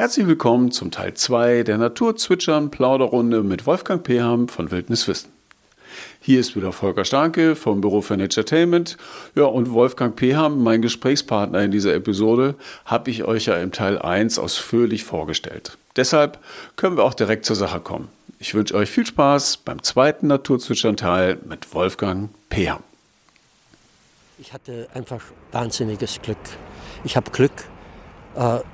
Herzlich 0.00 0.26
willkommen 0.26 0.70
zum 0.70 0.90
Teil 0.90 1.12
2 1.12 1.62
der 1.62 1.76
Naturzwitschern 1.76 2.70
Plauderrunde 2.70 3.42
mit 3.42 3.66
Wolfgang 3.66 4.02
Peham 4.02 4.48
von 4.48 4.70
Wildniswissen. 4.70 5.30
Hier 6.22 6.40
ist 6.40 6.56
wieder 6.56 6.72
Volker 6.72 7.04
Starke 7.04 7.54
vom 7.54 7.82
Büro 7.82 8.00
für 8.00 8.16
Naturetainment. 8.16 8.96
Ja, 9.34 9.44
und 9.44 9.72
Wolfgang 9.72 10.16
Peham, 10.16 10.62
mein 10.62 10.80
Gesprächspartner 10.80 11.60
in 11.60 11.70
dieser 11.70 11.92
Episode, 11.92 12.54
habe 12.86 13.10
ich 13.10 13.24
euch 13.24 13.44
ja 13.44 13.56
im 13.56 13.72
Teil 13.72 13.98
1 13.98 14.38
ausführlich 14.38 15.04
vorgestellt. 15.04 15.76
Deshalb 15.96 16.38
können 16.76 16.96
wir 16.96 17.04
auch 17.04 17.12
direkt 17.12 17.44
zur 17.44 17.56
Sache 17.56 17.80
kommen. 17.80 18.08
Ich 18.38 18.54
wünsche 18.54 18.76
euch 18.76 18.88
viel 18.88 19.04
Spaß 19.04 19.58
beim 19.58 19.82
zweiten 19.82 20.28
Naturzwitschern-Teil 20.28 21.40
mit 21.46 21.74
Wolfgang 21.74 22.30
Peham. 22.48 22.82
Ich 24.38 24.54
hatte 24.54 24.88
einfach 24.94 25.20
wahnsinniges 25.52 26.22
Glück. 26.22 26.38
Ich 27.04 27.18
habe 27.18 27.30
Glück, 27.32 27.52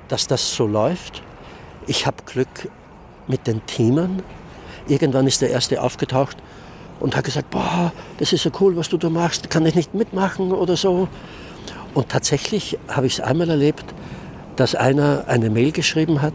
dass 0.07 0.27
das 0.27 0.55
so 0.55 0.67
läuft. 0.67 1.23
Ich 1.87 2.05
habe 2.05 2.17
Glück 2.25 2.69
mit 3.27 3.47
den 3.47 3.65
Teamern. 3.65 4.21
Irgendwann 4.87 5.27
ist 5.27 5.41
der 5.41 5.49
erste 5.49 5.81
aufgetaucht 5.81 6.37
und 6.99 7.15
hat 7.15 7.25
gesagt, 7.25 7.49
boah, 7.49 7.91
das 8.17 8.33
ist 8.33 8.43
so 8.43 8.51
cool, 8.59 8.75
was 8.75 8.89
du 8.89 8.97
da 8.97 9.09
machst, 9.09 9.49
kann 9.49 9.65
ich 9.65 9.75
nicht 9.75 9.93
mitmachen 9.93 10.51
oder 10.51 10.77
so. 10.77 11.07
Und 11.93 12.09
tatsächlich 12.09 12.77
habe 12.87 13.07
ich 13.07 13.13
es 13.13 13.19
einmal 13.19 13.49
erlebt, 13.49 13.85
dass 14.55 14.75
einer 14.75 15.25
eine 15.27 15.49
Mail 15.49 15.71
geschrieben 15.71 16.21
hat, 16.21 16.33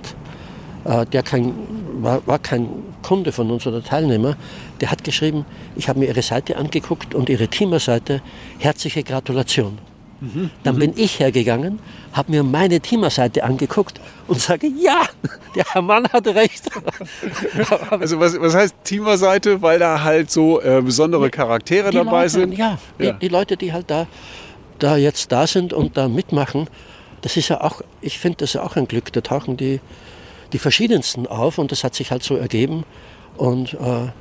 äh, 0.85 1.07
der 1.07 1.23
kein, 1.23 1.55
war, 2.01 2.27
war 2.27 2.39
kein 2.39 2.69
Kunde 3.03 3.33
von 3.33 3.51
uns 3.51 3.67
oder 3.67 3.83
Teilnehmer, 3.83 4.37
der 4.81 4.91
hat 4.91 5.05
geschrieben, 5.05 5.45
ich 5.77 5.89
habe 5.89 5.99
mir 5.99 6.07
Ihre 6.07 6.23
Seite 6.23 6.57
angeguckt 6.57 7.15
und 7.15 7.29
Ihre 7.29 7.49
Teamerseite, 7.49 8.23
herzliche 8.59 9.03
Gratulation. 9.03 9.79
Mhm. 10.23 10.51
Dann 10.63 10.79
bin 10.79 10.93
ich 10.97 11.19
hergegangen, 11.19 11.81
habe 12.13 12.31
mir 12.31 12.45
meine 12.45 12.79
Teamerseite 12.79 13.43
angeguckt 13.43 14.01
und 14.29 14.41
sage, 14.41 14.69
ja, 14.69 15.03
der 15.57 15.65
Herr 15.65 15.83
Mann 15.83 16.07
hatte 16.13 16.37
recht. 16.37 16.71
also 17.91 18.21
was, 18.21 18.41
was 18.41 18.55
heißt 18.55 18.77
Teamerseite? 18.85 19.63
Weil 19.63 19.81
da 19.81 20.05
halt 20.05 20.31
so 20.31 20.61
äh, 20.61 20.81
besondere 20.81 21.29
Charaktere 21.29 21.91
die 21.91 21.97
dabei 21.97 22.23
Leute, 22.23 22.31
sind? 22.31 22.57
Ja, 22.57 22.79
ja. 23.01 23.13
Die, 23.13 23.19
die, 23.19 23.29
Leute, 23.29 23.57
die 23.57 23.73
halt 23.73 23.91
da, 23.91 24.07
da 24.79 24.97
jetzt 24.97 25.33
da 25.33 25.49
sind 25.49 25.73
und 25.73 25.97
da 25.97 26.07
mitmachen, 26.07 26.69
das 27.23 27.37
ist 27.37 27.49
ja 27.49 27.61
auch, 27.61 27.83
ich 28.01 28.21
finde 28.21 28.39
das 28.39 28.53
ja 28.53 28.63
auch 28.63 28.77
ein 28.77 28.87
Glück. 28.87 29.13
Da 29.13 29.23
tauchen 29.23 29.57
die, 29.57 29.81
die 30.53 30.59
verschiedensten 30.61 31.27
auf 31.27 31.59
und 31.59 31.73
das 31.73 31.83
hat 31.83 31.97
sich 31.97 32.13
halt 32.13 32.23
so 32.23 32.37
ergeben. 32.37 32.85
Und 33.37 33.75
äh, 33.75 34.13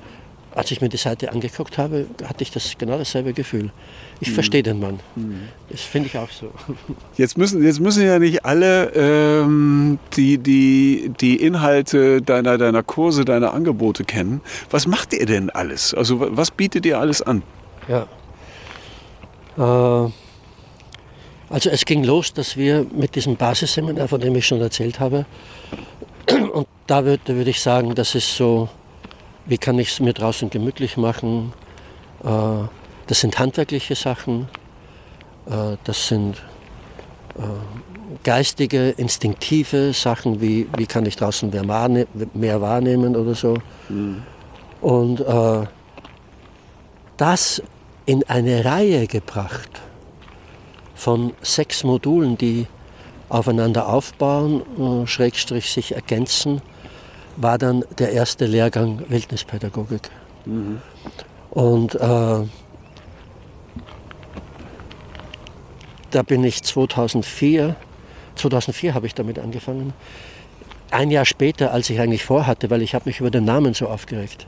als 0.55 0.71
ich 0.71 0.81
mir 0.81 0.89
die 0.89 0.97
Seite 0.97 1.31
angeguckt 1.31 1.77
habe, 1.77 2.07
hatte 2.27 2.41
ich 2.43 2.49
das 2.49 2.75
genau 2.75 2.97
dasselbe 2.97 3.33
Gefühl. 3.33 3.69
Ich 4.21 4.29
mhm. 4.29 4.33
verstehe 4.33 4.63
den 4.63 4.79
Mann. 4.79 4.99
Mhm. 5.15 5.49
Das 5.69 5.81
finde 5.81 6.07
ich 6.07 6.17
auch 6.17 6.29
so. 6.29 6.51
Jetzt 7.17 7.37
müssen, 7.37 7.63
jetzt 7.63 7.79
müssen 7.79 8.05
ja 8.05 8.19
nicht 8.19 8.45
alle 8.45 8.91
ähm, 8.93 9.99
die, 10.15 10.37
die, 10.37 11.11
die 11.19 11.35
Inhalte 11.35 12.21
deiner, 12.21 12.57
deiner 12.57 12.83
Kurse, 12.83 13.25
deiner 13.25 13.53
Angebote 13.53 14.03
kennen. 14.03 14.41
Was 14.69 14.87
macht 14.87 15.13
ihr 15.13 15.25
denn 15.25 15.49
alles? 15.49 15.93
Also 15.93 16.17
was 16.19 16.51
bietet 16.51 16.85
ihr 16.85 16.99
alles 16.99 17.21
an? 17.21 17.43
Ja. 17.87 18.07
Äh, 19.57 20.11
also 21.49 21.69
es 21.69 21.85
ging 21.85 22.03
los, 22.03 22.33
dass 22.33 22.55
wir 22.55 22.85
mit 22.95 23.15
diesem 23.15 23.35
Basisseminar, 23.35 24.07
von 24.07 24.21
dem 24.21 24.35
ich 24.35 24.47
schon 24.47 24.61
erzählt 24.61 24.99
habe, 24.99 25.25
und 26.53 26.67
da 26.87 27.03
würde, 27.03 27.35
würd 27.35 27.47
ich 27.47 27.59
sagen, 27.59 27.93
das 27.95 28.15
ist 28.15 28.35
so 28.35 28.69
wie 29.45 29.57
kann 29.57 29.79
ich 29.79 29.89
es 29.89 29.99
mir 29.99 30.13
draußen 30.13 30.49
gemütlich 30.49 30.97
machen. 30.97 31.53
Äh, 32.23 32.27
das 33.07 33.19
sind 33.19 33.39
handwerkliche 33.39 33.95
Sachen, 33.95 34.47
äh, 35.47 35.77
das 35.83 36.07
sind 36.07 36.37
äh, 37.37 37.41
geistige, 38.23 38.89
instinktive 38.91 39.93
Sachen, 39.93 40.41
wie, 40.41 40.67
wie 40.77 40.85
kann 40.85 41.05
ich 41.05 41.15
draußen 41.15 41.49
mehr, 41.49 42.07
mehr 42.33 42.61
wahrnehmen 42.61 43.15
oder 43.15 43.35
so. 43.35 43.57
Mhm. 43.89 44.23
Und 44.81 45.23
das 47.17 47.61
in 48.05 48.23
eine 48.27 48.65
Reihe 48.65 49.05
gebracht 49.07 49.69
von 50.95 51.33
sechs 51.41 51.83
Modulen, 51.83 52.37
die 52.37 52.67
aufeinander 53.29 53.87
aufbauen, 53.87 55.07
schrägstrich 55.07 55.71
sich 55.71 55.93
ergänzen 55.93 56.61
war 57.37 57.57
dann 57.57 57.83
der 57.97 58.11
erste 58.11 58.45
Lehrgang 58.45 59.03
Wildnispädagogik. 59.09 60.09
Mhm. 60.45 60.81
Und 61.49 61.95
äh, 61.95 62.43
da 66.11 66.23
bin 66.23 66.43
ich 66.43 66.63
2004, 66.63 67.75
2004 68.35 68.93
habe 68.93 69.07
ich 69.07 69.15
damit 69.15 69.39
angefangen. 69.39 69.93
Ein 70.91 71.09
Jahr 71.09 71.25
später, 71.25 71.71
als 71.71 71.89
ich 71.89 71.99
eigentlich 71.99 72.23
vorhatte, 72.23 72.69
weil 72.69 72.81
ich 72.81 72.93
habe 72.93 73.09
mich 73.09 73.19
über 73.19 73.31
den 73.31 73.45
Namen 73.45 73.73
so 73.73 73.87
aufgeregt. 73.87 74.45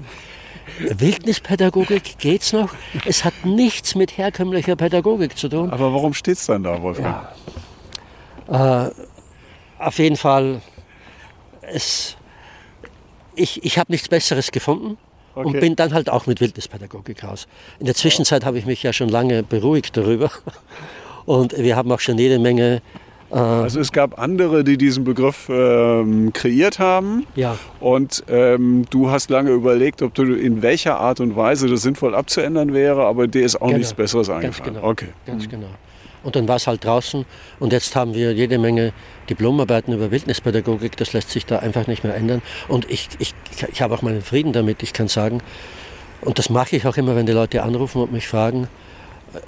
Wildnispädagogik 0.79 2.17
geht's 2.19 2.53
noch? 2.53 2.73
Es 3.05 3.23
hat 3.23 3.33
nichts 3.43 3.95
mit 3.95 4.17
herkömmlicher 4.17 4.75
Pädagogik 4.75 5.37
zu 5.37 5.49
tun. 5.49 5.69
Aber 5.69 5.93
warum 5.93 6.13
steht 6.13 6.37
es 6.37 6.45
dann 6.45 6.63
da, 6.63 6.81
Wolfgang? 6.81 7.27
Ja. 8.49 8.87
Äh, 8.87 8.91
auf 9.79 9.99
jeden 9.99 10.17
Fall, 10.17 10.61
es, 11.61 12.15
ich, 13.35 13.63
ich 13.63 13.77
habe 13.77 13.91
nichts 13.91 14.07
Besseres 14.07 14.51
gefunden. 14.51 14.97
Okay. 15.35 15.47
Und 15.47 15.59
bin 15.59 15.75
dann 15.75 15.93
halt 15.93 16.09
auch 16.09 16.27
mit 16.27 16.41
Wildnispädagogik 16.41 17.23
raus. 17.23 17.47
In 17.79 17.87
der 17.87 17.95
Zwischenzeit 17.95 18.45
habe 18.45 18.59
ich 18.59 18.67
mich 18.67 18.83
ja 18.83 18.93
schon 18.93 19.09
lange 19.09 19.41
beruhigt 19.41 19.97
darüber. 19.97 20.29
Und 21.25 21.57
wir 21.57 21.75
haben 21.75 21.91
auch 21.91 21.99
schon 21.99 22.17
jede 22.17 22.39
Menge 22.39 22.81
äh, 23.33 23.37
also 23.37 23.79
es 23.79 23.91
gab 23.91 24.19
andere, 24.19 24.63
die 24.63 24.77
diesen 24.77 25.03
Begriff 25.03 25.49
ähm, 25.49 26.31
kreiert 26.33 26.79
haben. 26.79 27.25
Ja. 27.35 27.57
Und 27.79 28.23
ähm, 28.29 28.85
du 28.89 29.09
hast 29.09 29.29
lange 29.29 29.51
überlegt, 29.51 30.01
ob 30.01 30.13
du 30.13 30.33
in 30.33 30.61
welcher 30.61 30.99
Art 30.99 31.19
und 31.19 31.35
Weise 31.35 31.67
das 31.67 31.81
sinnvoll 31.81 32.15
abzuändern 32.15 32.73
wäre, 32.73 33.05
aber 33.05 33.27
dir 33.27 33.43
ist 33.43 33.55
auch 33.55 33.67
genau. 33.67 33.77
nichts 33.77 33.93
Besseres 33.93 34.29
eingefallen. 34.29 34.75
Ganz 34.75 34.81
genau. 34.81 34.91
Okay. 34.91 35.07
Ganz 35.25 35.45
mhm. 35.45 35.49
genau. 35.49 35.67
Und 36.23 36.37
dann 36.37 36.47
war 36.47 36.55
es 36.55 36.67
halt 36.67 36.85
draußen 36.85 37.25
und 37.59 37.73
jetzt 37.73 37.97
haben 37.97 38.13
wir 38.13 38.31
jede 38.31 38.57
Menge 38.57 38.93
Diplomarbeiten 39.29 39.93
über 39.93 40.09
Wildnispädagogik, 40.09 40.95
das 40.95 41.11
lässt 41.11 41.31
sich 41.31 41.45
da 41.45 41.59
einfach 41.59 41.87
nicht 41.87 42.05
mehr 42.05 42.15
ändern. 42.15 42.41
Und 42.69 42.89
ich, 42.89 43.09
ich, 43.19 43.33
ich 43.71 43.81
habe 43.81 43.93
auch 43.93 44.01
meinen 44.01 44.21
Frieden 44.21 44.53
damit, 44.53 44.83
ich 44.83 44.93
kann 44.93 45.09
sagen, 45.09 45.41
und 46.21 46.39
das 46.39 46.49
mache 46.49 46.77
ich 46.77 46.87
auch 46.87 46.95
immer, 46.95 47.17
wenn 47.17 47.25
die 47.25 47.33
Leute 47.33 47.61
anrufen 47.63 48.01
und 48.01 48.13
mich 48.13 48.29
fragen, 48.29 48.69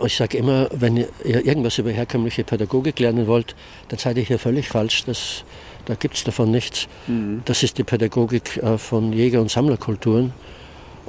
ich 0.06 0.16
sage 0.16 0.38
immer, 0.38 0.69
wenn 0.72 0.97
ihr 0.97 1.07
irgendwas 1.23 1.78
über 1.78 1.91
herkömmliche 1.91 2.44
Pädagogik 2.44 3.00
lernen 3.00 3.28
wollt, 3.28 3.56
dann 3.90 4.00
seid 4.00 4.18
ihr 4.18 4.23
hier 4.23 4.40
völlig 4.40 4.68
falsch. 4.68 5.03
Das, 5.06 5.44
da 5.85 5.96
gibt 5.96 6.16
es 6.16 6.23
davon 6.23 6.51
nichts. 6.51 6.88
Mhm. 7.07 7.41
Das 7.46 7.63
ist 7.63 7.78
die 7.78 7.84
Pädagogik 7.84 8.57
äh, 8.57 8.78
von 8.78 9.13
Jäger- 9.13 9.41
und 9.41 9.51
Sammlerkulturen. 9.51 10.34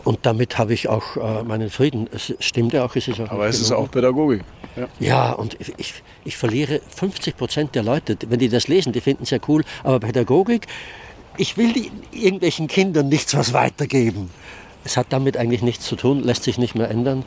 Und 0.05 0.21
damit 0.23 0.59
habe 0.59 0.73
ich 0.73 0.89
auch 0.89 1.17
äh, 1.17 1.43
meinen 1.43 1.71
Frieden. 1.71 2.09
Es 2.13 2.33
stimmt 2.39 2.73
ja 2.73 2.85
auch, 2.85 2.95
es 2.95 3.09
ist 3.09 3.21
auch. 3.21 3.31
Aber 3.31 3.49
es 3.49 3.61
ist 3.61 3.73
auch 3.73 3.91
Pädagogik. 3.91 4.43
Ja, 4.77 4.89
ja 5.01 5.33
und 5.33 5.57
ich, 5.79 5.95
ich 6.25 6.37
verliere 6.37 6.81
50 6.95 7.37
Prozent 7.37 7.75
der 7.75 7.83
Leute, 7.83 8.17
wenn 8.29 8.39
die 8.39 8.49
das 8.49 8.69
lesen, 8.69 8.93
die 8.93 9.01
finden 9.01 9.25
es 9.25 9.31
ja 9.31 9.39
cool. 9.49 9.65
Aber 9.83 10.01
Pädagogik, 10.01 10.67
ich 11.39 11.57
will 11.57 11.73
die, 11.73 11.91
irgendwelchen 12.13 12.69
Kindern 12.69 13.09
nichts 13.09 13.35
was 13.35 13.53
weitergeben. 13.53 14.31
Es 14.87 14.97
hat 14.97 15.09
damit 15.11 15.37
eigentlich 15.37 15.63
nichts 15.63 15.85
zu 15.85 15.97
tun, 15.97 16.23
lässt 16.23 16.45
sich 16.45 16.59
nicht 16.59 16.77
mehr 16.77 16.89
ändern. 16.89 17.25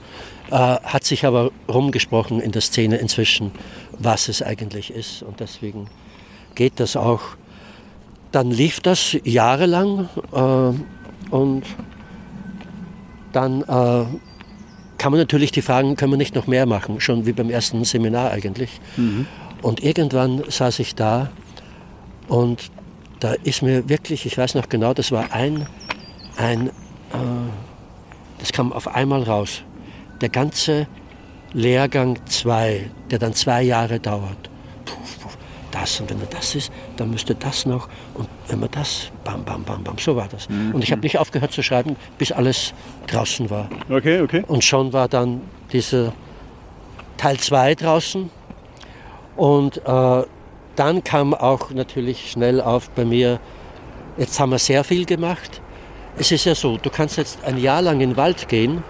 Äh, 0.50 0.56
hat 0.56 1.03
sich 1.03 1.25
aber 1.25 1.52
rumgesprochen 1.68 2.40
in 2.40 2.53
der 2.53 2.62
Szene 2.62 2.96
inzwischen, 2.96 3.52
was 3.97 4.30
es 4.30 4.42
eigentlich 4.42 4.92
ist. 4.94 5.24
Und 5.24 5.42
deswegen 5.42 5.90
geht 6.56 6.80
das 6.80 6.96
auch. 6.96 7.20
Dann 8.31 8.50
lief 8.50 8.80
das 8.80 9.18
jahrelang 9.25 10.08
äh, 10.31 11.34
und 11.36 11.64
dann 13.34 13.62
äh, 13.64 14.06
kann 14.97 15.12
man 15.12 15.20
natürlich 15.20 15.52
die 15.52 15.62
Fragen, 15.62 15.97
können 15.97 16.14
wir 16.14 16.18
nicht 16.18 16.36
noch 16.36 16.47
mehr 16.47 16.66
machen, 16.66 17.02
schon 17.02 17.26
wie 17.26 17.34
beim 17.34 17.50
ersten 17.50 17.84
Seminar 17.84 18.31
eigentlich. 18.31 18.80
Mhm. 18.96 19.28
Und 19.62 19.84
irgendwann 19.84 20.44
saß 20.47 20.80
ich 20.80 20.96
da 20.96 21.30
und 22.30 22.72
da 23.20 23.34
ist 23.44 23.64
mir 23.64 23.90
wirklich, 23.90 24.26
ich 24.26 24.38
weiß 24.38 24.55
noch 24.55 24.70
genau, 24.70 24.94
das 24.94 25.12
war 25.12 25.34
ein, 25.34 25.67
ein 26.38 26.72
das 28.40 28.52
kam 28.52 28.72
auf 28.73 28.88
einmal 28.88 29.23
raus. 29.23 29.64
Der 30.22 30.29
ganze 30.29 30.88
Lehrgang 31.53 32.20
2, 32.26 32.90
der 33.09 33.20
dann 33.20 33.34
zwei 33.34 33.64
Jahre 33.64 34.00
dauert, 34.00 34.50
das 35.72 36.00
und 36.00 36.09
wenn 36.09 36.20
er 36.20 36.28
das 36.28 36.56
ist, 36.56 36.72
dann 36.97 37.11
müsste 37.11 37.35
das 37.35 37.66
noch 37.66 37.88
und 38.16 38.28
wenn 38.47 38.59
man 38.59 38.70
das, 38.72 39.11
bam, 39.23 39.44
bam, 39.44 39.64
bam, 39.64 39.84
bam, 39.84 39.97
so 39.97 40.16
war 40.16 40.28
das. 40.28 40.50
Mhm. 40.50 40.73
Und 40.73 40.84
ich 40.84 40.91
habe 40.91 41.02
nicht 41.02 41.17
aufgehört 41.17 41.52
zu 41.52 41.64
schreiben, 41.64 41.96
bis 42.17 42.32
alles 42.32 42.73
draußen 43.08 43.50
war. 43.50 43.70
Okay, 43.90 44.22
okay. 44.22 44.44
Und 44.47 44.64
schon 44.64 44.94
war 44.94 45.08
dann 45.08 45.41
dieser 45.72 46.14
Teil 47.17 47.38
2 47.38 47.76
draußen 47.76 48.29
und 49.35 49.78
äh, 49.85 50.23
dann 50.76 51.03
kam 51.03 51.34
auch 51.34 51.72
natürlich 51.72 52.32
schnell 52.32 52.62
auf 52.62 52.90
bei 52.91 53.05
mir, 53.05 53.40
jetzt 54.17 54.40
haben 54.40 54.52
wir 54.52 54.59
sehr 54.59 54.84
viel 54.84 55.05
gemacht. 55.05 55.62
Es 56.19 56.31
ist 56.31 56.45
ja 56.45 56.53
so, 56.53 56.77
du 56.77 56.89
kannst 56.89 57.17
jetzt 57.17 57.43
ein 57.45 57.57
Jahr 57.57 57.81
lang 57.81 58.01
in 58.01 58.11
den 58.11 58.17
Wald 58.17 58.47
gehen 58.47 58.83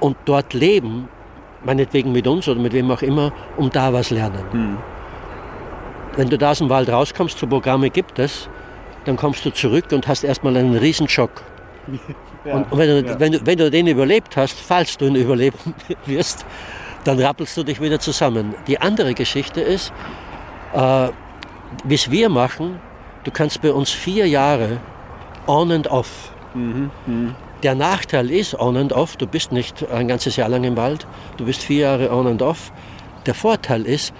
und 0.00 0.16
dort 0.24 0.54
leben, 0.54 1.08
meinetwegen 1.64 2.10
mit 2.10 2.26
uns 2.26 2.48
oder 2.48 2.60
mit 2.60 2.72
wem 2.72 2.90
auch 2.90 3.02
immer, 3.02 3.32
um 3.56 3.70
da 3.70 3.92
was 3.92 4.10
lernen. 4.10 4.44
Mhm 4.52 4.78
wenn 6.18 6.28
du 6.28 6.36
da 6.36 6.50
aus 6.50 6.58
dem 6.58 6.68
Wald 6.68 6.88
rauskommst, 6.90 7.38
so 7.38 7.46
Programme 7.46 7.90
gibt 7.90 8.18
es, 8.18 8.48
dann 9.04 9.16
kommst 9.16 9.44
du 9.44 9.50
zurück 9.50 9.86
und 9.92 10.08
hast 10.08 10.24
erstmal 10.24 10.56
einen 10.56 10.76
Riesenschock. 10.76 11.30
Ja, 12.44 12.54
und 12.54 12.66
wenn 12.70 12.88
du, 12.88 13.10
ja. 13.10 13.20
wenn, 13.20 13.32
du, 13.32 13.44
wenn 13.44 13.58
du 13.58 13.68
den 13.68 13.88
überlebt 13.88 14.36
hast, 14.36 14.56
falls 14.60 14.96
du 14.96 15.06
ihn 15.06 15.16
überleben 15.16 15.74
wirst, 16.06 16.46
dann 17.02 17.18
rappelst 17.18 17.56
du 17.56 17.64
dich 17.64 17.80
wieder 17.80 17.98
zusammen. 17.98 18.54
Die 18.68 18.80
andere 18.80 19.12
Geschichte 19.12 19.60
ist, 19.60 19.92
äh, 20.72 21.08
wie 21.82 21.94
es 21.96 22.12
wir 22.12 22.28
machen, 22.28 22.78
du 23.24 23.32
kannst 23.32 23.60
bei 23.60 23.72
uns 23.72 23.90
vier 23.90 24.28
Jahre 24.28 24.78
on 25.48 25.72
and 25.72 25.88
off. 25.88 26.30
Mhm, 26.54 26.90
mh. 27.06 27.34
Der 27.62 27.74
Nachteil 27.74 28.30
ist 28.30 28.54
on 28.58 28.76
and 28.76 28.92
off, 28.92 29.16
du 29.16 29.26
bist 29.26 29.50
nicht 29.50 29.88
ein 29.90 30.06
ganzes 30.06 30.36
Jahr 30.36 30.48
lang 30.48 30.62
im 30.64 30.76
Wald, 30.76 31.06
du 31.38 31.44
bist 31.44 31.62
vier 31.62 31.80
Jahre 31.80 32.12
on 32.12 32.26
and 32.26 32.42
off. 32.42 32.72
Der 33.26 33.34
Vorteil 33.34 33.84
ist, 33.84 34.12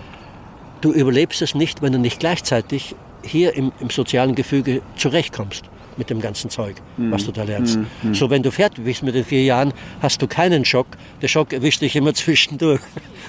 du 0.80 0.92
überlebst 0.92 1.40
es 1.42 1.54
nicht, 1.54 1.80
wenn 1.80 1.92
du 1.92 1.98
nicht 1.98 2.18
gleichzeitig 2.18 2.96
hier 3.22 3.54
im, 3.54 3.72
im 3.80 3.90
sozialen 3.90 4.34
Gefüge 4.34 4.82
zurechtkommst 4.96 5.64
mit 5.96 6.10
dem 6.10 6.20
ganzen 6.20 6.48
Zeug, 6.48 6.76
mhm. 6.96 7.10
was 7.10 7.26
du 7.26 7.32
da 7.32 7.42
lernst. 7.42 7.76
Mhm. 7.76 7.86
mhm. 8.02 8.14
So, 8.14 8.30
wenn 8.30 8.42
du 8.42 8.50
fertig 8.50 8.84
bist 8.84 9.02
mit 9.02 9.14
den 9.14 9.24
vier 9.24 9.42
Jahren, 9.44 9.72
hast 10.00 10.22
du 10.22 10.26
keinen 10.26 10.64
Schock. 10.64 10.86
Der 11.20 11.28
Schock 11.28 11.52
erwischt 11.52 11.82
dich 11.82 11.96
immer 11.96 12.14
zwischendurch. 12.24 12.80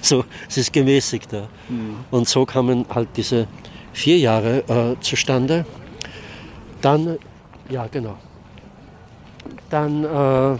So, 0.02 0.24
es 0.48 0.58
ist 0.58 0.72
gemäßigter. 0.72 1.50
Mhm. 1.68 1.96
Und 2.12 2.28
so 2.28 2.46
kamen 2.46 2.86
halt 2.94 3.10
diese 3.18 3.48
vier 3.92 4.18
Jahre 4.18 4.64
äh, 4.68 5.02
zustande. 5.02 5.66
Dann, 6.82 7.18
ja, 7.70 7.88
genau. 7.88 8.18
Dann 9.70 10.04
äh, 10.04 10.54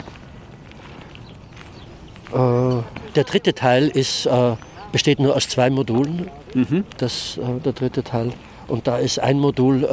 äh, 2.36 2.84
der 3.16 3.24
dritte 3.24 3.54
Teil 3.54 3.88
ist, 3.88 4.26
äh, 4.26 4.56
besteht 4.92 5.20
nur 5.20 5.36
aus 5.36 5.48
zwei 5.48 5.70
Modulen. 5.70 6.30
Mhm. 6.54 6.84
Das, 6.98 7.40
der 7.64 7.74
dritte 7.74 8.04
Teil. 8.04 8.34
Und 8.68 8.88
da 8.88 8.98
ist 8.98 9.20
ein 9.20 9.40
Modul 9.40 9.88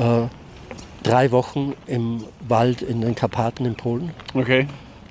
drei 1.06 1.31
Wochen 1.31 1.75
im 1.87 2.25
Wald 2.48 2.82
in 2.82 3.00
den 3.00 3.14
Karpaten 3.14 3.64
in 3.64 3.75
Polen. 3.75 4.10
Okay. 4.34 4.66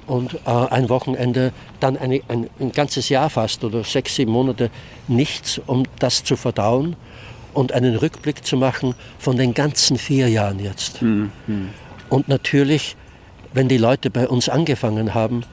Und 0.07 0.35
äh, 0.45 0.49
ein 0.49 0.89
Wochenende, 0.89 1.51
dann 1.79 1.97
eine, 1.97 2.21
ein, 2.27 2.49
ein, 2.59 2.71
ganzes 2.71 3.09
Jahr 3.09 3.29
fast 3.29 3.63
oder 3.63 3.83
sechs, 3.83 4.15
sieben 4.15 4.31
Monate 4.31 4.69
nichts, 5.07 5.59
um 5.65 5.83
das 5.99 6.23
zu 6.23 6.35
verdauen 6.35 6.95
und 7.53 7.71
einen 7.71 7.95
Rückblick 7.95 8.45
zu 8.45 8.57
machen 8.57 8.93
von 9.17 9.37
den 9.37 9.53
ganzen 9.53 9.97
vier 9.97 10.29
Jahren 10.29 10.59
jetzt. 10.59 11.01
Mhm. 11.01 11.31
Und 12.09 12.27
natürlich, 12.27 12.95
wenn 13.55 13.67
die 13.67 13.77
Leute 13.77 14.09
bei 14.09 14.27
uns 14.27 14.49
angefangen 14.49 15.13
haben, 15.13 15.43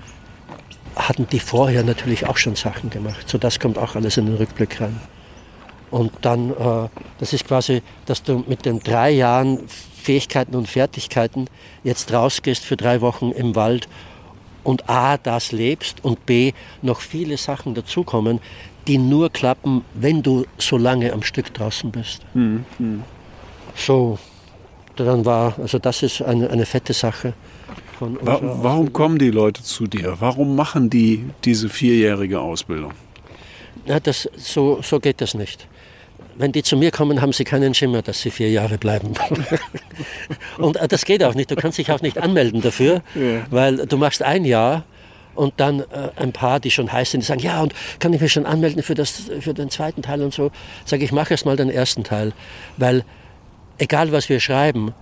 hatten 0.96 1.26
die 1.30 1.40
vorher 1.40 1.84
natürlich 1.84 2.26
auch 2.26 2.36
schon 2.36 2.56
Sachen 2.56 2.90
gemacht. 2.90 3.28
So 3.28 3.38
das 3.38 3.58
kommt 3.58 3.78
auch 3.78 3.94
alles 3.94 4.16
in 4.16 4.26
den 4.26 4.36
Rückblick 4.36 4.80
rein. 4.80 5.00
Und 5.90 6.12
dann, 6.22 6.50
äh, 6.50 6.88
das 7.18 7.32
ist 7.32 7.46
quasi, 7.46 7.82
dass 8.06 8.22
du 8.22 8.44
mit 8.46 8.64
den 8.64 8.80
drei 8.80 9.10
Jahren 9.10 9.60
Fähigkeiten 9.68 10.56
und 10.56 10.68
Fertigkeiten 10.68 11.46
jetzt 11.84 12.12
rausgehst 12.12 12.64
für 12.64 12.76
drei 12.76 13.00
Wochen 13.00 13.30
im 13.30 13.54
Wald 13.54 13.88
und 14.64 14.88
A, 14.88 15.16
das 15.16 15.52
lebst 15.52 16.04
und 16.04 16.26
B, 16.26 16.52
noch 16.82 17.00
viele 17.00 17.36
Sachen 17.36 17.74
dazukommen, 17.74 18.40
die 18.86 18.98
nur 18.98 19.30
klappen, 19.30 19.84
wenn 19.94 20.22
du 20.22 20.44
so 20.58 20.76
lange 20.76 21.12
am 21.12 21.22
Stück 21.22 21.54
draußen 21.54 21.90
bist. 21.90 22.22
Mhm. 22.34 22.64
So, 23.76 24.18
dann 24.96 25.24
war, 25.24 25.54
also 25.58 25.78
das 25.78 26.02
ist 26.02 26.22
eine, 26.22 26.50
eine 26.50 26.66
fette 26.66 26.92
Sache. 26.92 27.34
Warum 28.02 28.92
kommen 28.92 29.18
die 29.18 29.30
Leute 29.30 29.62
zu 29.62 29.86
dir? 29.86 30.16
Warum 30.20 30.56
machen 30.56 30.90
die 30.90 31.24
diese 31.44 31.68
vierjährige 31.68 32.40
Ausbildung? 32.40 32.92
Ja, 33.86 34.00
das, 34.00 34.28
so, 34.36 34.80
so 34.82 35.00
geht 35.00 35.20
das 35.20 35.34
nicht 35.34 35.68
wenn 36.36 36.52
die 36.52 36.62
zu 36.62 36.76
mir 36.76 36.90
kommen, 36.90 37.20
haben 37.20 37.32
sie 37.32 37.44
keinen 37.44 37.74
Schimmer, 37.74 38.02
dass 38.02 38.20
sie 38.20 38.30
vier 38.30 38.50
Jahre 38.50 38.78
bleiben. 38.78 39.12
und 40.58 40.76
äh, 40.76 40.88
das 40.88 41.04
geht 41.04 41.22
auch 41.22 41.34
nicht. 41.34 41.50
Du 41.50 41.56
kannst 41.56 41.78
dich 41.78 41.90
auch 41.90 42.00
nicht 42.00 42.18
anmelden 42.18 42.60
dafür, 42.60 43.02
ja. 43.14 43.46
weil 43.50 43.86
du 43.86 43.96
machst 43.96 44.22
ein 44.22 44.44
Jahr 44.44 44.84
und 45.34 45.54
dann 45.58 45.80
äh, 45.80 46.10
ein 46.16 46.32
paar, 46.32 46.60
die 46.60 46.70
schon 46.70 46.92
heiß 46.92 47.12
sind, 47.12 47.22
die 47.22 47.26
sagen, 47.26 47.40
ja, 47.40 47.62
und 47.62 47.74
kann 47.98 48.12
ich 48.12 48.20
mich 48.20 48.32
schon 48.32 48.46
anmelden 48.46 48.82
für, 48.82 48.94
das, 48.94 49.30
für 49.40 49.54
den 49.54 49.70
zweiten 49.70 50.02
Teil 50.02 50.22
und 50.22 50.34
so. 50.34 50.50
Sage 50.84 51.04
ich, 51.04 51.12
mache 51.12 51.34
erst 51.34 51.46
mal 51.46 51.56
den 51.56 51.70
ersten 51.70 52.04
Teil, 52.04 52.32
weil 52.76 53.04
egal 53.78 54.12
was 54.12 54.28
wir 54.28 54.40
schreiben, 54.40 54.92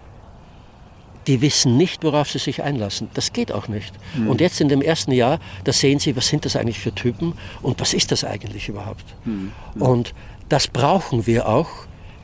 die 1.26 1.40
wissen 1.40 1.76
nicht, 1.76 2.02
worauf 2.02 2.30
sie 2.30 2.38
sich 2.38 2.62
einlassen. 2.62 3.10
Das 3.14 3.32
geht 3.32 3.52
auch 3.52 3.68
nicht. 3.68 3.92
Mhm. 4.16 4.28
Und 4.28 4.40
jetzt 4.40 4.60
in 4.60 4.68
dem 4.68 4.82
ersten 4.82 5.12
Jahr, 5.12 5.38
da 5.64 5.72
sehen 5.72 5.98
sie, 5.98 6.16
was 6.16 6.28
sind 6.28 6.44
das 6.44 6.56
eigentlich 6.56 6.78
für 6.78 6.94
Typen 6.94 7.34
und 7.62 7.80
was 7.80 7.94
ist 7.94 8.10
das 8.10 8.24
eigentlich 8.24 8.68
überhaupt. 8.68 9.04
Mhm. 9.24 9.52
Und 9.78 10.14
das 10.48 10.66
brauchen 10.66 11.26
wir 11.26 11.48
auch, 11.48 11.68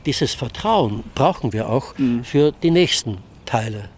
dieses 0.05 0.33
Vertrauen 0.33 1.03
brauchen 1.15 1.53
wir 1.53 1.69
auch 1.69 1.97
mhm. 1.97 2.23
für 2.23 2.51
die 2.51 2.71
nächsten 2.71 3.17
Teile. 3.45 3.89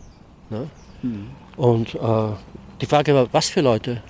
Ne? 0.50 0.68
Mhm. 1.02 1.28
Und 1.56 1.96
äh, 1.96 2.00
die 2.82 2.86
Frage 2.86 3.14
war, 3.14 3.28
was 3.32 3.50
für 3.50 3.62
Leute? 3.62 4.02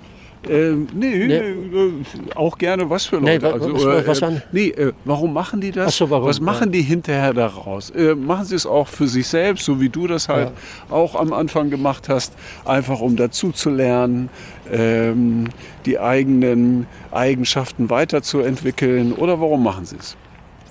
Ähm, 0.48 0.88
nee, 0.94 1.26
nee. 1.26 1.34
Äh, 1.36 1.92
auch 2.34 2.56
gerne 2.56 2.88
was 2.88 3.04
für 3.04 3.16
Leute. 3.16 3.46
Nee, 3.46 3.52
also, 3.52 3.74
was, 3.74 4.06
was 4.06 4.22
äh, 4.22 4.40
nee, 4.52 4.68
äh, 4.68 4.92
warum 5.04 5.34
machen 5.34 5.60
die 5.60 5.70
das? 5.70 5.96
So, 5.96 6.08
warum? 6.08 6.28
Was 6.28 6.40
machen 6.40 6.72
die 6.72 6.80
hinterher 6.80 7.34
daraus? 7.34 7.90
Äh, 7.90 8.14
machen 8.14 8.46
sie 8.46 8.54
es 8.54 8.64
auch 8.64 8.88
für 8.88 9.06
sich 9.06 9.28
selbst, 9.28 9.66
so 9.66 9.80
wie 9.80 9.90
du 9.90 10.06
das 10.06 10.28
halt 10.28 10.52
ja. 10.88 10.94
auch 10.94 11.14
am 11.14 11.34
Anfang 11.34 11.68
gemacht 11.68 12.08
hast, 12.08 12.32
einfach 12.64 13.00
um 13.00 13.16
dazu 13.16 13.52
zu 13.52 13.68
lernen, 13.68 14.30
ähm, 14.72 15.48
die 15.84 15.98
eigenen 15.98 16.86
Eigenschaften 17.10 17.90
weiterzuentwickeln? 17.90 19.12
Oder 19.12 19.40
warum 19.40 19.62
machen 19.62 19.84
sie 19.84 19.96
es? 19.96 20.16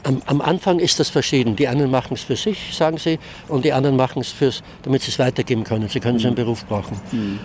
Am, 0.03 0.21
am, 0.25 0.41
Anfang 0.41 0.79
ist 0.79 0.99
das 0.99 1.09
verschieden. 1.09 1.55
Die 1.55 1.67
einen 1.67 1.91
machen 1.91 2.13
es 2.13 2.23
für 2.23 2.37
sich, 2.37 2.73
sagen 2.75 2.97
sie, 2.97 3.19
und 3.49 3.65
die 3.65 3.73
anderen 3.73 3.97
machen 3.97 4.21
es, 4.21 4.29
fürs, 4.29 4.63
damit 4.81 5.03
sie 5.03 5.11
es 5.11 5.19
weitergeben 5.19 5.63
können. 5.63 5.89
Sie 5.89 5.99
können 5.99 6.17
mhm. 6.17 6.25
einen 6.25 6.35
Beruf 6.35 6.65
brauchen. 6.65 6.99
Mhm. 7.11 7.39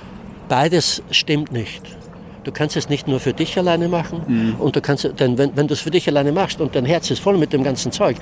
Beides 0.48 1.02
stimmt 1.10 1.52
nicht. 1.52 1.82
Du 2.44 2.52
kannst 2.52 2.76
es 2.76 2.88
nicht 2.88 3.08
nur 3.08 3.20
für 3.20 3.32
dich 3.32 3.58
alleine 3.58 3.88
machen. 3.88 4.22
Mhm. 4.26 4.54
Und 4.60 4.76
du 4.76 4.80
kannst, 4.80 5.08
denn 5.18 5.38
wenn, 5.38 5.56
wenn 5.56 5.66
du 5.66 5.74
es 5.74 5.80
für 5.80 5.90
dich 5.90 6.06
alleine 6.08 6.32
machst 6.32 6.60
und 6.60 6.74
dein 6.74 6.84
Herz 6.84 7.10
ist 7.10 7.20
voll 7.20 7.38
mit 7.38 7.52
dem 7.52 7.64
ganzen 7.64 7.90
Zeug, 7.90 8.16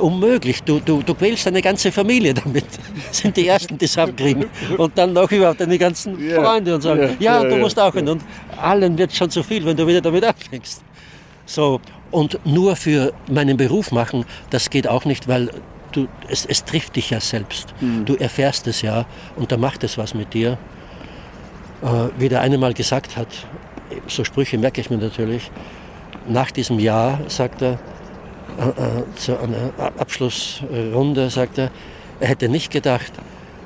unmöglich. 0.00 0.62
Du, 0.62 0.80
du, 0.80 1.02
du 1.02 1.14
quälst 1.14 1.46
deine 1.46 1.62
ganze 1.62 1.92
Familie 1.92 2.34
damit. 2.44 2.64
Sind 3.10 3.36
die 3.36 3.46
Ersten, 3.46 3.78
die 3.78 3.84
es 3.84 3.96
abkriegen. 3.98 4.46
Und 4.76 4.96
dann 4.96 5.12
noch 5.12 5.30
überhaupt 5.30 5.60
deine 5.60 5.78
ganzen 5.78 6.16
Freunde 6.18 6.74
und 6.74 6.80
sagen, 6.80 7.16
ja, 7.18 7.42
ja, 7.42 7.48
du 7.48 7.56
musst 7.56 7.78
auch 7.78 7.94
hin. 7.94 8.08
Und 8.08 8.22
allen 8.56 8.96
wird 8.98 9.12
schon 9.12 9.30
zu 9.30 9.42
viel, 9.42 9.64
wenn 9.64 9.76
du 9.76 9.86
wieder 9.86 10.00
damit 10.00 10.24
anfängst. 10.24 10.82
So, 11.46 11.80
und 12.10 12.38
nur 12.44 12.76
für 12.76 13.12
meinen 13.28 13.56
Beruf 13.56 13.92
machen, 13.92 14.24
das 14.50 14.70
geht 14.70 14.88
auch 14.88 15.04
nicht, 15.04 15.28
weil 15.28 15.50
du, 15.92 16.06
es, 16.28 16.44
es 16.46 16.64
trifft 16.64 16.96
dich 16.96 17.10
ja 17.10 17.20
selbst. 17.20 17.74
Mhm. 17.80 18.04
Du 18.04 18.14
erfährst 18.14 18.66
es 18.66 18.82
ja 18.82 19.06
und 19.36 19.52
da 19.52 19.56
macht 19.56 19.84
es 19.84 19.98
was 19.98 20.14
mit 20.14 20.34
dir. 20.34 20.58
Äh, 21.82 22.08
wie 22.18 22.28
der 22.28 22.40
eine 22.40 22.58
mal 22.58 22.74
gesagt 22.74 23.16
hat, 23.16 23.28
so 24.06 24.24
Sprüche 24.24 24.58
merke 24.58 24.80
ich 24.80 24.90
mir 24.90 24.98
natürlich, 24.98 25.50
nach 26.28 26.50
diesem 26.50 26.78
Jahr, 26.78 27.20
sagt 27.28 27.62
er, 27.62 27.78
äh, 28.58 28.68
äh, 28.68 29.14
zu 29.16 29.38
einer 29.38 29.72
Abschlussrunde, 29.98 31.30
sagt 31.30 31.58
er, 31.58 31.70
er 32.20 32.28
hätte 32.28 32.48
nicht 32.48 32.70
gedacht, 32.70 33.12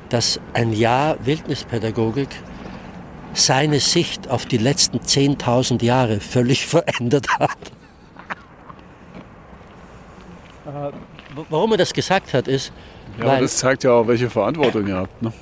dass 0.09 0.39
ein 0.53 0.73
Jahr 0.73 1.17
Wildnispädagogik 1.25 2.29
seine 3.33 3.81
Sicht 3.81 4.31
auf 4.31 4.47
die 4.47 4.59
letzten 4.59 4.99
10.000 4.99 5.83
Jahre 5.83 6.21
völlig 6.21 6.67
verändert 6.69 7.27
hat. 7.41 7.51
Warum 11.51 11.73
er 11.73 11.79
das 11.79 11.93
gesagt 11.93 12.33
hat, 12.33 12.47
ist. 12.47 12.73
Ja, 13.19 13.27
weil, 13.27 13.41
das 13.41 13.57
zeigt 13.57 13.83
ja 13.83 13.93
auch, 13.93 14.07
welche 14.07 14.31
Verantwortung 14.31 14.87
ihr 14.87 14.97
habt. 14.97 15.23
Ne? 15.23 15.33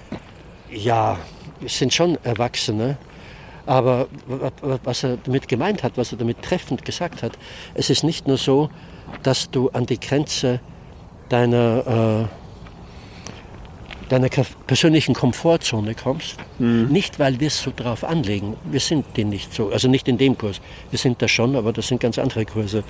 Ja, 0.71 1.19
sind 1.67 1.93
schon 1.93 2.19
Erwachsene. 2.25 2.97
Aber 3.65 4.09
was 4.27 5.05
er 5.05 5.19
damit 5.19 5.47
gemeint 5.47 5.83
hat, 5.83 5.97
was 5.97 6.13
er 6.13 6.19
damit 6.19 6.43
treffend 6.43 6.85
gesagt 6.85 7.23
hat, 7.23 7.33
es 7.75 7.91
ist 7.91 8.03
nicht 8.03 8.27
nur 8.27 8.37
so, 8.37 8.71
dass 9.23 9.51
du 9.51 9.69
an 9.71 9.87
die 9.87 10.01
Grenze 10.01 10.61
deiner, 11.29 12.27
äh, 12.27 14.09
deiner 14.09 14.29
persönlichen 14.67 15.15
Komfortzone 15.15 15.95
kommst. 15.95 16.37
Mhm. 16.59 16.89
Nicht, 16.89 17.19
weil 17.19 17.41
wir 17.41 17.47
es 17.47 17.63
so 17.63 17.73
drauf 17.75 18.05
anlegen. 18.05 18.57
Wir 18.65 18.81
sind 18.81 19.17
den 19.17 19.29
nicht 19.29 19.55
so. 19.55 19.71
Also 19.71 19.89
nicht 19.89 20.09
in 20.09 20.19
dem 20.19 20.37
Kurs. 20.37 20.61
Wir 20.91 20.99
sind 20.99 21.23
da 21.23 21.29
schon, 21.29 21.55
aber 21.57 21.73
das 21.73 21.89
sind 21.89 22.01
ganz 22.01 22.19
andere 22.19 22.45
Kurse. 22.45 22.85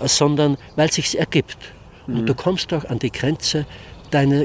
Sondern 0.00 0.56
weil 0.74 0.88
es 0.88 0.96
sich 0.96 1.18
ergibt. 1.18 1.58
Mhm. 2.06 2.20
Und 2.20 2.26
du 2.26 2.34
kommst 2.34 2.72
doch 2.72 2.84
an 2.84 2.98
die 2.98 3.12
Grenze 3.12 3.66
deiner 4.10 4.44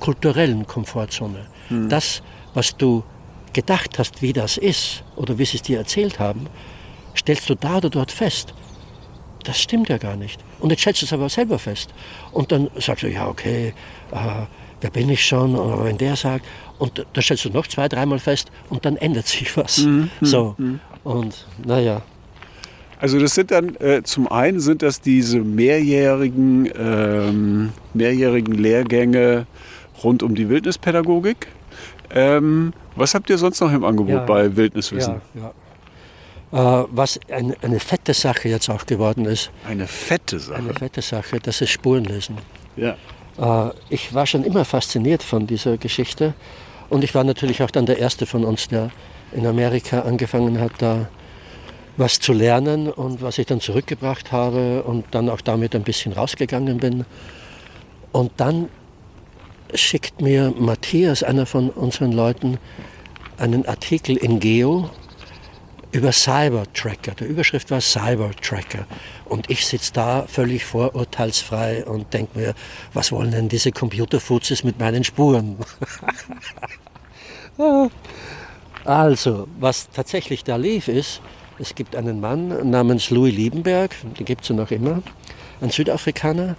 kulturellen 0.00 0.66
Komfortzone. 0.66 1.46
Mhm. 1.70 1.88
Das, 1.88 2.22
was 2.54 2.76
du 2.76 3.04
gedacht 3.52 3.98
hast, 3.98 4.22
wie 4.22 4.32
das 4.32 4.56
ist 4.56 5.04
oder 5.16 5.38
wie 5.38 5.44
sie 5.44 5.56
es 5.56 5.62
dir 5.62 5.78
erzählt 5.78 6.18
haben, 6.18 6.46
stellst 7.16 7.48
du 7.48 7.54
da 7.54 7.76
oder 7.76 7.90
dort 7.90 8.10
fest. 8.10 8.54
Das 9.44 9.60
stimmt 9.60 9.88
ja 9.88 9.98
gar 9.98 10.16
nicht. 10.16 10.40
Und 10.60 10.70
jetzt 10.70 10.80
stellst 10.80 11.02
du 11.02 11.06
es 11.06 11.12
aber 11.12 11.28
selber 11.28 11.58
fest. 11.58 11.90
Und 12.32 12.50
dann 12.50 12.70
sagst 12.76 13.02
du, 13.02 13.10
ja, 13.10 13.28
okay, 13.28 13.74
äh, 14.12 14.16
wer 14.80 14.90
bin 14.90 15.08
ich 15.10 15.24
schon? 15.24 15.54
Oder 15.54 15.84
wenn 15.84 15.98
der 15.98 16.16
sagt. 16.16 16.46
Und 16.78 17.06
dann 17.12 17.22
stellst 17.22 17.44
du 17.44 17.50
noch 17.50 17.66
zwei, 17.66 17.88
dreimal 17.88 18.18
fest 18.18 18.50
und 18.70 18.84
dann 18.84 18.96
ändert 18.96 19.26
sich 19.26 19.56
was. 19.56 19.78
Mhm. 19.78 20.10
So. 20.20 20.54
Mhm. 20.58 20.80
Und 21.04 21.46
naja. 21.64 22.02
Also 22.98 23.20
das 23.20 23.34
sind 23.34 23.50
dann, 23.50 23.76
äh, 23.76 24.02
zum 24.02 24.28
einen 24.28 24.60
sind 24.60 24.80
das 24.80 25.00
diese 25.00 25.40
mehrjährigen, 25.40 26.70
ähm, 26.76 27.72
mehrjährigen 27.92 28.54
Lehrgänge 28.54 29.46
rund 30.02 30.22
um 30.22 30.34
die 30.34 30.48
Wildnispädagogik. 30.48 31.48
Ähm, 32.14 32.72
was 32.96 33.14
habt 33.14 33.28
ihr 33.28 33.38
sonst 33.38 33.60
noch 33.60 33.72
im 33.72 33.84
Angebot 33.84 34.14
Ja. 34.14 34.24
bei 34.24 34.54
Wildniswissen? 34.56 35.20
Ja, 35.34 35.52
ja. 36.52 36.82
Äh, 36.82 36.86
was 36.92 37.18
ein, 37.30 37.54
eine 37.62 37.80
fette 37.80 38.14
Sache 38.14 38.48
jetzt 38.48 38.68
auch 38.70 38.86
geworden 38.86 39.24
ist, 39.26 39.50
Eine 39.68 39.86
fette 39.88 40.38
Sache. 40.38 40.58
eine 40.58 40.72
fette 40.74 41.02
Sache, 41.02 41.40
das 41.40 41.60
ist 41.60 41.70
Spurenlesen. 41.70 42.38
Ja. 42.76 42.96
Äh, 43.38 43.70
ich 43.90 44.14
war 44.14 44.26
schon 44.26 44.44
immer 44.44 44.64
fasziniert 44.64 45.22
von 45.24 45.46
dieser 45.48 45.76
Geschichte 45.76 46.34
und 46.90 47.02
ich 47.02 47.14
war 47.14 47.24
natürlich 47.24 47.62
auch 47.62 47.70
dann 47.72 47.86
der 47.86 47.98
Erste 47.98 48.26
von 48.26 48.44
uns, 48.44 48.68
der 48.68 48.90
in 49.32 49.46
Amerika 49.46 50.00
angefangen 50.02 50.60
hat, 50.60 50.72
da 50.78 51.08
was 51.96 52.20
zu 52.20 52.32
lernen 52.32 52.88
und 52.90 53.22
was 53.22 53.38
ich 53.38 53.46
dann 53.46 53.60
zurückgebracht 53.60 54.30
habe 54.30 54.82
und 54.84 55.04
dann 55.12 55.28
auch 55.28 55.40
damit 55.40 55.74
ein 55.74 55.82
bisschen 55.82 56.12
rausgegangen 56.12 56.78
bin. 56.78 57.04
Und 58.12 58.30
dann 58.36 58.68
schickt 59.74 60.20
mir 60.20 60.52
Matthias, 60.56 61.22
einer 61.22 61.46
von 61.46 61.70
unseren 61.70 62.12
Leuten, 62.12 62.58
einen 63.38 63.66
Artikel 63.66 64.16
in 64.16 64.40
Geo 64.40 64.90
über 65.92 66.10
Cybertracker. 66.12 67.12
Die 67.12 67.24
Überschrift 67.24 67.70
war 67.70 67.80
Cybertracker. 67.80 68.86
Und 69.24 69.48
ich 69.48 69.64
sitze 69.64 69.92
da 69.92 70.26
völlig 70.26 70.64
vorurteilsfrei 70.64 71.84
und 71.84 72.12
denke 72.12 72.38
mir, 72.38 72.54
was 72.92 73.12
wollen 73.12 73.30
denn 73.30 73.48
diese 73.48 73.70
Computerfuzis 73.70 74.64
mit 74.64 74.78
meinen 74.78 75.04
Spuren? 75.04 75.56
also, 78.84 79.46
was 79.60 79.88
tatsächlich 79.90 80.42
da 80.42 80.56
lief, 80.56 80.88
ist, 80.88 81.20
es 81.58 81.74
gibt 81.76 81.94
einen 81.94 82.20
Mann 82.20 82.68
namens 82.68 83.10
Louis 83.10 83.32
Liebenberg, 83.32 83.94
den 84.18 84.24
gibt 84.24 84.42
es 84.42 84.48
ja 84.48 84.56
noch 84.56 84.72
immer, 84.72 85.00
ein 85.60 85.70
Südafrikaner, 85.70 86.56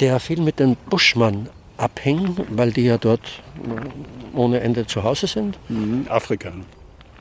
der 0.00 0.18
viel 0.18 0.40
mit 0.40 0.58
den 0.58 0.76
Buschmann 0.88 1.50
abhing, 1.76 2.36
weil 2.50 2.72
die 2.72 2.84
ja 2.84 2.98
dort 2.98 3.42
äh, 3.64 4.36
ohne 4.36 4.60
Ende 4.60 4.86
zu 4.86 5.02
Hause 5.02 5.26
sind. 5.26 5.58
Mhm. 5.68 6.06
Afrika. 6.08 6.52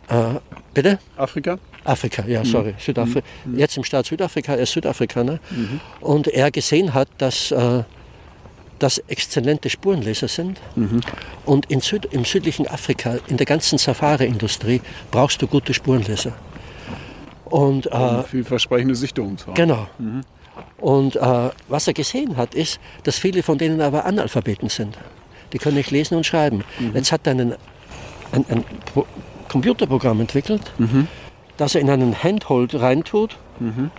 Äh, 0.07 0.39
bitte? 0.74 1.00
Afrika? 1.17 1.57
Afrika, 1.83 2.24
ja, 2.27 2.43
sorry. 2.45 2.74
Südafrika. 2.79 3.25
Jetzt 3.55 3.77
im 3.77 3.83
Staat 3.83 4.05
Südafrika, 4.07 4.53
er 4.53 4.63
ist 4.63 4.71
Südafrikaner. 4.71 5.39
Und 6.01 6.27
er 6.27 6.50
gesehen 6.51 6.93
hat, 6.93 7.07
dass 7.19 7.51
äh, 7.51 7.83
das 8.79 8.97
exzellente 9.07 9.69
Spurenleser 9.69 10.27
sind. 10.27 10.59
Und 11.45 11.71
in 11.71 11.81
Süd, 11.81 12.05
im 12.12 12.25
südlichen 12.25 12.67
Afrika, 12.67 13.17
in 13.27 13.38
der 13.38 13.45
ganzen 13.45 13.77
Safari-Industrie, 13.77 14.81
brauchst 15.12 15.41
du 15.41 15.47
gute 15.47 15.74
Spurenleser. 15.74 16.33
Und, 17.45 17.85
äh, 17.85 17.89
Um 17.95 18.24
vielversprechende 18.25 18.95
Sichtungen 18.95 19.38
zu 19.38 19.47
haben. 19.47 19.53
Genau. 19.53 19.88
Und 20.77 21.15
äh, 21.15 21.50
was 21.67 21.88
er 21.88 21.93
gesehen 21.93 22.38
hat, 22.38 22.53
ist, 22.55 22.79
dass 23.03 23.17
viele 23.17 23.43
von 23.43 23.57
denen 23.57 23.81
aber 23.81 24.05
Analphabeten 24.05 24.69
sind. 24.69 24.97
Die 25.53 25.57
können 25.57 25.77
nicht 25.77 25.91
lesen 25.91 26.15
und 26.17 26.25
schreiben. 26.25 26.63
Jetzt 26.93 27.12
hat 27.12 27.21
er 27.27 27.31
einen, 27.31 27.53
ein, 28.31 28.45
ein 28.50 28.63
Pro 28.93 29.05
Computerprogramm 29.47 30.19
entwickelt, 30.19 30.62
das 31.57 31.75
er 31.75 31.81
in 31.81 31.89
einen 31.89 32.21
Handhold 32.24 32.75
reintut 32.75 33.38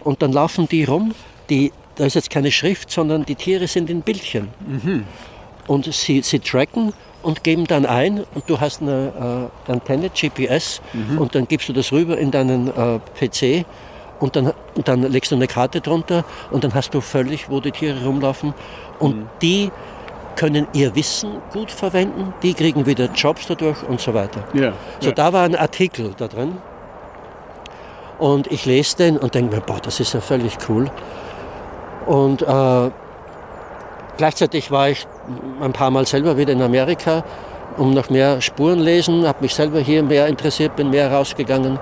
und 0.04 0.20
dann 0.20 0.32
laufen 0.32 0.68
die 0.68 0.84
rum. 0.84 1.14
Die, 1.48 1.72
da 1.94 2.04
ist 2.04 2.14
jetzt 2.14 2.28
keine 2.30 2.50
Schrift, 2.52 2.90
sondern 2.90 3.24
die 3.24 3.36
Tiere 3.36 3.66
sind 3.68 3.88
in 3.88 4.02
Bildchen. 4.02 4.48
Und 5.66 5.92
sie, 5.94 6.20
sie 6.22 6.40
tracken 6.40 6.92
und 7.22 7.42
geben 7.42 7.64
dann 7.66 7.86
ein 7.86 8.22
und 8.34 8.44
du 8.48 8.60
hast 8.60 8.82
eine 8.82 9.50
äh, 9.66 9.72
Antenne, 9.72 10.10
GPS 10.10 10.82
und 11.18 11.34
dann 11.34 11.48
gibst 11.48 11.68
du 11.68 11.72
das 11.72 11.90
rüber 11.90 12.18
in 12.18 12.30
deinen 12.30 12.68
äh, 12.68 12.98
PC 13.18 13.64
und 14.20 14.36
dann, 14.36 14.52
dann 14.84 15.02
legst 15.02 15.30
du 15.30 15.36
eine 15.36 15.46
Karte 15.46 15.80
drunter 15.80 16.24
und 16.50 16.64
dann 16.64 16.74
hast 16.74 16.94
du 16.94 17.00
völlig, 17.00 17.50
wo 17.50 17.60
die 17.60 17.72
Tiere 17.72 18.04
rumlaufen 18.04 18.54
und 18.98 19.28
die 19.42 19.70
können 20.36 20.68
ihr 20.72 20.94
Wissen 20.94 21.38
gut 21.52 21.70
verwenden, 21.70 22.34
die 22.42 22.54
kriegen 22.54 22.86
wieder 22.86 23.08
Jobs 23.14 23.46
dadurch 23.46 23.82
und 23.88 24.00
so 24.00 24.14
weiter. 24.14 24.44
Ja. 24.52 24.72
So, 25.00 25.08
ja. 25.08 25.14
da 25.14 25.32
war 25.32 25.44
ein 25.44 25.56
Artikel 25.56 26.12
da 26.16 26.28
drin. 26.28 26.58
Und 28.18 28.50
ich 28.50 28.64
lese 28.64 28.96
den 28.96 29.18
und 29.18 29.34
denke 29.34 29.56
mir, 29.56 29.60
boah, 29.60 29.78
das 29.80 30.00
ist 30.00 30.14
ja 30.14 30.20
völlig 30.20 30.56
cool. 30.68 30.90
Und 32.06 32.42
äh, 32.42 32.90
gleichzeitig 34.16 34.70
war 34.70 34.88
ich 34.90 35.06
ein 35.60 35.72
paar 35.72 35.90
Mal 35.90 36.06
selber 36.06 36.36
wieder 36.36 36.52
in 36.52 36.62
Amerika, 36.62 37.24
um 37.76 37.92
noch 37.92 38.08
mehr 38.08 38.40
Spuren 38.40 38.78
lesen, 38.78 39.26
habe 39.26 39.42
mich 39.42 39.54
selber 39.54 39.80
hier 39.80 40.02
mehr 40.02 40.28
interessiert, 40.28 40.76
bin 40.76 40.90
mehr 40.90 41.12
rausgegangen. 41.12 41.78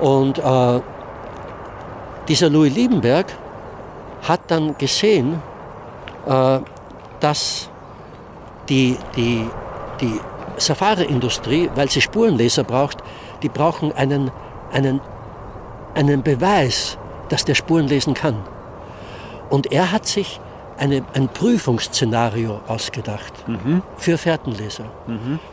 Und 0.00 0.38
äh, 0.38 0.80
dieser 2.28 2.50
Louis 2.50 2.74
Liebenberg 2.74 3.26
hat 4.22 4.40
dann 4.48 4.76
gesehen, 4.78 5.40
äh, 6.26 6.58
dass 7.20 7.70
die, 8.68 8.96
die, 9.16 9.46
die 10.00 10.20
Safari-Industrie, 10.56 11.70
weil 11.74 11.90
sie 11.90 12.00
Spurenleser 12.00 12.64
braucht, 12.64 12.98
die 13.42 13.48
brauchen 13.48 13.92
einen, 13.92 14.30
einen, 14.72 15.00
einen 15.94 16.22
Beweis, 16.22 16.98
dass 17.28 17.44
der 17.44 17.54
Spuren 17.54 17.86
lesen 17.86 18.14
kann. 18.14 18.36
Und 19.50 19.72
er 19.72 19.92
hat 19.92 20.06
sich 20.06 20.40
eine, 20.78 21.04
ein 21.14 21.28
Prüfungsszenario 21.28 22.60
ausgedacht 22.66 23.32
für 23.96 24.18
Fährtenleser. 24.18 24.84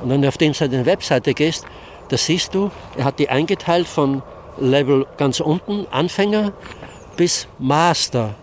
Und 0.02 0.10
wenn 0.10 0.22
du 0.22 0.28
auf 0.28 0.38
den 0.38 0.54
seine 0.54 0.86
Webseite 0.86 1.34
gehst, 1.34 1.66
da 2.10 2.18
siehst 2.18 2.54
du, 2.54 2.72
er 2.98 3.06
hat 3.06 3.20
die 3.20 3.30
eingeteilt 3.30 3.88
von 3.88 4.22
Level 4.60 5.06
ganz 5.18 5.40
unten, 5.40 5.88
Anfänger, 5.92 6.54
bis 7.18 7.48
Master. 7.60 8.36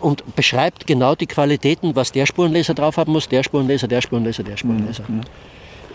Und 0.00 0.36
beschreibt 0.36 0.86
genau 0.86 1.14
die 1.14 1.26
Qualitäten, 1.26 1.96
was 1.96 2.12
der 2.12 2.26
Spurenleser 2.26 2.74
drauf 2.74 2.96
haben 2.96 3.12
muss, 3.12 3.28
der 3.28 3.42
Spurenleser, 3.42 3.88
der 3.88 4.00
Spurenleser, 4.00 4.44
der 4.44 4.56
Spurenleser. 4.56 5.04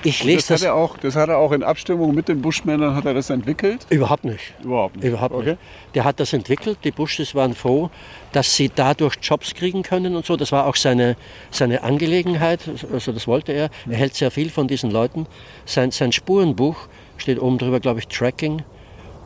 Ich 0.06 0.18
Das 0.18 0.28
lese 0.28 0.44
hat, 0.44 0.50
das, 0.50 0.62
er 0.64 0.76
auch, 0.76 0.98
das 0.98 1.16
hat 1.16 1.30
er 1.30 1.38
auch 1.38 1.54
in 1.54 1.64
Abstimmung 1.64 2.14
mit 2.14 2.28
den 2.28 2.42
Buschmännern 2.42 2.94
hat 2.94 3.06
er 3.06 3.14
das 3.14 3.30
entwickelt? 3.30 3.86
überhaupt 3.90 4.26
nicht. 4.26 4.54
Überhaupt 4.62 4.98
nicht. 4.98 5.06
Überhaupt 5.06 5.34
okay. 5.34 5.52
nicht. 5.52 5.60
Der 5.96 6.04
hat 6.04 6.20
das 6.20 6.34
entwickelt. 6.34 6.80
Die 6.84 6.92
Bushes 6.92 7.34
waren 7.36 7.54
froh, 7.54 7.90
dass 8.34 8.54
sie 8.54 8.70
dadurch 8.74 9.16
Jobs 9.22 9.54
kriegen 9.54 9.82
können 9.82 10.16
und 10.16 10.26
so. 10.26 10.36
Das 10.36 10.52
war 10.52 10.68
auch 10.68 10.76
seine, 10.76 11.16
seine 11.52 11.84
Angelegenheit. 11.84 12.60
Also 12.92 13.14
das 13.14 13.28
wollte 13.28 13.54
er. 13.54 13.70
Er 13.90 13.98
hält 13.98 14.16
sehr 14.16 14.32
viel 14.32 14.50
von 14.50 14.68
diesen 14.68 14.92
Leuten. 14.92 15.26
Sein, 15.66 15.92
sein 15.92 16.12
Spurenbuch 16.12 16.88
steht 17.18 17.40
oben 17.40 17.58
drüber, 17.58 17.80
glaube 17.80 18.00
ich, 18.00 18.08
Tracking. 18.08 18.64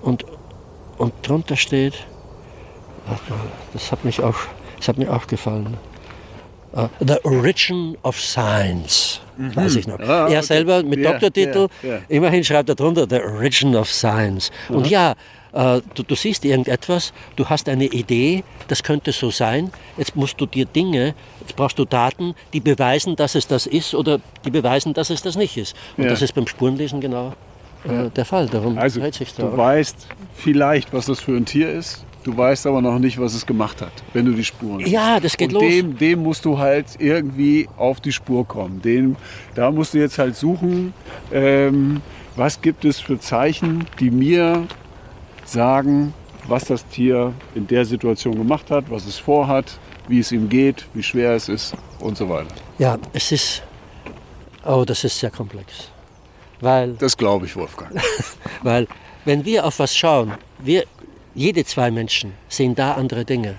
Und, 0.01 0.25
und 0.97 1.13
drunter 1.23 1.55
steht, 1.55 2.05
das 3.73 3.91
hat, 3.91 4.05
mich 4.05 4.21
auch, 4.21 4.35
das 4.77 4.87
hat 4.87 4.97
mir 4.97 5.13
auch 5.13 5.27
gefallen. 5.27 5.77
Uh, 6.73 6.89
The 6.99 7.15
Origin 7.23 7.97
of 8.03 8.19
Science, 8.19 9.21
weiß 9.37 9.77
ich 9.77 9.87
noch. 9.87 9.99
Ah, 9.99 10.27
er 10.27 10.39
okay. 10.39 10.41
selber 10.41 10.83
mit 10.83 10.99
Ja, 10.99 11.11
Doktortitel, 11.11 11.67
ja, 11.81 11.89
ja. 11.89 11.99
immerhin 12.09 12.43
schreibt 12.43 12.69
er 12.69 12.75
drunter 12.75 13.07
The 13.09 13.21
Origin 13.21 13.75
of 13.75 13.89
Science. 13.89 14.51
Und 14.67 14.85
ja, 14.87 15.13
äh, 15.53 15.81
du, 15.95 16.03
du 16.03 16.15
siehst 16.15 16.43
irgendetwas, 16.43 17.13
du 17.37 17.45
hast 17.45 17.69
eine 17.69 17.85
Idee, 17.85 18.43
das 18.67 18.83
könnte 18.83 19.13
so 19.13 19.31
sein. 19.31 19.71
Jetzt 19.97 20.15
musst 20.15 20.39
du 20.41 20.45
dir 20.45 20.65
Dinge, 20.65 21.15
jetzt 21.39 21.55
brauchst 21.55 21.79
du 21.79 21.85
Daten, 21.85 22.35
die 22.51 22.59
beweisen, 22.59 23.15
dass 23.15 23.35
es 23.35 23.47
das 23.47 23.65
ist 23.65 23.95
oder 23.95 24.19
die 24.45 24.51
beweisen, 24.51 24.93
dass 24.93 25.09
es 25.09 25.21
das 25.21 25.37
nicht 25.37 25.57
ist. 25.57 25.75
Und 25.95 26.05
das 26.05 26.21
ist 26.21 26.35
beim 26.35 26.47
Spurenlesen 26.47 26.99
genau 26.99 27.33
äh, 27.85 28.09
der 28.09 28.25
Fall. 28.25 28.47
Darum 28.47 28.77
Also 28.77 29.01
sich 29.11 29.33
da. 29.35 29.43
du 29.43 29.57
weißt 29.57 30.07
vielleicht, 30.35 30.93
was 30.93 31.05
das 31.07 31.19
für 31.19 31.35
ein 31.35 31.45
Tier 31.45 31.71
ist. 31.71 32.03
Du 32.23 32.35
weißt 32.35 32.67
aber 32.67 32.81
noch 32.81 32.99
nicht, 32.99 33.17
was 33.19 33.33
es 33.33 33.45
gemacht 33.45 33.81
hat, 33.81 33.93
wenn 34.11 34.25
du 34.25 34.33
die 34.33 34.43
Spuren 34.43 34.79
siehst. 34.79 34.91
Ja, 34.91 35.17
das 35.19 35.37
geht 35.37 35.53
Und 35.53 35.61
los. 35.61 35.71
Dem, 35.71 35.97
dem 35.97 36.23
musst 36.23 36.43
du 36.43 36.57
halt 36.57 36.85
irgendwie 36.99 37.69
auf 37.77 38.01
die 38.01 38.11
Spur 38.11 38.45
kommen. 38.45 38.81
Den, 38.81 39.15
da 39.55 39.71
musst 39.71 39.93
du 39.93 39.99
jetzt 39.99 40.19
halt 40.19 40.35
suchen, 40.35 40.93
ähm, 41.31 42.01
was 42.35 42.61
gibt 42.61 42.83
es 42.83 42.99
für 42.99 43.17
Zeichen, 43.17 43.85
die 44.01 44.11
mir 44.11 44.67
sagen, 45.45 46.13
was 46.47 46.65
das 46.65 46.85
Tier 46.87 47.33
in 47.55 47.65
der 47.65 47.85
Situation 47.85 48.35
gemacht 48.35 48.71
hat, 48.71 48.91
was 48.91 49.05
es 49.05 49.17
vorhat, 49.17 49.79
wie 50.09 50.19
es 50.19 50.31
ihm 50.33 50.49
geht, 50.49 50.85
wie 50.93 51.03
schwer 51.03 51.31
es 51.31 51.47
ist 51.47 51.75
und 51.99 52.17
so 52.17 52.27
weiter. 52.29 52.53
Ja, 52.77 52.97
es 53.13 53.31
ist, 53.31 53.63
oh, 54.65 54.83
das 54.85 55.03
ist 55.03 55.17
sehr 55.17 55.31
komplex. 55.31 55.91
Weil 56.61 56.93
Das 56.93 57.17
glaube 57.17 57.45
ich, 57.45 57.55
Wolfgang. 57.55 57.91
Weil 58.63 58.87
wenn 59.25 59.45
wir 59.45 59.65
auf 59.65 59.79
was 59.79 59.95
schauen, 59.95 60.33
wir, 60.59 60.83
jede 61.35 61.65
zwei 61.65 61.91
Menschen 61.91 62.33
sehen 62.49 62.75
da 62.75 62.93
andere 62.93 63.25
Dinge. 63.25 63.55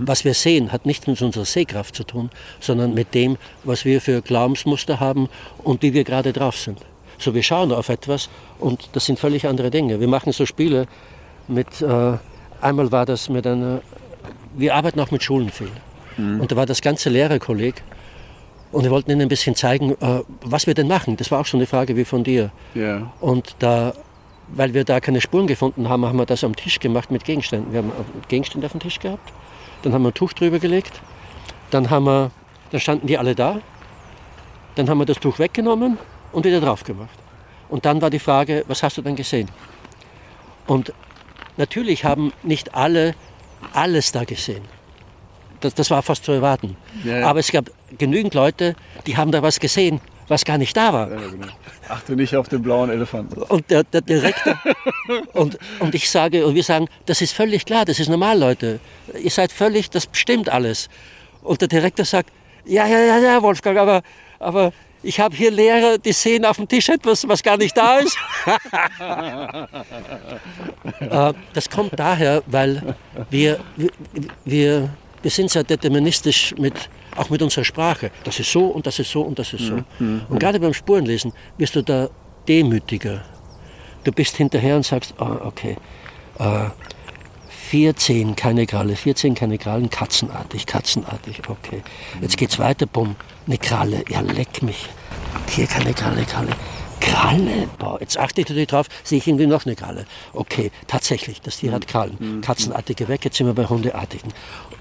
Was 0.00 0.24
wir 0.24 0.34
sehen, 0.34 0.72
hat 0.72 0.84
nichts 0.84 1.06
mit 1.06 1.22
unserer 1.22 1.46
Sehkraft 1.46 1.94
zu 1.94 2.04
tun, 2.04 2.28
sondern 2.60 2.92
mit 2.92 3.14
dem, 3.14 3.38
was 3.64 3.84
wir 3.86 4.00
für 4.02 4.20
Glaubensmuster 4.20 5.00
haben 5.00 5.28
und 5.64 5.82
wie 5.82 5.94
wir 5.94 6.04
gerade 6.04 6.32
drauf 6.34 6.56
sind. 6.56 6.78
So, 7.18 7.34
wir 7.34 7.42
schauen 7.42 7.72
auf 7.72 7.88
etwas 7.88 8.28
und 8.58 8.90
das 8.92 9.06
sind 9.06 9.18
völlig 9.18 9.46
andere 9.46 9.70
Dinge. 9.70 9.98
Wir 10.00 10.08
machen 10.08 10.32
so 10.32 10.44
Spiele 10.44 10.86
mit, 11.48 11.80
äh, 11.80 12.18
einmal 12.60 12.92
war 12.92 13.06
das 13.06 13.28
mit 13.30 13.46
einer, 13.46 13.80
wir 14.54 14.74
arbeiten 14.74 15.00
auch 15.00 15.10
mit 15.10 15.22
Schulen 15.22 15.50
viel. 15.50 15.70
Und 16.18 16.52
da 16.52 16.56
war 16.56 16.66
das 16.66 16.82
ganze 16.82 17.08
Lehrerkolleg 17.08 17.82
und 18.72 18.84
wir 18.84 18.90
wollten 18.90 19.10
ihnen 19.10 19.22
ein 19.22 19.28
bisschen 19.28 19.54
zeigen, 19.54 19.92
äh, 20.00 20.22
was 20.44 20.66
wir 20.66 20.74
denn 20.74 20.88
machen. 20.88 21.16
Das 21.16 21.30
war 21.30 21.40
auch 21.40 21.46
schon 21.46 21.60
eine 21.60 21.66
Frage 21.66 21.96
wie 21.96 22.04
von 22.04 22.24
dir. 22.24 22.50
Ja. 22.74 23.12
Und 23.20 23.56
da 23.58 23.92
weil 24.54 24.74
wir 24.74 24.84
da 24.84 25.00
keine 25.00 25.20
Spuren 25.20 25.46
gefunden 25.46 25.88
haben, 25.88 26.04
haben 26.04 26.18
wir 26.18 26.26
das 26.26 26.44
am 26.44 26.56
Tisch 26.56 26.80
gemacht 26.80 27.10
mit 27.10 27.24
Gegenständen. 27.24 27.72
Wir 27.72 27.78
haben 27.78 27.92
Gegenstände 28.28 28.66
auf 28.66 28.72
dem 28.72 28.80
Tisch 28.80 28.98
gehabt, 28.98 29.32
dann 29.82 29.92
haben 29.92 30.02
wir 30.02 30.10
ein 30.10 30.14
Tuch 30.14 30.32
drüber 30.32 30.58
gelegt, 30.58 31.00
dann, 31.70 31.90
haben 31.90 32.04
wir, 32.04 32.30
dann 32.70 32.80
standen 32.80 33.06
die 33.06 33.18
alle 33.18 33.34
da, 33.34 33.60
dann 34.74 34.88
haben 34.88 34.98
wir 34.98 35.06
das 35.06 35.18
Tuch 35.20 35.38
weggenommen 35.38 35.98
und 36.32 36.44
wieder 36.44 36.60
drauf 36.60 36.84
gemacht. 36.84 37.10
Und 37.68 37.84
dann 37.84 38.02
war 38.02 38.10
die 38.10 38.18
Frage, 38.18 38.64
was 38.66 38.82
hast 38.82 38.98
du 38.98 39.02
denn 39.02 39.16
gesehen? 39.16 39.48
Und 40.66 40.92
natürlich 41.56 42.04
haben 42.04 42.32
nicht 42.42 42.74
alle 42.74 43.14
alles 43.72 44.12
da 44.12 44.24
gesehen. 44.24 44.62
Das, 45.60 45.74
das 45.74 45.90
war 45.90 46.02
fast 46.02 46.24
zu 46.24 46.32
erwarten. 46.32 46.76
Ja, 47.04 47.18
ja. 47.18 47.26
Aber 47.26 47.40
es 47.40 47.50
gab 47.50 47.70
genügend 47.98 48.34
Leute, 48.34 48.74
die 49.06 49.16
haben 49.16 49.32
da 49.32 49.42
was 49.42 49.60
gesehen, 49.60 50.00
was 50.28 50.44
gar 50.44 50.58
nicht 50.58 50.76
da 50.76 50.92
war. 50.92 51.10
Ja, 51.10 51.16
genau. 51.16 51.46
Achte 51.88 52.14
nicht 52.14 52.36
auf 52.36 52.48
den 52.48 52.62
blauen 52.62 52.88
Elefanten. 52.88 53.42
Und 53.42 53.68
der, 53.70 53.82
der 53.82 54.00
Direktor 54.00 54.56
und, 55.32 55.58
und 55.80 55.94
ich 55.94 56.08
sage 56.08 56.46
und 56.46 56.54
wir 56.54 56.62
sagen, 56.62 56.86
das 57.06 57.20
ist 57.20 57.32
völlig 57.32 57.66
klar, 57.66 57.84
das 57.84 57.98
ist 57.98 58.08
normal, 58.08 58.38
Leute. 58.38 58.80
Ihr 59.20 59.30
seid 59.30 59.50
völlig, 59.50 59.90
das 59.90 60.08
stimmt 60.12 60.48
alles. 60.48 60.88
Und 61.42 61.60
der 61.60 61.68
Direktor 61.68 62.04
sagt, 62.04 62.30
ja, 62.64 62.86
ja, 62.86 63.00
ja, 63.00 63.18
ja, 63.18 63.42
Wolfgang, 63.42 63.78
aber, 63.78 64.02
aber 64.38 64.72
ich 65.02 65.18
habe 65.18 65.34
hier 65.34 65.50
Lehrer, 65.50 65.98
die 65.98 66.12
sehen 66.12 66.44
auf 66.44 66.56
dem 66.56 66.68
Tisch 66.68 66.88
etwas, 66.88 67.26
was 67.26 67.42
gar 67.42 67.56
nicht 67.56 67.76
da 67.76 67.98
ist. 67.98 68.16
Äh, 71.00 71.32
das 71.54 71.68
kommt 71.68 71.98
daher, 71.98 72.42
weil 72.46 72.94
wir, 73.30 73.58
wir, 73.76 73.90
wir 74.44 74.90
sind 75.28 75.50
sehr 75.50 75.64
deterministisch 75.64 76.54
mit, 76.56 76.88
auch 77.16 77.28
mit 77.28 77.42
unserer 77.42 77.64
Sprache. 77.64 78.10
Das 78.24 78.40
ist 78.40 78.50
so 78.50 78.66
und 78.66 78.86
das 78.86 78.98
ist 78.98 79.10
so 79.10 79.22
und 79.22 79.38
das 79.38 79.52
ist 79.52 79.66
so. 79.66 79.74
Mhm. 79.74 79.84
mhm. 79.98 80.22
Und 80.28 80.38
gerade 80.38 80.58
beim 80.58 80.72
Spurenlesen 80.72 81.32
wirst 81.58 81.76
du 81.76 81.82
da 81.82 82.08
demütiger. 82.48 83.22
Du 84.04 84.12
bist 84.12 84.36
hinterher 84.36 84.76
und 84.76 84.86
sagst, 84.86 85.14
oh, 85.18 85.36
okay, 85.44 85.76
äh, 86.38 86.70
14 87.70 88.34
keine 88.34 88.66
Kralle, 88.66 88.96
14 88.96 89.34
keine 89.34 89.58
Krallen, 89.58 89.90
katzenartig, 89.90 90.66
katzenartig, 90.66 91.42
okay. 91.48 91.82
Jetzt 92.20 92.36
geht's 92.36 92.58
weiter, 92.58 92.86
bumm, 92.86 93.14
eine 93.46 93.58
Kralle, 93.58 94.02
ja 94.08 94.20
leck 94.20 94.62
mich. 94.62 94.88
Hier 95.48 95.66
keine 95.66 95.92
Kralle, 95.92 96.24
Kralle. 96.24 96.50
Kralle, 97.00 97.68
boah, 97.78 97.98
jetzt 98.00 98.18
achte 98.18 98.42
ich 98.42 98.48
natürlich 98.48 98.68
drauf, 98.68 98.86
sehe 99.02 99.18
ich 99.18 99.26
irgendwie 99.26 99.46
noch 99.46 99.66
eine 99.66 99.74
Kralle. 99.74 100.04
Okay, 100.32 100.70
tatsächlich, 100.86 101.40
das 101.40 101.56
Tier 101.58 101.72
hat 101.72 101.88
Krallen. 101.88 102.16
Mhm. 102.18 102.40
Katzenartige 102.42 103.08
weg, 103.08 103.24
jetzt 103.24 103.36
sind 103.36 103.46
wir 103.46 103.54
bei 103.54 103.66
Hundeartigen. 103.66 104.32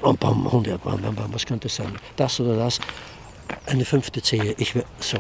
Und 0.02 0.20
bam, 0.20 0.52
Hunde, 0.52 0.78
bam, 0.84 1.02
bam, 1.02 1.16
bam, 1.16 1.34
was 1.34 1.46
könnte 1.46 1.68
es 1.68 1.76
sein? 1.76 1.98
Das 2.16 2.40
oder 2.40 2.56
das? 2.56 2.80
Eine 3.66 3.86
fünfte 3.86 4.22
Zehe, 4.22 4.54
ich 4.58 4.74
so. 5.00 5.18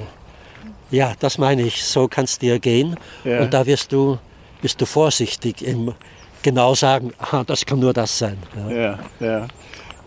Ja, 0.91 1.13
das 1.19 1.37
meine 1.37 1.63
ich, 1.63 1.83
so 1.83 2.07
kann 2.07 2.25
es 2.25 2.39
dir 2.39 2.59
gehen. 2.59 2.95
Ja. 3.23 3.41
Und 3.41 3.53
da 3.53 3.65
wirst 3.65 3.91
du, 3.91 4.17
bist 4.61 4.79
du 4.81 4.85
vorsichtig 4.85 5.61
im 5.61 5.93
genau 6.41 6.73
sagen, 6.73 7.11
aha, 7.19 7.43
das 7.43 7.65
kann 7.65 7.79
nur 7.79 7.93
das 7.93 8.17
sein. 8.17 8.37
Ja, 8.69 8.69
ja. 8.71 8.99
ja. 9.19 9.47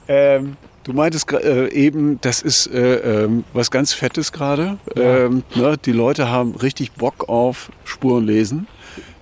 Ähm, 0.08 0.56
du 0.84 0.92
meintest 0.92 1.32
äh, 1.32 1.68
eben, 1.68 2.20
das 2.20 2.42
ist 2.42 2.66
äh, 2.66 3.24
ähm, 3.24 3.44
was 3.52 3.70
ganz 3.70 3.92
Fettes 3.92 4.32
gerade. 4.32 4.78
Ja. 4.96 5.26
Ähm, 5.26 5.42
ne, 5.54 5.76
die 5.84 5.92
Leute 5.92 6.28
haben 6.28 6.54
richtig 6.54 6.92
Bock 6.92 7.28
auf 7.28 7.70
Spurenlesen. 7.84 8.66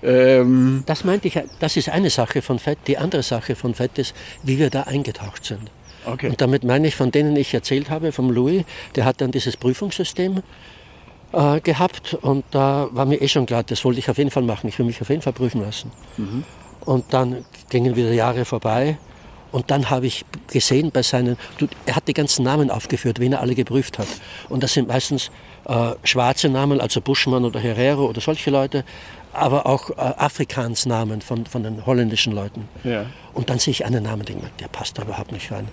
Ähm, 0.02 0.82
das 0.86 1.04
meinte 1.04 1.28
ich, 1.28 1.38
das 1.58 1.76
ist 1.76 1.88
eine 1.88 2.10
Sache 2.10 2.42
von 2.42 2.58
Fett. 2.58 2.78
Die 2.86 2.98
andere 2.98 3.22
Sache 3.22 3.54
von 3.54 3.74
Fett 3.74 3.98
ist, 3.98 4.14
wie 4.42 4.58
wir 4.58 4.70
da 4.70 4.82
eingetaucht 4.82 5.44
sind. 5.44 5.70
Okay. 6.06 6.28
Und 6.30 6.40
damit 6.40 6.64
meine 6.64 6.88
ich, 6.88 6.96
von 6.96 7.10
denen 7.10 7.36
ich 7.36 7.52
erzählt 7.52 7.90
habe, 7.90 8.12
vom 8.12 8.30
Louis, 8.30 8.64
der 8.96 9.04
hat 9.04 9.20
dann 9.20 9.30
dieses 9.30 9.56
Prüfungssystem 9.56 10.42
äh, 11.32 11.60
gehabt 11.60 12.14
und 12.14 12.44
da 12.50 12.88
war 12.92 13.04
mir 13.04 13.20
eh 13.20 13.28
schon 13.28 13.46
klar, 13.46 13.62
das 13.62 13.84
wollte 13.84 13.98
ich 13.98 14.08
auf 14.08 14.16
jeden 14.16 14.30
Fall 14.30 14.42
machen. 14.42 14.68
Ich 14.68 14.78
will 14.78 14.86
mich 14.86 15.00
auf 15.02 15.10
jeden 15.10 15.22
Fall 15.22 15.34
prüfen 15.34 15.60
lassen. 15.60 15.92
Mhm. 16.16 16.44
Und 16.84 17.12
dann 17.12 17.44
gingen 17.68 17.94
wieder 17.96 18.12
Jahre 18.12 18.46
vorbei. 18.46 18.96
Und 19.52 19.70
dann 19.70 19.90
habe 19.90 20.06
ich 20.06 20.24
gesehen 20.48 20.90
bei 20.90 21.02
seinen, 21.02 21.36
er 21.86 21.96
hat 21.96 22.06
die 22.08 22.14
ganzen 22.14 22.44
Namen 22.44 22.70
aufgeführt, 22.70 23.18
wen 23.20 23.32
er 23.32 23.40
alle 23.40 23.54
geprüft 23.54 23.98
hat. 23.98 24.08
Und 24.48 24.62
das 24.62 24.74
sind 24.74 24.88
meistens 24.88 25.30
äh, 25.64 25.92
schwarze 26.04 26.48
Namen, 26.48 26.80
also 26.80 27.00
Buschmann 27.00 27.44
oder 27.44 27.60
Herrero 27.60 28.06
oder 28.06 28.20
solche 28.20 28.50
Leute, 28.50 28.84
aber 29.32 29.66
auch 29.66 29.90
äh, 29.90 29.94
Afrikaans-Namen 29.96 31.20
von, 31.20 31.46
von 31.46 31.62
den 31.62 31.84
holländischen 31.86 32.32
Leuten. 32.32 32.68
Ja. 32.84 33.06
Und 33.34 33.50
dann 33.50 33.58
sehe 33.58 33.72
ich 33.72 33.84
einen 33.84 34.02
Namen, 34.04 34.24
denke 34.24 34.46
der 34.60 34.68
passt 34.68 34.98
da 34.98 35.02
überhaupt 35.02 35.32
nicht 35.32 35.50
rein. 35.52 35.68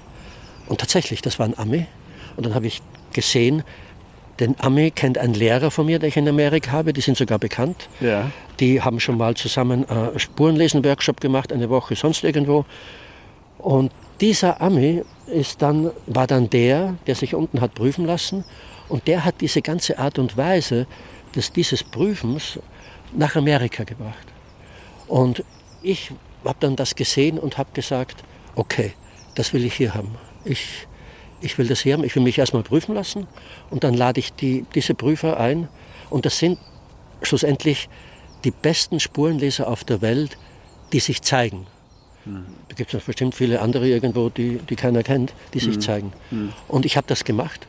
Und 0.67 0.79
tatsächlich, 0.79 1.21
das 1.21 1.39
war 1.39 1.45
ein 1.45 1.57
Ami. 1.57 1.85
Und 2.35 2.45
dann 2.45 2.53
habe 2.53 2.67
ich 2.67 2.81
gesehen, 3.13 3.63
den 4.39 4.59
Ami 4.59 4.91
kennt 4.91 5.17
ein 5.17 5.33
Lehrer 5.33 5.71
von 5.71 5.85
mir, 5.85 5.97
den 5.97 6.09
ich 6.09 6.17
in 6.17 6.27
Amerika 6.27 6.71
habe, 6.71 6.93
die 6.93 7.01
sind 7.01 7.17
sogar 7.17 7.39
bekannt. 7.39 7.89
Ja. 7.99 8.31
Die 8.59 8.81
haben 8.81 8.99
schon 8.99 9.17
mal 9.17 9.35
zusammen 9.35 9.89
einen 9.89 10.19
Spurenlesen-Workshop 10.19 11.19
gemacht, 11.19 11.51
eine 11.51 11.69
Woche 11.69 11.95
sonst 11.95 12.23
irgendwo. 12.23 12.65
Und 13.57 13.91
dieser 14.21 14.61
Ami 14.61 15.03
ist 15.27 15.61
dann, 15.61 15.91
war 16.05 16.27
dann 16.27 16.49
der, 16.49 16.95
der 17.05 17.15
sich 17.15 17.35
unten 17.35 17.61
hat 17.61 17.75
prüfen 17.75 18.05
lassen. 18.05 18.43
Und 18.89 19.07
der 19.07 19.25
hat 19.25 19.35
diese 19.41 19.61
ganze 19.61 19.99
Art 19.99 20.17
und 20.19 20.37
Weise 20.37 20.87
des, 21.35 21.51
dieses 21.51 21.83
Prüfens 21.83 22.59
nach 23.13 23.35
Amerika 23.35 23.83
gebracht. 23.83 24.27
Und 25.07 25.43
ich 25.81 26.11
habe 26.43 26.57
dann 26.59 26.75
das 26.75 26.95
gesehen 26.95 27.39
und 27.39 27.57
habe 27.57 27.69
gesagt, 27.73 28.23
okay, 28.55 28.93
das 29.35 29.53
will 29.53 29.65
ich 29.65 29.75
hier 29.75 29.93
haben. 29.93 30.15
Ich, 30.45 30.87
ich 31.41 31.57
will 31.57 31.67
das 31.67 31.81
hier 31.81 31.93
haben, 31.93 32.03
ich 32.03 32.15
will 32.15 32.23
mich 32.23 32.37
erstmal 32.37 32.63
prüfen 32.63 32.95
lassen 32.95 33.27
und 33.69 33.83
dann 33.83 33.93
lade 33.93 34.19
ich 34.19 34.33
die, 34.33 34.65
diese 34.73 34.95
Prüfer 34.95 35.39
ein. 35.39 35.67
Und 36.09 36.25
das 36.25 36.39
sind 36.39 36.57
schlussendlich 37.21 37.89
die 38.43 38.51
besten 38.51 38.99
Spurenleser 38.99 39.67
auf 39.67 39.83
der 39.83 40.01
Welt, 40.01 40.37
die 40.93 40.99
sich 40.99 41.21
zeigen. 41.21 41.67
Mhm. 42.27 42.45
Da 42.67 42.75
gibt 42.75 42.93
es 42.93 43.03
bestimmt 43.03 43.35
viele 43.35 43.61
andere 43.61 43.87
irgendwo, 43.87 44.29
die, 44.29 44.59
die 44.69 44.75
keiner 44.75 45.03
kennt, 45.03 45.33
die 45.53 45.59
sich 45.59 45.75
mhm. 45.75 45.81
zeigen. 45.81 46.13
Mhm. 46.31 46.53
Und 46.67 46.85
ich 46.85 46.97
habe 46.97 47.07
das 47.07 47.23
gemacht. 47.23 47.67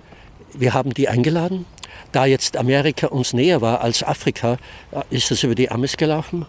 Wir 0.55 0.75
haben 0.75 0.95
die 0.95 1.09
eingeladen. 1.09 1.67
Da 2.13 2.27
jetzt 2.27 2.57
Amerika 2.57 3.09
uns 3.09 3.33
näher 3.33 3.61
war 3.61 3.81
als 3.81 4.03
Afrika, 4.03 4.59
äh, 4.93 5.03
ist 5.11 5.31
das 5.31 5.43
über 5.43 5.55
die 5.55 5.71
Amis 5.71 5.97
gelaufen. 5.97 6.47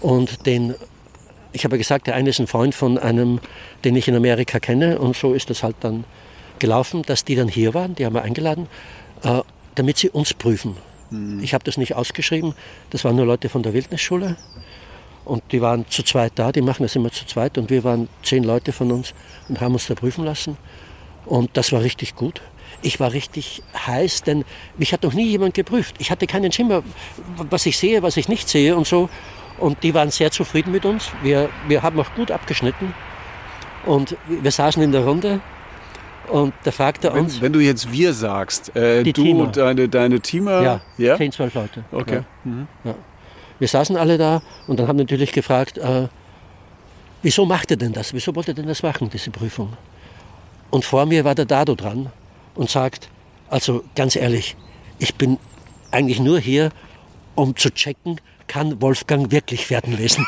Und 0.00 0.46
den, 0.46 0.74
ich 1.52 1.64
habe 1.64 1.78
gesagt, 1.78 2.06
der 2.06 2.14
eine 2.14 2.30
ist 2.30 2.40
ein 2.40 2.46
Freund 2.46 2.74
von 2.74 2.98
einem, 2.98 3.40
den 3.84 3.96
ich 3.96 4.08
in 4.08 4.14
Amerika 4.14 4.60
kenne. 4.60 4.98
Und 4.98 5.16
so 5.16 5.34
ist 5.34 5.50
das 5.50 5.62
halt 5.62 5.76
dann 5.80 6.04
gelaufen, 6.58 7.02
dass 7.02 7.24
die 7.24 7.34
dann 7.34 7.48
hier 7.48 7.74
waren, 7.74 7.94
die 7.94 8.04
haben 8.06 8.14
wir 8.14 8.22
eingeladen, 8.22 8.66
äh, 9.22 9.40
damit 9.74 9.98
sie 9.98 10.10
uns 10.10 10.34
prüfen. 10.34 10.76
Mhm. 11.10 11.42
Ich 11.42 11.54
habe 11.54 11.64
das 11.64 11.76
nicht 11.76 11.94
ausgeschrieben, 11.94 12.54
das 12.90 13.04
waren 13.04 13.16
nur 13.16 13.26
Leute 13.26 13.48
von 13.48 13.62
der 13.62 13.72
Wildnisschule 13.72 14.36
und 15.24 15.42
die 15.52 15.60
waren 15.60 15.86
zu 15.88 16.02
zweit 16.02 16.32
da, 16.36 16.52
die 16.52 16.62
machen 16.62 16.82
das 16.82 16.96
immer 16.96 17.10
zu 17.10 17.26
zweit 17.26 17.58
und 17.58 17.70
wir 17.70 17.84
waren 17.84 18.08
zehn 18.22 18.44
Leute 18.44 18.72
von 18.72 18.90
uns 18.92 19.14
und 19.48 19.60
haben 19.60 19.74
uns 19.74 19.86
da 19.86 19.94
prüfen 19.94 20.24
lassen 20.24 20.56
und 21.26 21.50
das 21.54 21.72
war 21.72 21.82
richtig 21.82 22.16
gut. 22.16 22.40
Ich 22.82 23.00
war 23.00 23.12
richtig 23.12 23.62
heiß, 23.86 24.22
denn 24.22 24.44
mich 24.78 24.92
hat 24.92 25.02
noch 25.02 25.12
nie 25.12 25.26
jemand 25.26 25.54
geprüft. 25.54 25.96
Ich 25.98 26.10
hatte 26.10 26.26
keinen 26.26 26.50
Schimmer, 26.50 26.82
was 27.36 27.66
ich 27.66 27.76
sehe, 27.76 28.02
was 28.02 28.16
ich 28.16 28.28
nicht 28.28 28.48
sehe 28.48 28.74
und 28.74 28.86
so. 28.86 29.10
Und 29.58 29.82
die 29.82 29.92
waren 29.92 30.10
sehr 30.10 30.30
zufrieden 30.30 30.72
mit 30.72 30.86
uns. 30.86 31.10
Wir, 31.22 31.50
wir 31.68 31.82
haben 31.82 32.00
auch 32.00 32.14
gut 32.14 32.30
abgeschnitten. 32.30 32.94
Und 33.84 34.16
wir 34.26 34.50
saßen 34.50 34.82
in 34.82 34.92
der 34.92 35.04
Runde 35.04 35.40
und 36.28 36.54
da 36.64 36.70
fragt 36.70 37.04
er 37.04 37.12
uns. 37.14 37.36
Wenn, 37.36 37.42
wenn 37.42 37.52
du 37.54 37.60
jetzt 37.60 37.90
wir 37.92 38.12
sagst, 38.12 38.74
äh, 38.76 39.02
du 39.02 39.12
Teamer. 39.12 39.44
und 39.44 39.56
deine, 39.56 39.88
deine 39.88 40.20
Teamer. 40.20 40.62
Ja, 40.62 40.80
ja, 40.96 41.16
10, 41.16 41.32
12 41.32 41.54
Leute. 41.54 41.84
Okay. 41.92 42.14
Ja. 42.14 42.24
Mhm. 42.44 42.68
Ja. 42.84 42.94
Wir 43.60 43.68
saßen 43.68 43.96
alle 43.96 44.18
da 44.18 44.42
und 44.66 44.80
dann 44.80 44.88
haben 44.88 44.96
natürlich 44.96 45.32
gefragt, 45.32 45.78
äh, 45.78 46.08
wieso 47.22 47.46
macht 47.46 47.70
er 47.70 47.76
denn 47.76 47.92
das? 47.92 48.12
Wieso 48.12 48.34
wollte 48.34 48.52
er 48.52 48.54
denn 48.54 48.66
das 48.66 48.82
machen, 48.82 49.10
diese 49.10 49.30
Prüfung? 49.30 49.74
Und 50.70 50.84
vor 50.84 51.06
mir 51.06 51.24
war 51.24 51.34
der 51.34 51.44
Dado 51.44 51.74
dran 51.74 52.10
und 52.54 52.70
sagt, 52.70 53.08
also 53.50 53.84
ganz 53.94 54.16
ehrlich, 54.16 54.56
ich 54.98 55.14
bin 55.14 55.38
eigentlich 55.90 56.20
nur 56.20 56.40
hier, 56.40 56.70
um 57.34 57.54
zu 57.54 57.70
checken, 57.70 58.20
kann 58.46 58.80
Wolfgang 58.80 59.30
wirklich 59.30 59.66
Pferden 59.66 59.96
lesen? 59.96 60.26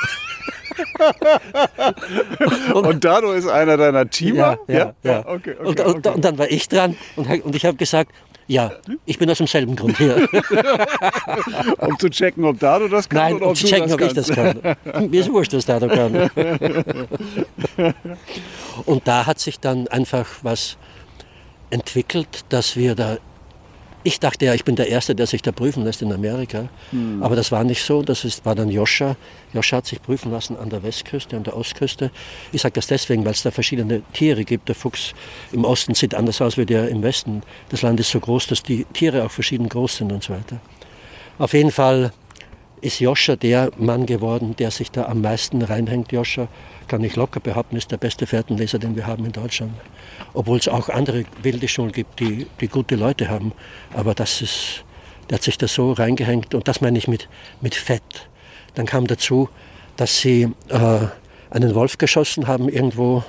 und, 2.75 2.87
und 2.87 3.05
Dado 3.05 3.33
ist 3.33 3.49
einer 3.49 3.77
deiner 3.77 4.09
Teamer? 4.09 4.59
Ja, 4.69 4.75
ja. 4.75 4.95
ja. 5.03 5.19
Okay, 5.27 5.57
okay, 5.59 5.65
und, 5.65 5.81
und, 5.81 6.07
und, 6.07 6.25
dann 6.25 6.39
war 6.39 6.51
ich 6.51 6.69
dran 6.69 6.97
und, 7.17 7.29
und 7.45 7.57
ich 7.57 7.65
habe 7.65 7.77
gesagt, 7.77 8.13
ja, 8.53 8.71
ich 9.07 9.19
bin 9.19 9.31
aus 9.31 9.39
demselben 9.39 9.75
Grund 9.77 9.97
hier. 9.97 10.29
um 11.79 11.99
zu 11.99 12.11
checken, 12.11 12.45
ob 12.45 12.61
Dado 12.61 12.87
das 12.87 13.09
kann 13.09 13.19
Nein, 13.19 13.37
oder 13.37 13.47
um 13.49 13.55
zu 13.55 13.67
checken, 13.67 13.91
ob 13.91 14.01
ich 14.03 14.13
das 14.13 14.29
kann. 14.29 14.61
Mir 15.11 15.21
ist 15.21 15.33
wurscht, 15.33 15.55
was 15.55 15.65
Dado 15.65 15.89
kann. 15.89 16.31
und 18.85 19.09
da 19.09 19.25
hat 19.25 19.39
sich 19.39 19.59
dann 19.59 19.89
einfach 19.89 20.27
was 20.43 20.77
entwickelt, 21.71 22.45
dass 22.51 22.77
wir 22.77 22.95
da 22.95 23.17
ich 24.05 24.21
dachte 24.21 24.47
ja, 24.47 24.55
ich 24.55 24.65
bin 24.65 24.77
der 24.77 24.89
Erste, 24.89 25.15
der 25.15 25.27
sich 25.27 25.43
da 25.43 25.53
prüfen 25.53 25.85
lässt 25.85 26.03
in 26.03 26.13
Amerika. 26.13 26.69
Mhm. 26.91 27.23
Aber 27.23 27.37
das 27.37 27.53
war 27.53 27.65
nicht 27.65 27.83
so. 27.83 28.03
Das 28.03 28.25
ist, 28.25 28.45
war 28.45 28.55
dann 28.55 28.69
Joscha. 28.69 29.17
Joscha 29.53 29.79
hat 29.79 29.87
sich 29.87 30.03
prüfen 30.03 30.33
lassen 30.33 30.57
an 30.57 30.71
der 30.71 30.83
Westküste, 30.83 31.37
an 31.37 31.45
der 31.45 31.57
Ostküste. 31.57 32.11
Ich 32.53 32.63
sage 32.63 32.75
das 32.75 32.87
deswegen, 32.87 33.25
weil 33.25 33.33
es 33.33 33.43
da 33.43 33.51
verschiedene 33.51 34.03
Tiere 34.13 34.45
gibt. 34.45 34.69
Der 34.69 34.75
Fuchs 34.75 35.15
im 35.53 35.65
Osten 35.65 35.95
sieht 35.95 36.15
anders 36.15 36.41
aus 36.41 36.57
wie 36.57 36.67
der 36.67 36.89
im 36.89 37.03
Westen. 37.03 37.43
Das 37.69 37.83
Land 37.83 38.01
ist 38.01 38.11
so 38.11 38.21
groß, 38.21 38.49
dass 38.49 38.63
die 38.63 38.85
Tiere 38.93 39.25
auch 39.25 39.31
verschieden 39.31 39.69
groß 39.69 39.99
sind 39.99 40.13
und 40.13 40.23
so 40.23 40.33
weiter. 40.33 40.61
Auf 41.39 41.55
jeden 41.55 41.71
Fall 41.71 42.13
ist 42.83 42.99
Joscha 43.01 43.37
der 43.37 43.71
Mann 43.79 44.07
geworden, 44.07 44.55
der 44.59 44.71
sich 44.71 44.91
da 44.91 45.07
am 45.07 45.23
meisten 45.23 45.63
reinhängt. 45.63 46.13
Joscha, 46.13 46.49
kann 46.89 47.03
ich 47.05 47.17
locker 47.17 47.41
behaupten, 47.41 47.77
ist 47.77 47.91
der 47.91 47.97
beste 47.97 48.27
Fährtenleser, 48.27 48.79
den 48.79 48.97
wir 48.97 49.07
haben 49.07 49.25
in 49.25 49.33
Deutschland. 49.33 49.73
Obwohl 50.35 50.59
es 50.59 50.69
auch 50.69 50.89
andere 50.89 51.25
wilde 51.43 51.69
Schulen 51.69 51.93
gibt, 51.93 52.21
die, 52.21 52.47
die 52.61 52.69
gute 52.69 52.97
Leute 52.97 53.29
haben. 53.29 53.53
Aber 53.95 54.15
das 54.15 54.43
ist, 54.43 54.85
der 55.31 55.37
hat 55.39 55.43
sich 55.45 55.57
da 55.57 55.69
so 55.69 55.93
reingehängt 55.93 56.55
und 56.55 56.67
das 56.69 56.81
meine 56.81 56.99
ich 56.99 57.09
mit, 57.09 57.29
mit 57.61 57.75
Fett. 57.75 58.29
Dann 58.75 58.87
kam 58.87 59.07
dazu, 59.07 59.49
dass 59.97 60.19
sie 60.19 60.49
äh, 60.69 61.07
einen 61.51 61.75
Wolf 61.75 61.99
geschossen 61.99 62.49
haben 62.49 62.69
irgendwo. 62.69 63.23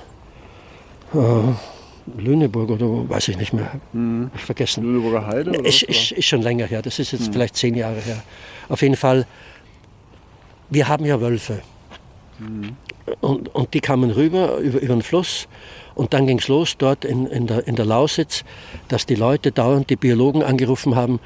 Äh, 1.14 1.18
Lüneburg 2.18 2.70
oder 2.70 3.08
weiß 3.08 3.28
ich 3.28 3.38
nicht 3.38 3.52
mehr. 3.52 3.80
Mhm. 3.92 4.30
Vergessen. 4.34 4.82
Lüneburger 4.84 5.26
Heide? 5.26 5.50
Oder 5.50 5.64
ist, 5.64 5.82
ist, 5.84 6.12
ist, 6.12 6.26
schon 6.26 6.42
länger 6.42 6.66
her. 6.66 6.82
Das 6.82 6.98
ist 6.98 7.12
jetzt 7.12 7.28
mhm. 7.28 7.32
vielleicht 7.32 7.56
zehn 7.56 7.74
Jahre 7.74 8.00
her. 8.00 8.22
Auf 8.68 8.82
jeden 8.82 8.96
Fall, 8.96 9.26
wir 10.70 10.88
haben 10.88 11.04
ja 11.04 11.20
Wölfe. 11.20 11.62
Mhm. 12.38 12.76
Und, 13.20 13.54
und 13.54 13.74
die 13.74 13.80
kamen 13.80 14.10
rüber 14.10 14.58
über, 14.58 14.80
über 14.80 14.94
den 14.94 15.02
Fluss. 15.02 15.46
Und 15.94 16.12
dann 16.12 16.26
ging 16.26 16.38
es 16.38 16.48
los 16.48 16.76
dort 16.76 17.04
in, 17.04 17.26
in, 17.26 17.46
der, 17.46 17.66
in 17.68 17.76
der 17.76 17.84
Lausitz, 17.84 18.44
dass 18.88 19.06
die 19.06 19.14
Leute 19.14 19.52
dauernd 19.52 19.90
die 19.90 19.96
Biologen 19.96 20.42
angerufen 20.42 20.96
haben, 20.96 21.20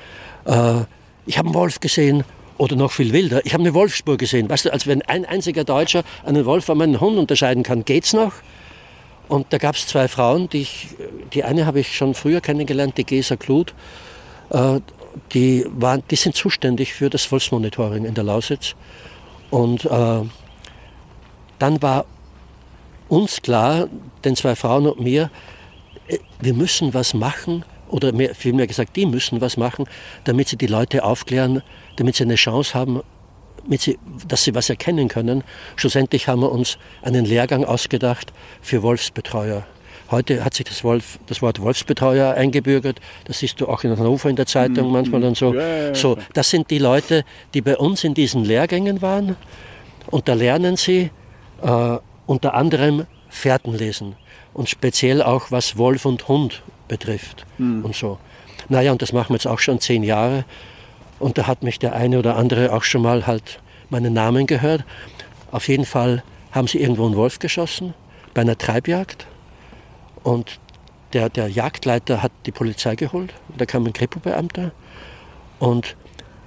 äh, 0.45 0.83
ich 1.27 1.37
habe 1.37 1.49
einen 1.49 1.55
Wolf 1.55 1.81
gesehen 1.81 2.25
oder 2.57 2.75
noch 2.75 2.91
viel 2.91 3.13
wilder, 3.13 3.45
ich 3.45 3.53
habe 3.53 3.63
eine 3.63 3.75
Wolfsspur 3.75 4.17
gesehen. 4.17 4.49
Weißt 4.49 4.65
du, 4.65 4.73
als 4.73 4.87
wenn 4.87 5.03
ein 5.03 5.25
einziger 5.25 5.65
Deutscher 5.65 6.03
einen 6.25 6.45
Wolf 6.45 6.65
von 6.65 6.81
einem 6.81 7.01
Hund 7.01 7.19
unterscheiden 7.19 7.63
kann, 7.63 7.85
geht's 7.85 8.13
noch? 8.13 8.33
Und 9.29 9.47
da 9.51 9.59
gab 9.59 9.75
es 9.75 9.87
zwei 9.87 10.09
Frauen, 10.09 10.49
die, 10.49 10.63
ich, 10.63 10.89
die 11.35 11.45
eine 11.45 11.67
habe 11.67 11.81
ich 11.81 11.95
schon 11.95 12.15
früher 12.15 12.41
kennengelernt, 12.41 12.97
die 12.97 13.05
Gesa 13.05 13.37
Kluth. 13.37 13.75
Äh, 14.51 14.81
die, 15.33 15.67
waren, 15.69 16.03
die 16.11 16.17
sind 16.17 16.35
zuständig 16.35 16.95
für 16.95 17.11
das 17.11 17.25
Volksmonitoring 17.25 18.05
in 18.05 18.15
der 18.15 18.25
Lausitz. 18.25 18.75
Und 19.51 19.85
äh, 19.85 20.21
dann 21.59 21.83
war 21.83 22.05
uns 23.09 23.41
klar, 23.43 23.89
den 24.25 24.37
zwei 24.37 24.55
Frauen 24.55 24.87
und 24.87 25.01
mir, 25.01 25.31
äh, 26.09 26.19
wir 26.41 26.55
müssen 26.55 26.95
was 26.95 27.15
machen, 27.15 27.65
oder 27.89 28.13
mehr, 28.13 28.35
vielmehr 28.35 28.67
gesagt, 28.67 28.97
die 28.97 29.07
müssen 29.07 29.41
was 29.41 29.57
machen, 29.57 29.87
damit 30.25 30.49
sie 30.49 30.57
die 30.57 30.67
Leute 30.67 31.05
aufklären, 31.05 31.63
damit 31.97 32.17
sie 32.17 32.25
eine 32.25 32.35
Chance 32.35 32.75
haben, 32.75 33.01
sie, 33.71 33.99
dass 34.27 34.45
sie 34.45 34.55
was 34.55 34.71
erkennen 34.71 35.09
können. 35.09 35.45
Schlussendlich 35.77 36.29
haben 36.29 36.43
wir 36.43 36.53
uns 36.53 36.79
einen 37.03 37.25
Lehrgang 37.25 37.65
ausgedacht 37.65 38.33
für 38.61 38.83
Wolfsbetreuer. 38.83 39.67
Heute 40.11 40.45
hat 40.45 40.55
sich 40.55 40.65
das, 40.65 40.85
Wolf, 40.85 41.19
das 41.27 41.43
Wort 41.43 41.61
Wolfsbetreuer 41.61 42.35
eingebürgert. 42.35 43.01
Das 43.25 43.41
siehst 43.41 43.61
du 43.61 43.69
auch 43.69 43.85
in 43.85 43.91
Hannover 43.91 44.31
in 44.31 44.37
der 44.37 44.47
Zeitung 44.47 44.87
mhm. 44.87 44.93
manchmal 44.93 45.25
und 45.25 45.37
so. 45.37 45.55
So. 45.93 46.17
Das 46.33 46.49
sind 46.49 46.71
die 46.71 46.79
Leute, 46.79 47.25
die 47.53 47.61
bei 47.61 47.77
uns 47.77 48.05
in 48.05 48.15
diesen 48.15 48.45
Lehrgängen 48.45 49.03
waren. 49.03 49.37
Und 50.11 50.29
da 50.29 50.35
lernen 50.35 50.77
sie 50.77 51.11
äh, 51.63 51.99
unter 52.27 52.55
anderem 52.55 53.07
Fährten 53.29 53.75
lesen. 53.75 54.17
Und 54.55 54.71
speziell 54.71 55.23
auch, 55.23 55.51
was 55.51 55.77
Wolf 55.77 56.07
und 56.07 56.27
Hund 56.29 56.63
betrifft 56.89 57.47
mhm. 57.59 57.85
und 57.85 57.95
so. 57.95 58.19
Naja, 58.71 58.93
und 58.93 59.03
das 59.03 59.13
machen 59.13 59.31
wir 59.31 59.37
jetzt 59.37 59.47
auch 59.47 59.59
schon 59.59 59.81
zehn 59.81 60.03
Jahre. 60.03 60.45
Und 61.19 61.37
da 61.37 61.47
hat 61.47 61.63
mich 61.63 61.79
der 61.79 61.95
eine 61.95 62.19
oder 62.19 62.37
andere 62.37 62.73
auch 62.73 62.83
schon 62.83 63.03
mal 63.03 63.27
halt 63.27 63.61
meinen 63.91 64.15
Namen 64.15 64.47
gehört. 64.47 64.85
Auf 65.51 65.69
jeden 65.69 65.85
Fall 65.85 66.23
haben 66.53 66.67
sie 66.67 66.81
irgendwo 66.81 67.07
einen 67.07 67.17
Wolf 67.17 67.39
geschossen 67.39 67.95
bei 68.35 68.43
einer 68.43 68.57
Treibjagd. 68.57 69.27
Und 70.29 70.61
der, 71.15 71.31
der 71.31 71.49
Jagdleiter 71.49 72.23
hat 72.23 72.33
die 72.45 72.53
Polizei 72.53 72.97
geholt. 72.97 73.33
Da 73.57 73.65
kam 73.65 73.87
ein 73.87 73.95
Kripo-Beamter. 73.95 74.73
Und 75.59 75.97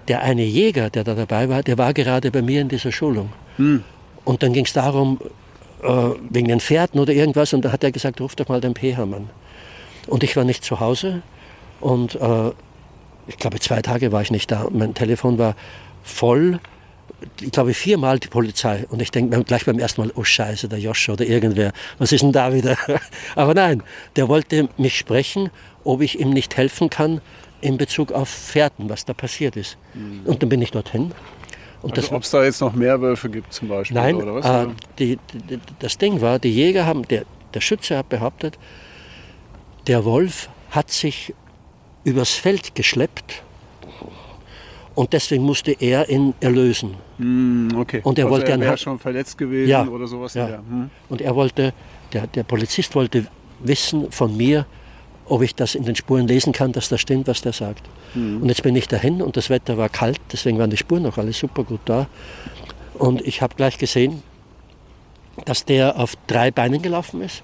der 0.08 0.22
eine 0.22 0.44
Jäger, 0.44 0.92
der 0.92 1.04
da 1.04 1.16
dabei 1.16 1.50
war, 1.50 1.64
der 1.64 1.80
war 1.80 1.92
gerade 1.92 2.30
bei 2.30 2.44
mir 2.44 2.62
in 2.62 2.70
dieser 2.70 2.92
Schulung. 2.92 3.32
Hm. 3.58 3.84
Und 4.24 4.44
dann 4.44 4.54
ging 4.54 4.66
es 4.66 4.74
darum, 4.74 5.20
äh, 5.82 6.10
wegen 6.30 6.50
den 6.50 6.60
Pferden 6.60 7.00
oder 7.00 7.12
irgendwas. 7.12 7.54
Und 7.54 7.66
da 7.66 7.72
hat 7.72 7.84
er 7.84 7.92
gesagt, 7.92 8.22
ruf 8.22 8.36
doch 8.36 8.50
mal 8.50 8.62
den 8.62 8.76
Pehermann. 8.76 9.32
Und 10.06 10.24
ich 10.24 10.36
war 10.36 10.44
nicht 10.44 10.64
zu 10.64 10.80
Hause. 10.80 11.24
Und 11.80 12.14
äh, 12.22 12.52
ich 13.26 13.38
glaube, 13.38 13.60
zwei 13.60 13.82
Tage 13.82 14.12
war 14.12 14.22
ich 14.22 14.30
nicht 14.30 14.52
da. 14.52 14.68
Mein 14.72 14.94
Telefon 14.94 15.40
war 15.40 15.56
voll. 16.04 16.60
Ich 17.40 17.52
glaube, 17.52 17.74
viermal 17.74 18.20
die 18.20 18.28
Polizei. 18.28 18.86
Und 18.90 19.02
ich 19.02 19.12
denke 19.12 19.44
gleich 19.44 19.66
beim 19.66 19.80
ersten 19.80 20.02
Mal, 20.02 20.12
oh 20.16 20.24
Scheiße, 20.24 20.68
der 20.68 20.80
Joshua 20.80 21.14
oder 21.14 21.26
irgendwer. 21.26 21.72
Was 21.98 22.12
ist 22.12 22.22
denn 22.22 22.32
da 22.32 22.54
wieder? 22.54 22.78
Aber 23.36 23.54
nein, 23.54 23.84
der 24.16 24.28
wollte 24.28 24.70
mich 24.78 24.98
sprechen, 24.98 25.50
ob 25.84 26.02
ich 26.02 26.20
ihm 26.20 26.32
nicht 26.32 26.58
helfen 26.58 26.90
kann 26.90 27.22
in 27.62 27.78
Bezug 27.78 28.12
auf 28.12 28.30
Pferden, 28.30 28.90
was 28.90 29.06
da 29.06 29.14
passiert 29.14 29.56
ist. 29.56 29.78
Mhm. 29.94 30.22
Und 30.26 30.42
dann 30.42 30.50
bin 30.50 30.62
ich 30.62 30.72
dorthin. 30.72 31.12
Und 31.82 31.98
also 31.98 32.16
ob 32.16 32.24
es 32.24 32.32
da 32.32 32.44
jetzt 32.44 32.62
noch 32.62 32.74
mehr 32.74 33.02
Wölfe 33.02 33.30
gibt 33.30 33.54
zum 33.54 33.68
Beispiel? 33.68 33.96
Nein, 33.96 34.16
oder 34.16 34.36
was? 34.36 34.46
Äh, 34.46 34.70
die, 35.00 35.20
die, 35.34 35.60
das 35.80 35.98
Ding 35.98 36.22
war, 36.22 36.40
die 36.40 36.54
Jäger 36.54 36.86
haben, 36.86 37.08
der, 37.08 37.26
der 37.54 37.62
Schütze 37.62 37.98
hat 37.98 38.10
behauptet, 38.10 38.58
der 39.88 40.06
Wolf 40.06 40.50
hat 40.70 40.92
sich 40.92 41.34
übers 42.04 42.32
Feld 42.32 42.76
geschleppt 42.76 43.44
und 44.96 45.14
deswegen 45.14 45.44
musste 45.44 45.72
er 45.72 46.10
ihn 46.10 46.34
erlösen. 46.40 46.96
Mm, 47.18 47.76
okay. 47.78 48.02
Und 48.04 48.20
er 48.20 48.26
also 48.26 48.36
wollte 48.36 48.52
er 48.52 48.60
wäre 48.60 48.78
schon 48.78 49.00
verletzt 49.00 49.38
gewesen 49.38 49.70
ja, 49.70 49.88
oder 49.88 50.08
sowas. 50.08 50.34
Ja. 50.34 50.58
Hm. 50.58 50.90
Und 51.10 51.22
er 51.22 51.36
wollte, 51.36 51.74
der, 52.12 52.28
der 52.28 52.44
Polizist 52.44 52.94
wollte 52.96 53.26
wissen 53.60 54.12
von 54.12 54.36
mir, 54.36 54.66
ob 55.26 55.42
ich 55.42 55.56
das 55.56 55.76
in 55.76 55.86
den 55.86 55.96
Spuren 55.96 56.28
lesen 56.28 56.52
kann, 56.52 56.74
dass 56.74 56.90
das 56.90 57.00
stimmt, 57.00 57.28
was 57.28 57.42
der 57.42 57.54
sagt. 57.54 57.88
Mhm. 58.16 58.42
Und 58.42 58.50
jetzt 58.50 58.64
bin 58.64 58.76
ich 58.76 58.90
dahin 58.90 59.22
und 59.22 59.38
das 59.38 59.50
Wetter 59.50 59.78
war 59.78 59.88
kalt, 59.88 60.20
deswegen 60.34 60.60
waren 60.60 60.70
die 60.70 60.78
Spuren 60.78 61.04
noch 61.04 61.18
alle 61.18 61.32
super 61.32 61.64
gut 61.64 61.80
da. 61.86 62.08
Und 62.96 63.22
ich 63.22 63.42
habe 63.42 63.56
gleich 63.56 63.78
gesehen, 63.78 64.24
dass 65.46 65.64
der 65.64 65.98
auf 65.98 66.16
drei 66.28 66.52
Beinen 66.52 66.82
gelaufen 66.82 67.22
ist. 67.22 67.44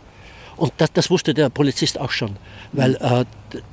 Und 0.58 0.74
das, 0.78 0.92
das 0.92 1.10
wusste 1.10 1.34
der 1.34 1.50
Polizist 1.50 2.00
auch 2.00 2.12
schon, 2.12 2.36
weil 2.74 2.96
äh, 2.96 3.24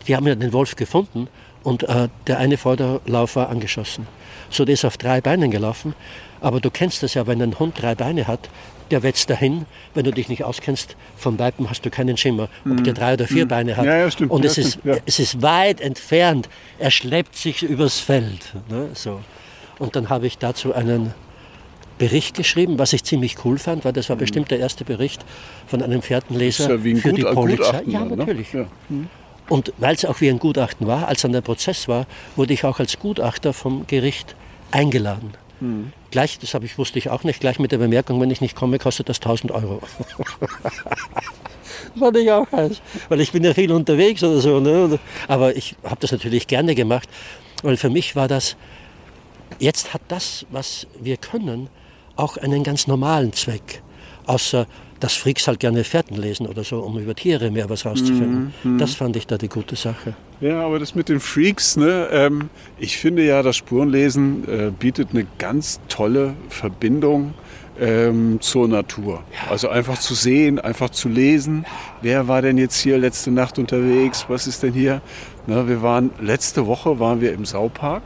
die 0.06 0.14
haben 0.14 0.26
ja 0.28 0.34
den 0.34 0.52
Wolf 0.52 0.76
gefunden 0.76 1.28
und 1.64 1.82
äh, 1.84 2.08
der 2.26 2.38
eine 2.38 2.56
Vorderlauf 2.56 3.36
war 3.36 3.48
angeschossen. 3.48 4.06
So, 4.50 4.64
der 4.64 4.74
ist 4.74 4.84
auf 4.84 4.96
drei 4.96 5.20
Beinen 5.20 5.50
gelaufen. 5.50 5.94
Aber 6.40 6.60
du 6.60 6.70
kennst 6.70 7.02
das 7.02 7.14
ja, 7.14 7.26
wenn 7.26 7.40
ein 7.40 7.58
Hund 7.58 7.80
drei 7.80 7.94
Beine 7.94 8.28
hat, 8.28 8.50
der 8.90 9.02
wetzt 9.02 9.30
dahin. 9.30 9.64
Wenn 9.94 10.04
du 10.04 10.12
dich 10.12 10.28
nicht 10.28 10.44
auskennst, 10.44 10.94
vom 11.16 11.38
Weiben 11.38 11.70
hast 11.70 11.86
du 11.86 11.90
keinen 11.90 12.16
Schimmer, 12.18 12.48
ob 12.64 12.72
mhm. 12.72 12.84
der 12.84 12.92
drei 12.92 13.14
oder 13.14 13.26
vier 13.26 13.46
mhm. 13.46 13.48
Beine 13.48 13.76
hat. 13.76 13.86
Ja, 13.86 13.96
ja, 13.96 14.10
stimmt, 14.10 14.30
und 14.30 14.44
ja, 14.44 14.50
es, 14.50 14.58
ist, 14.58 14.78
ja. 14.84 14.96
es 15.06 15.18
ist 15.18 15.40
weit 15.42 15.80
entfernt. 15.80 16.48
Er 16.78 16.90
schleppt 16.90 17.34
sich 17.34 17.62
übers 17.62 17.98
Feld. 17.98 18.52
Ne? 18.68 18.90
So. 18.92 19.20
Und 19.78 19.96
dann 19.96 20.10
habe 20.10 20.26
ich 20.26 20.36
dazu 20.36 20.74
einen 20.74 21.14
Bericht 21.96 22.36
geschrieben, 22.36 22.78
was 22.78 22.92
ich 22.92 23.04
ziemlich 23.04 23.44
cool 23.44 23.58
fand, 23.58 23.84
weil 23.84 23.92
das 23.92 24.08
war 24.10 24.16
mhm. 24.16 24.20
bestimmt 24.20 24.50
der 24.50 24.58
erste 24.58 24.84
Bericht 24.84 25.24
von 25.66 25.82
einem 25.82 26.02
Pferdenleser 26.02 26.74
ja 26.74 26.94
für 27.00 27.12
die 27.12 27.22
Polizei. 27.22 27.82
Ja, 27.86 28.04
ne? 28.04 28.16
natürlich. 28.16 28.52
Ja. 28.52 28.66
Und 29.48 29.72
weil 29.78 29.94
es 29.94 30.04
auch 30.04 30.20
wie 30.20 30.30
ein 30.30 30.38
Gutachten 30.38 30.86
war, 30.86 31.08
als 31.08 31.22
dann 31.22 31.32
der 31.32 31.42
Prozess 31.42 31.88
war, 31.88 32.06
wurde 32.36 32.54
ich 32.54 32.64
auch 32.64 32.78
als 32.78 32.98
Gutachter 32.98 33.52
vom 33.52 33.86
Gericht 33.86 34.34
eingeladen. 34.70 35.32
Mhm. 35.60 35.92
Gleich, 36.10 36.38
das 36.38 36.54
ich, 36.54 36.78
wusste 36.78 36.98
ich 36.98 37.10
auch 37.10 37.24
nicht, 37.24 37.40
gleich 37.40 37.58
mit 37.58 37.72
der 37.72 37.78
Bemerkung, 37.78 38.20
wenn 38.20 38.30
ich 38.30 38.40
nicht 38.40 38.56
komme, 38.56 38.78
kostet 38.78 39.08
das 39.08 39.18
1000 39.18 39.52
Euro. 39.52 39.82
fand 41.98 42.16
ich 42.16 42.30
auch 42.30 42.50
heiß, 42.50 42.80
weil 43.08 43.20
ich 43.20 43.32
bin 43.32 43.44
ja 43.44 43.54
viel 43.54 43.72
unterwegs 43.72 44.22
oder 44.22 44.40
so. 44.40 44.60
Ne? 44.60 44.98
Aber 45.28 45.56
ich 45.56 45.76
habe 45.84 46.00
das 46.00 46.12
natürlich 46.12 46.46
gerne 46.46 46.74
gemacht, 46.74 47.08
weil 47.62 47.76
für 47.76 47.90
mich 47.90 48.16
war 48.16 48.28
das, 48.28 48.56
jetzt 49.58 49.94
hat 49.94 50.02
das, 50.08 50.46
was 50.50 50.86
wir 51.00 51.16
können, 51.16 51.68
auch 52.16 52.36
einen 52.36 52.62
ganz 52.62 52.86
normalen 52.86 53.32
Zweck. 53.32 53.82
Außer, 54.26 54.66
dass 55.04 55.16
Freaks 55.16 55.46
halt 55.46 55.60
gerne 55.60 55.84
Fährten 55.84 56.16
lesen 56.16 56.46
oder 56.46 56.64
so, 56.64 56.78
um 56.78 56.98
über 56.98 57.14
Tiere 57.14 57.50
mehr 57.50 57.68
was 57.68 57.84
rauszufinden. 57.84 58.54
Mm, 58.62 58.76
mm. 58.76 58.78
Das 58.78 58.94
fand 58.94 59.16
ich 59.16 59.26
da 59.26 59.36
die 59.36 59.50
gute 59.50 59.76
Sache. 59.76 60.14
Ja, 60.40 60.62
aber 60.62 60.78
das 60.78 60.94
mit 60.94 61.10
den 61.10 61.20
Freaks, 61.20 61.76
ne, 61.76 62.08
ähm, 62.10 62.48
ich 62.78 62.96
finde 62.96 63.22
ja, 63.22 63.42
das 63.42 63.56
Spurenlesen 63.56 64.48
äh, 64.48 64.70
bietet 64.70 65.08
eine 65.12 65.26
ganz 65.36 65.78
tolle 65.88 66.32
Verbindung 66.48 67.34
ähm, 67.78 68.38
zur 68.40 68.66
Natur. 68.66 69.22
Also 69.50 69.68
einfach 69.68 69.98
zu 69.98 70.14
sehen, 70.14 70.58
einfach 70.58 70.88
zu 70.88 71.10
lesen. 71.10 71.66
Wer 72.00 72.26
war 72.26 72.40
denn 72.40 72.56
jetzt 72.56 72.80
hier 72.80 72.96
letzte 72.96 73.30
Nacht 73.30 73.58
unterwegs? 73.58 74.24
Was 74.28 74.46
ist 74.46 74.62
denn 74.62 74.72
hier? 74.72 75.02
Na, 75.46 75.68
wir 75.68 75.82
waren 75.82 76.12
letzte 76.18 76.66
Woche 76.66 76.98
waren 76.98 77.20
wir 77.20 77.34
im 77.34 77.44
Saupark 77.44 78.04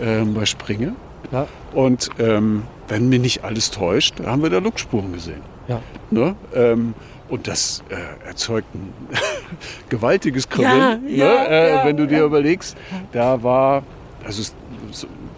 ähm, 0.00 0.32
bei 0.32 0.46
Springe. 0.46 0.94
Ja. 1.32 1.48
Und 1.74 2.08
ähm, 2.18 2.62
wenn 2.88 3.10
mir 3.10 3.18
nicht 3.18 3.44
alles 3.44 3.70
täuscht, 3.70 4.20
haben 4.24 4.42
wir 4.42 4.48
da 4.48 4.56
Luckspuren 4.56 5.12
gesehen. 5.12 5.53
Ja. 5.68 5.80
Ne? 6.10 6.36
Ähm, 6.54 6.94
und 7.28 7.48
das 7.48 7.82
äh, 7.88 8.26
erzeugt 8.26 8.68
ein 8.74 8.92
gewaltiges 9.88 10.48
Kribbeln, 10.48 11.08
ja, 11.08 11.26
ne? 11.26 11.48
äh, 11.48 11.70
ja, 11.70 11.84
wenn 11.84 11.96
du 11.96 12.06
dir 12.06 12.22
überlegst, 12.22 12.76
da 13.12 13.42
war, 13.42 13.82
also 14.24 14.42
es 14.42 14.54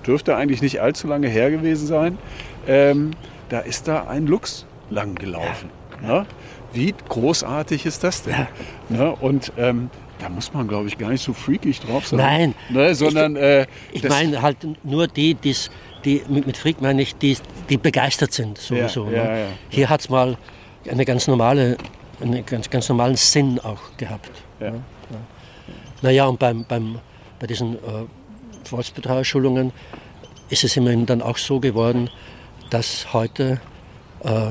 dürfte 0.07 0.37
eigentlich 0.37 0.63
nicht 0.63 0.81
allzu 0.81 1.07
lange 1.07 1.29
her 1.29 1.51
gewesen 1.51 1.87
sein, 1.87 2.19
ähm, 2.67 3.13
da 3.49 3.61
ist 3.61 3.87
da 3.89 4.09
ein 4.09 4.27
Luchs 4.27 4.67
lang 4.91 5.15
gelaufen. 5.15 5.71
Ne? 6.03 6.27
Wie 6.73 6.95
großartig 7.09 7.87
ist 7.87 8.05
das 8.05 8.23
denn? 8.23 8.47
Ne? 8.89 9.15
Und 9.21 9.53
ähm, 9.57 9.91
da 10.19 10.29
muss 10.29 10.53
man, 10.53 10.67
glaube 10.69 10.89
ich, 10.89 10.99
gar 10.99 11.11
nicht 11.11 11.23
so 11.23 11.33
freakig 11.33 11.81
drauf 11.81 12.07
sein. 12.07 12.19
Nein. 12.19 12.55
Ne? 12.71 12.95
Sondern, 12.95 13.37
ich, 13.37 13.43
äh, 13.43 13.67
ich 13.93 14.09
meine 14.09 14.43
halt 14.43 14.57
nur 14.83 15.07
die, 15.09 15.35
die 15.35 15.55
die, 16.07 16.23
mit, 16.29 16.47
mit 16.47 16.57
Freak 16.57 16.81
meine 16.81 17.03
ich, 17.03 17.17
die, 17.17 17.37
die 17.69 17.77
begeistert 17.77 18.33
sind 18.33 18.57
sowieso. 18.59 19.07
Ja, 19.07 19.25
ne? 19.25 19.41
ja. 19.41 19.47
Hier 19.69 19.91
hat 19.91 20.01
es 20.01 20.09
mal 20.09 20.39
eine 20.89 21.05
ganz 21.05 21.27
normale, 21.27 21.77
einen 22.21 22.47
ganz, 22.47 22.71
ganz 22.71 22.89
normalen 22.89 23.17
Sinn 23.17 23.59
auch 23.61 23.81
gehabt. 23.97 24.31
Ja. 24.61 24.71
Ne? 24.71 24.83
Ja. 25.11 25.19
Naja, 26.03 26.27
und 26.27 26.39
beim, 26.39 26.65
beim, 26.65 27.01
bei 27.41 27.47
diesen 27.47 27.75
äh, 27.75 28.07
Volksbetreuerschulungen 28.65 29.73
ist 30.49 30.63
es 30.63 30.77
immerhin 30.77 31.07
dann 31.07 31.23
auch 31.23 31.37
so 31.37 31.59
geworden, 31.59 32.09
dass 32.71 33.13
heute 33.13 33.61
äh, 34.23 34.51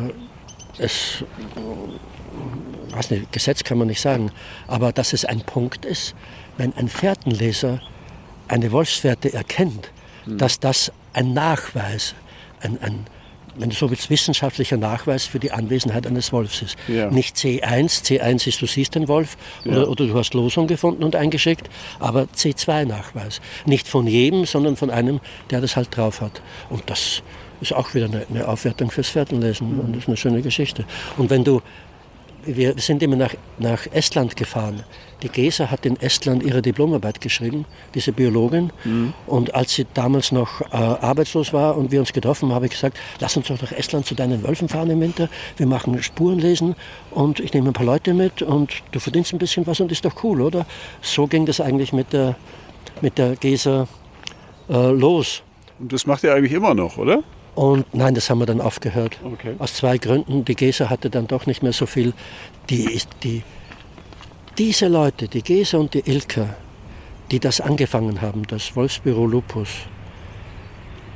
es, 0.77 1.23
äh, 1.55 2.95
weiß 2.95 3.11
nicht, 3.11 3.31
Gesetz 3.31 3.63
kann 3.63 3.77
man 3.77 3.87
nicht 3.87 4.01
sagen, 4.01 4.31
aber 4.67 4.91
dass 4.91 5.13
es 5.13 5.23
ein 5.23 5.41
Punkt 5.41 5.85
ist, 5.85 6.15
wenn 6.57 6.75
ein 6.75 6.89
Fährtenleser 6.89 7.79
eine 8.47 8.71
Wolfsfährte 8.71 9.33
erkennt, 9.33 9.91
dass 10.27 10.59
das 10.59 10.91
ein 11.15 11.33
Nachweis, 11.33 12.13
ein, 12.61 12.79
ein, 12.81 13.05
wenn 13.57 13.69
du 13.69 13.75
so 13.75 13.89
willst, 13.89 14.09
wissenschaftlicher 14.09 14.77
Nachweis 14.77 15.25
für 15.25 15.39
die 15.39 15.51
Anwesenheit 15.51 16.05
eines 16.05 16.33
Wolfs 16.33 16.61
ist. 16.61 16.75
Ja. 16.87 17.09
Nicht 17.09 17.37
C1, 17.37 18.03
C1 18.03 18.47
ist, 18.47 18.61
du 18.61 18.65
siehst 18.67 18.95
den 18.95 19.07
Wolf 19.07 19.37
Ja. 19.63 19.71
oder, 19.71 19.89
oder 19.89 20.07
du 20.07 20.13
hast 20.15 20.33
Losung 20.33 20.67
gefunden 20.67 21.03
und 21.03 21.15
eingeschickt, 21.15 21.69
aber 21.99 22.23
C2-Nachweis. 22.35 23.39
Nicht 23.65 23.87
von 23.87 24.07
jedem, 24.07 24.45
sondern 24.45 24.75
von 24.75 24.89
einem, 24.89 25.21
der 25.51 25.61
das 25.61 25.75
halt 25.77 25.95
drauf 25.95 26.19
hat. 26.19 26.41
Und 26.69 26.83
das 26.89 27.23
ist 27.61 27.73
auch 27.73 27.93
wieder 27.93 28.05
eine, 28.05 28.25
eine 28.29 28.47
Aufwertung 28.47 28.91
fürs 28.91 29.09
Pferdenlesen 29.09 29.79
und 29.79 29.93
das 29.93 30.03
ist 30.03 30.07
eine 30.09 30.17
schöne 30.17 30.41
Geschichte. 30.41 30.83
Und 31.17 31.29
wenn 31.29 31.43
du 31.43 31.61
wir 32.45 32.75
sind 32.77 33.01
immer 33.01 33.15
nach, 33.15 33.33
nach 33.57 33.87
Estland 33.91 34.35
gefahren. 34.35 34.83
Die 35.21 35.29
Gesa 35.29 35.71
hat 35.71 35.85
in 35.85 35.99
Estland 35.99 36.43
ihre 36.43 36.61
Diplomarbeit 36.61 37.21
geschrieben, 37.21 37.65
diese 37.93 38.11
Biologin. 38.11 38.71
Und 39.27 39.55
als 39.55 39.73
sie 39.73 39.85
damals 39.93 40.31
noch 40.31 40.61
äh, 40.61 40.75
arbeitslos 40.75 41.53
war 41.53 41.77
und 41.77 41.91
wir 41.91 41.99
uns 41.99 42.13
getroffen 42.13 42.49
haben, 42.49 42.55
habe 42.55 42.65
ich 42.65 42.73
gesagt, 42.73 42.97
lass 43.19 43.35
uns 43.37 43.47
doch 43.47 43.61
nach 43.61 43.71
Estland 43.71 44.05
zu 44.05 44.13
deinen 44.15 44.43
Wölfen 44.43 44.69
fahren 44.69 44.89
im 44.89 44.99
Winter. 45.01 45.29
Wir 45.57 45.67
machen 45.67 46.01
Spurenlesen 46.03 46.75
und 47.11 47.39
ich 47.39 47.53
nehme 47.53 47.69
ein 47.69 47.73
paar 47.73 47.85
Leute 47.85 48.13
mit 48.13 48.41
und 48.41 48.83
du 48.91 48.99
verdienst 48.99 49.33
ein 49.33 49.39
bisschen 49.39 49.65
was 49.65 49.79
und 49.79 49.91
ist 49.91 50.05
doch 50.05 50.23
cool, 50.23 50.41
oder? 50.41 50.65
So 51.01 51.27
ging 51.27 51.45
das 51.45 51.59
eigentlich 51.61 51.93
mit 51.93 52.13
der, 52.13 52.35
mit 53.01 53.17
der 53.17 53.35
Gesa 53.35 53.87
äh, 54.69 54.91
los. 54.91 55.41
Und 55.79 55.91
das 55.91 56.05
macht 56.05 56.23
ihr 56.23 56.33
eigentlich 56.33 56.53
immer 56.53 56.73
noch, 56.73 56.97
oder? 56.97 57.23
Und 57.55 57.85
nein, 57.93 58.13
das 58.15 58.29
haben 58.29 58.39
wir 58.39 58.45
dann 58.45 58.59
aufgehört. 58.59 59.17
Okay. 59.23 59.55
Aus 59.59 59.73
zwei 59.73 59.97
Gründen. 59.97 60.43
Die 60.43 60.55
Gesa 60.55 60.89
hatte 60.89 61.09
dann 61.09 61.27
doch 61.27 61.45
nicht 61.45 61.63
mehr 61.63 61.71
so 61.71 61.85
viel. 61.85 62.13
Die, 62.69 63.01
die, 63.23 63.43
diese 64.57 64.87
Leute, 64.87 65.27
die 65.27 65.41
Gesa 65.41 65.77
und 65.77 65.93
die 65.93 66.03
Ilka, 66.05 66.55
die 67.31 67.39
das 67.39 67.59
angefangen 67.59 68.21
haben, 68.21 68.43
das 68.47 68.75
Wolfsbüro 68.75 69.25
Lupus, 69.25 69.69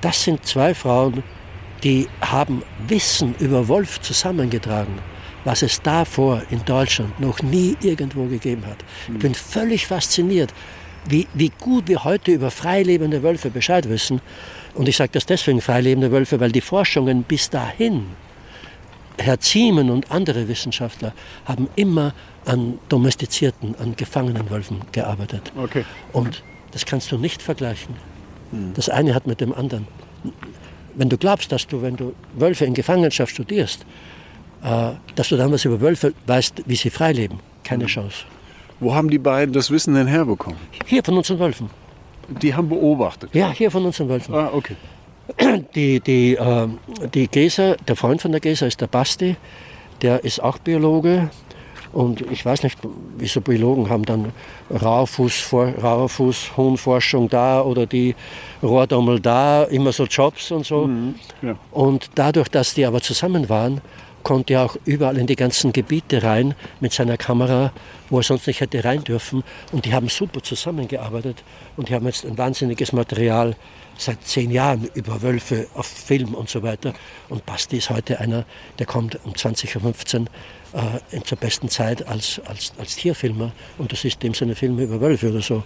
das 0.01 0.23
sind 0.23 0.45
zwei 0.45 0.73
Frauen, 0.73 1.23
die 1.83 2.07
haben 2.21 2.63
Wissen 2.87 3.35
über 3.39 3.67
Wolf 3.67 4.01
zusammengetragen, 4.01 4.99
was 5.45 5.61
es 5.61 5.81
davor 5.81 6.41
in 6.49 6.63
Deutschland 6.65 7.19
noch 7.19 7.41
nie 7.41 7.77
irgendwo 7.81 8.25
gegeben 8.25 8.65
hat. 8.65 8.77
Ich 9.07 9.19
bin 9.19 9.33
völlig 9.33 9.87
fasziniert, 9.87 10.53
wie, 11.07 11.27
wie 11.33 11.51
gut 11.59 11.87
wir 11.87 12.03
heute 12.03 12.31
über 12.31 12.51
freilebende 12.51 13.23
Wölfe 13.23 13.49
Bescheid 13.49 13.87
wissen. 13.87 14.21
Und 14.75 14.87
ich 14.89 14.97
sage 14.97 15.11
das 15.13 15.25
deswegen 15.25 15.61
freilebende 15.61 16.11
Wölfe, 16.11 16.39
weil 16.39 16.51
die 16.51 16.61
Forschungen 16.61 17.23
bis 17.23 17.49
dahin, 17.49 18.07
Herr 19.17 19.39
Ziemen 19.39 19.89
und 19.89 20.11
andere 20.11 20.47
Wissenschaftler, 20.47 21.13
haben 21.45 21.69
immer 21.75 22.13
an 22.49 22.79
domestizierten, 22.89 23.75
an 23.79 23.95
gefangenen 23.95 24.49
Wölfen 24.49 24.81
gearbeitet. 24.91 25.51
Okay. 25.55 25.85
Und 26.11 26.43
das 26.71 26.85
kannst 26.85 27.11
du 27.11 27.17
nicht 27.17 27.41
vergleichen. 27.41 27.95
Das 28.73 28.89
eine 28.89 29.13
hat 29.13 29.27
mit 29.27 29.39
dem 29.39 29.53
anderen. 29.53 29.87
Wenn 30.95 31.09
du 31.09 31.17
glaubst, 31.17 31.51
dass 31.51 31.67
du, 31.67 31.81
wenn 31.83 31.95
du 31.95 32.15
Wölfe 32.33 32.65
in 32.65 32.73
Gefangenschaft 32.73 33.31
studierst, 33.31 33.85
äh, 34.63 34.91
dass 35.15 35.29
du 35.29 35.37
dann 35.37 35.51
was 35.51 35.63
über 35.65 35.79
Wölfe 35.79 36.13
weißt, 36.25 36.63
wie 36.65 36.75
sie 36.75 36.89
frei 36.89 37.13
leben, 37.13 37.39
keine 37.63 37.85
Chance. 37.85 38.25
Wo 38.79 38.95
haben 38.95 39.09
die 39.09 39.19
beiden 39.19 39.53
das 39.53 39.69
Wissen 39.69 39.93
denn 39.93 40.07
herbekommen? 40.07 40.57
Hier 40.87 41.03
von 41.03 41.15
unseren 41.15 41.39
Wölfen. 41.39 41.69
Die 42.41 42.53
haben 42.53 42.67
beobachtet. 42.67 43.29
Ja, 43.33 43.51
hier 43.51 43.69
von 43.69 43.85
unseren 43.85 44.09
Wölfen. 44.09 44.33
Ah, 44.33 44.49
okay. 44.51 44.75
Die, 45.75 45.99
die, 45.99 46.33
äh, 46.33 46.67
die 47.13 47.27
Gesa, 47.27 47.75
der 47.87 47.95
Freund 47.95 48.19
von 48.19 48.31
der 48.31 48.41
Gesa 48.41 48.65
ist 48.65 48.81
der 48.81 48.87
Basti, 48.87 49.35
der 50.01 50.23
ist 50.23 50.41
auch 50.41 50.57
Biologe. 50.57 51.29
Und 51.91 52.21
ich 52.31 52.45
weiß 52.45 52.63
nicht, 52.63 52.77
wieso 53.17 53.41
Biologen 53.41 53.89
haben 53.89 54.05
dann 54.05 54.31
Raufuß, 54.69 55.51
Raufuß 55.53 56.55
Huhnforschung 56.55 57.29
da 57.29 57.61
oder 57.61 57.87
die 57.87 58.15
Rohrdommel 58.61 59.19
da, 59.19 59.63
immer 59.63 59.91
so 59.91 60.05
Jobs 60.05 60.51
und 60.51 60.65
so. 60.65 60.89
Ja. 61.41 61.55
Und 61.71 62.11
dadurch, 62.15 62.49
dass 62.49 62.75
die 62.75 62.85
aber 62.85 63.01
zusammen 63.01 63.49
waren, 63.49 63.81
konnte 64.23 64.53
er 64.53 64.65
auch 64.65 64.75
überall 64.85 65.17
in 65.17 65.27
die 65.27 65.35
ganzen 65.35 65.71
Gebiete 65.73 66.23
rein 66.23 66.53
mit 66.79 66.93
seiner 66.93 67.17
Kamera, 67.17 67.71
wo 68.09 68.17
er 68.17 68.23
sonst 68.23 68.47
nicht 68.47 68.61
hätte 68.61 68.83
rein 68.83 69.03
dürfen. 69.03 69.43
Und 69.71 69.85
die 69.85 69.93
haben 69.93 70.09
super 70.09 70.43
zusammengearbeitet 70.43 71.43
und 71.77 71.89
die 71.89 71.95
haben 71.95 72.05
jetzt 72.05 72.25
ein 72.25 72.37
wahnsinniges 72.37 72.93
Material 72.93 73.55
seit 73.97 74.23
zehn 74.23 74.51
Jahren 74.51 74.89
über 74.93 75.21
Wölfe 75.21 75.67
auf 75.73 75.85
Film 75.85 76.33
und 76.33 76.49
so 76.49 76.63
weiter. 76.63 76.93
Und 77.27 77.45
Basti 77.45 77.77
ist 77.77 77.89
heute 77.89 78.19
einer, 78.19 78.45
der 78.77 78.85
kommt 78.85 79.19
um 79.25 79.33
20.15 79.33 80.21
Uhr 80.21 80.25
äh, 80.73 81.15
in- 81.15 81.23
zur 81.25 81.37
besten 81.37 81.69
Zeit 81.69 82.07
als, 82.07 82.41
als, 82.45 82.73
als 82.77 82.95
Tierfilmer. 82.95 83.51
Und 83.77 83.91
das 83.91 84.05
ist 84.05 84.21
dem 84.23 84.33
seine 84.33 84.55
Filme 84.55 84.83
über 84.83 85.01
Wölfe 85.01 85.29
oder 85.29 85.41
so. 85.41 85.63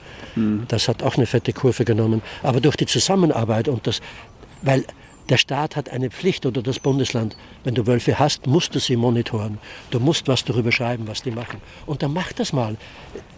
Das 0.68 0.88
hat 0.88 1.04
auch 1.04 1.16
eine 1.18 1.26
fette 1.26 1.54
Kurve 1.54 1.86
genommen. 1.86 2.22
Aber 2.42 2.62
durch 2.62 2.76
die 2.76 2.86
Zusammenarbeit 2.86 3.68
und 3.68 3.86
das, 3.88 4.02
weil 4.62 4.86
der 5.30 5.38
Staat 5.38 5.78
hat 5.78 5.90
eine 5.90 6.10
Pflicht 6.10 6.46
oder 6.46 6.62
das 6.62 6.80
Bundesland. 6.80 7.38
Wenn 7.64 7.76
du 7.76 7.88
Wölfe 7.88 8.20
hast, 8.20 8.46
musst 8.46 8.76
du 8.76 8.80
sie 8.80 8.98
monitoren. 8.98 9.58
Du 9.90 10.00
musst 10.02 10.28
was 10.28 10.44
darüber 10.44 10.72
schreiben, 10.74 11.08
was 11.08 11.22
die 11.24 11.32
machen. 11.32 11.62
Und 11.86 12.04
dann 12.04 12.12
mach 12.12 12.34
das 12.34 12.52
mal. 12.52 12.76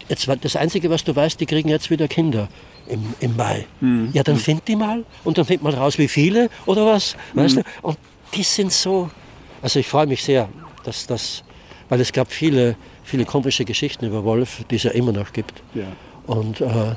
Jetzt, 0.08 0.28
das 0.40 0.56
Einzige, 0.56 0.90
was 0.90 1.04
du 1.04 1.14
weißt, 1.14 1.40
die 1.40 1.46
kriegen 1.46 1.68
jetzt 1.68 1.88
wieder 1.90 2.08
Kinder 2.08 2.48
im, 2.88 3.14
im 3.20 3.36
Mai. 3.36 3.66
Ja, 4.12 4.22
dann 4.24 4.36
find 4.36 4.66
die 4.66 4.74
mal 4.76 5.04
und 5.22 5.38
dann 5.38 5.44
findet 5.44 5.62
man 5.62 5.74
raus, 5.74 5.96
wie 5.98 6.08
viele 6.08 6.50
oder 6.66 6.86
was. 6.86 7.16
Weißt 7.34 7.56
du? 7.58 7.62
Und 7.82 7.98
die 8.34 8.42
sind 8.42 8.72
so. 8.72 9.08
Also 9.62 9.78
ich 9.78 9.86
freue 9.86 10.06
mich 10.06 10.22
sehr, 10.24 10.48
dass 10.84 11.06
das, 11.06 11.44
weil 11.88 12.00
es 12.00 12.12
gab 12.12 12.32
viele, 12.32 12.76
viele 13.04 13.24
komische 13.24 13.64
Geschichten 13.64 14.06
über 14.06 14.24
Wolf, 14.24 14.64
die 14.70 14.76
es 14.76 14.82
ja 14.82 14.90
immer 14.90 15.12
noch 15.12 15.32
gibt. 15.32 15.62
Ja. 15.74 15.84
Und 16.26 16.60
äh, 16.60 16.94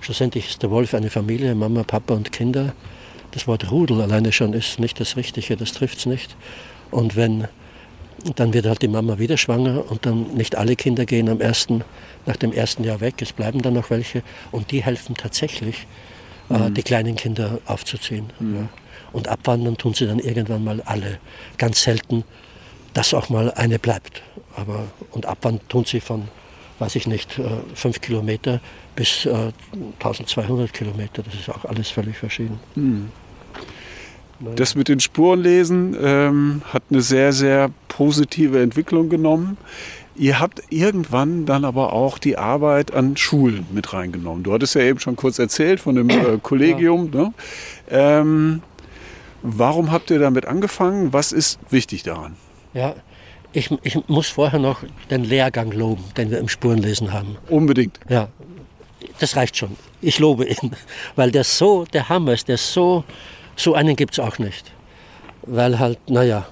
schlussendlich 0.00 0.48
ist 0.50 0.62
der 0.62 0.70
Wolf 0.70 0.94
eine 0.94 1.10
Familie, 1.10 1.54
Mama, 1.54 1.82
Papa 1.82 2.14
und 2.14 2.32
Kinder. 2.32 2.74
Das 3.32 3.46
Wort 3.46 3.70
Rudel 3.70 4.00
alleine 4.00 4.32
schon 4.32 4.52
ist 4.52 4.78
nicht 4.78 5.00
das 5.00 5.16
Richtige, 5.16 5.56
das 5.56 5.72
trifft 5.72 5.98
es 5.98 6.06
nicht. 6.06 6.36
Und 6.90 7.16
wenn, 7.16 7.48
dann 8.34 8.52
wird 8.52 8.66
halt 8.66 8.82
die 8.82 8.88
Mama 8.88 9.18
wieder 9.18 9.36
schwanger 9.36 9.90
und 9.90 10.06
dann 10.06 10.34
nicht 10.34 10.56
alle 10.56 10.76
Kinder 10.76 11.06
gehen 11.06 11.28
am 11.28 11.40
ersten, 11.40 11.84
nach 12.24 12.36
dem 12.36 12.52
ersten 12.52 12.84
Jahr 12.84 13.00
weg, 13.00 13.14
es 13.20 13.32
bleiben 13.32 13.62
dann 13.62 13.74
noch 13.74 13.90
welche 13.90 14.22
und 14.52 14.70
die 14.70 14.82
helfen 14.82 15.16
tatsächlich, 15.16 15.86
äh, 16.48 16.70
die 16.70 16.82
kleinen 16.82 17.16
Kinder 17.16 17.58
aufzuziehen. 17.66 18.32
Ja. 18.40 18.68
Und 19.12 19.28
abwandern 19.28 19.76
tun 19.76 19.94
sie 19.94 20.06
dann 20.06 20.18
irgendwann 20.18 20.64
mal 20.64 20.82
alle. 20.82 21.18
Ganz 21.56 21.82
selten, 21.82 22.24
dass 22.96 23.12
auch 23.12 23.28
mal 23.28 23.52
eine 23.52 23.78
bleibt. 23.78 24.22
Aber, 24.56 24.84
und 25.10 25.26
abwandern 25.26 25.68
tun 25.68 25.84
sie 25.84 26.00
von, 26.00 26.28
weiß 26.78 26.96
ich 26.96 27.06
nicht, 27.06 27.38
äh, 27.38 27.44
fünf 27.74 28.00
Kilometer 28.00 28.60
bis 28.94 29.26
äh, 29.26 29.52
1200 29.98 30.72
Kilometer. 30.72 31.22
Das 31.22 31.34
ist 31.34 31.50
auch 31.50 31.66
alles 31.66 31.90
völlig 31.90 32.16
verschieden. 32.16 32.58
Das 34.56 34.74
mit 34.74 34.88
den 34.88 35.00
Spurenlesen 35.00 35.94
ähm, 36.02 36.62
hat 36.72 36.84
eine 36.90 37.02
sehr, 37.02 37.34
sehr 37.34 37.70
positive 37.88 38.62
Entwicklung 38.62 39.10
genommen. 39.10 39.58
Ihr 40.14 40.40
habt 40.40 40.62
irgendwann 40.70 41.44
dann 41.44 41.66
aber 41.66 41.92
auch 41.92 42.16
die 42.16 42.38
Arbeit 42.38 42.94
an 42.94 43.18
Schulen 43.18 43.66
mit 43.72 43.92
reingenommen. 43.92 44.42
Du 44.42 44.54
hattest 44.54 44.74
ja 44.74 44.80
eben 44.80 45.00
schon 45.00 45.16
kurz 45.16 45.38
erzählt 45.38 45.80
von 45.80 45.96
dem 45.96 46.08
äh, 46.08 46.38
Kollegium. 46.42 47.10
Ne? 47.10 47.34
Ähm, 47.90 48.62
warum 49.42 49.92
habt 49.92 50.10
ihr 50.10 50.18
damit 50.18 50.46
angefangen? 50.46 51.12
Was 51.12 51.32
ist 51.32 51.58
wichtig 51.68 52.02
daran? 52.02 52.36
Ja, 52.74 52.94
ich, 53.52 53.70
ich 53.82 54.08
muss 54.08 54.28
vorher 54.28 54.58
noch 54.58 54.82
den 55.10 55.24
Lehrgang 55.24 55.72
loben, 55.72 56.04
den 56.16 56.30
wir 56.30 56.38
im 56.38 56.48
Spurenlesen 56.48 57.12
haben. 57.12 57.38
Unbedingt. 57.48 57.98
Ja, 58.08 58.28
das 59.18 59.36
reicht 59.36 59.56
schon. 59.56 59.76
Ich 60.02 60.18
lobe 60.18 60.44
ihn, 60.46 60.72
weil 61.16 61.30
der 61.30 61.44
so 61.44 61.84
der 61.84 62.08
Hammer 62.08 62.32
ist, 62.32 62.48
der 62.48 62.58
so, 62.58 63.04
so 63.56 63.74
einen 63.74 63.96
gibt 63.96 64.12
es 64.12 64.18
auch 64.18 64.38
nicht. 64.38 64.72
Weil 65.42 65.78
halt, 65.78 66.10
naja, 66.10 66.46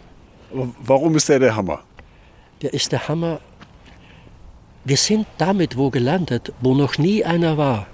warum 0.50 1.16
ist 1.16 1.29
der 1.29 1.40
der 1.40 1.57
Hammer? 1.57 1.83
der 2.64 2.72
ist 2.72 2.92
der 2.92 3.09
Hammer. 3.09 3.40
Wir 4.85 4.96
sind 4.96 5.27
damit 5.37 5.77
wo 5.77 5.90
gelandet, 5.90 6.53
wo 6.62 6.74
noch 6.74 6.96
nie 6.96 7.22
einer 7.22 7.59
war. 7.59 7.87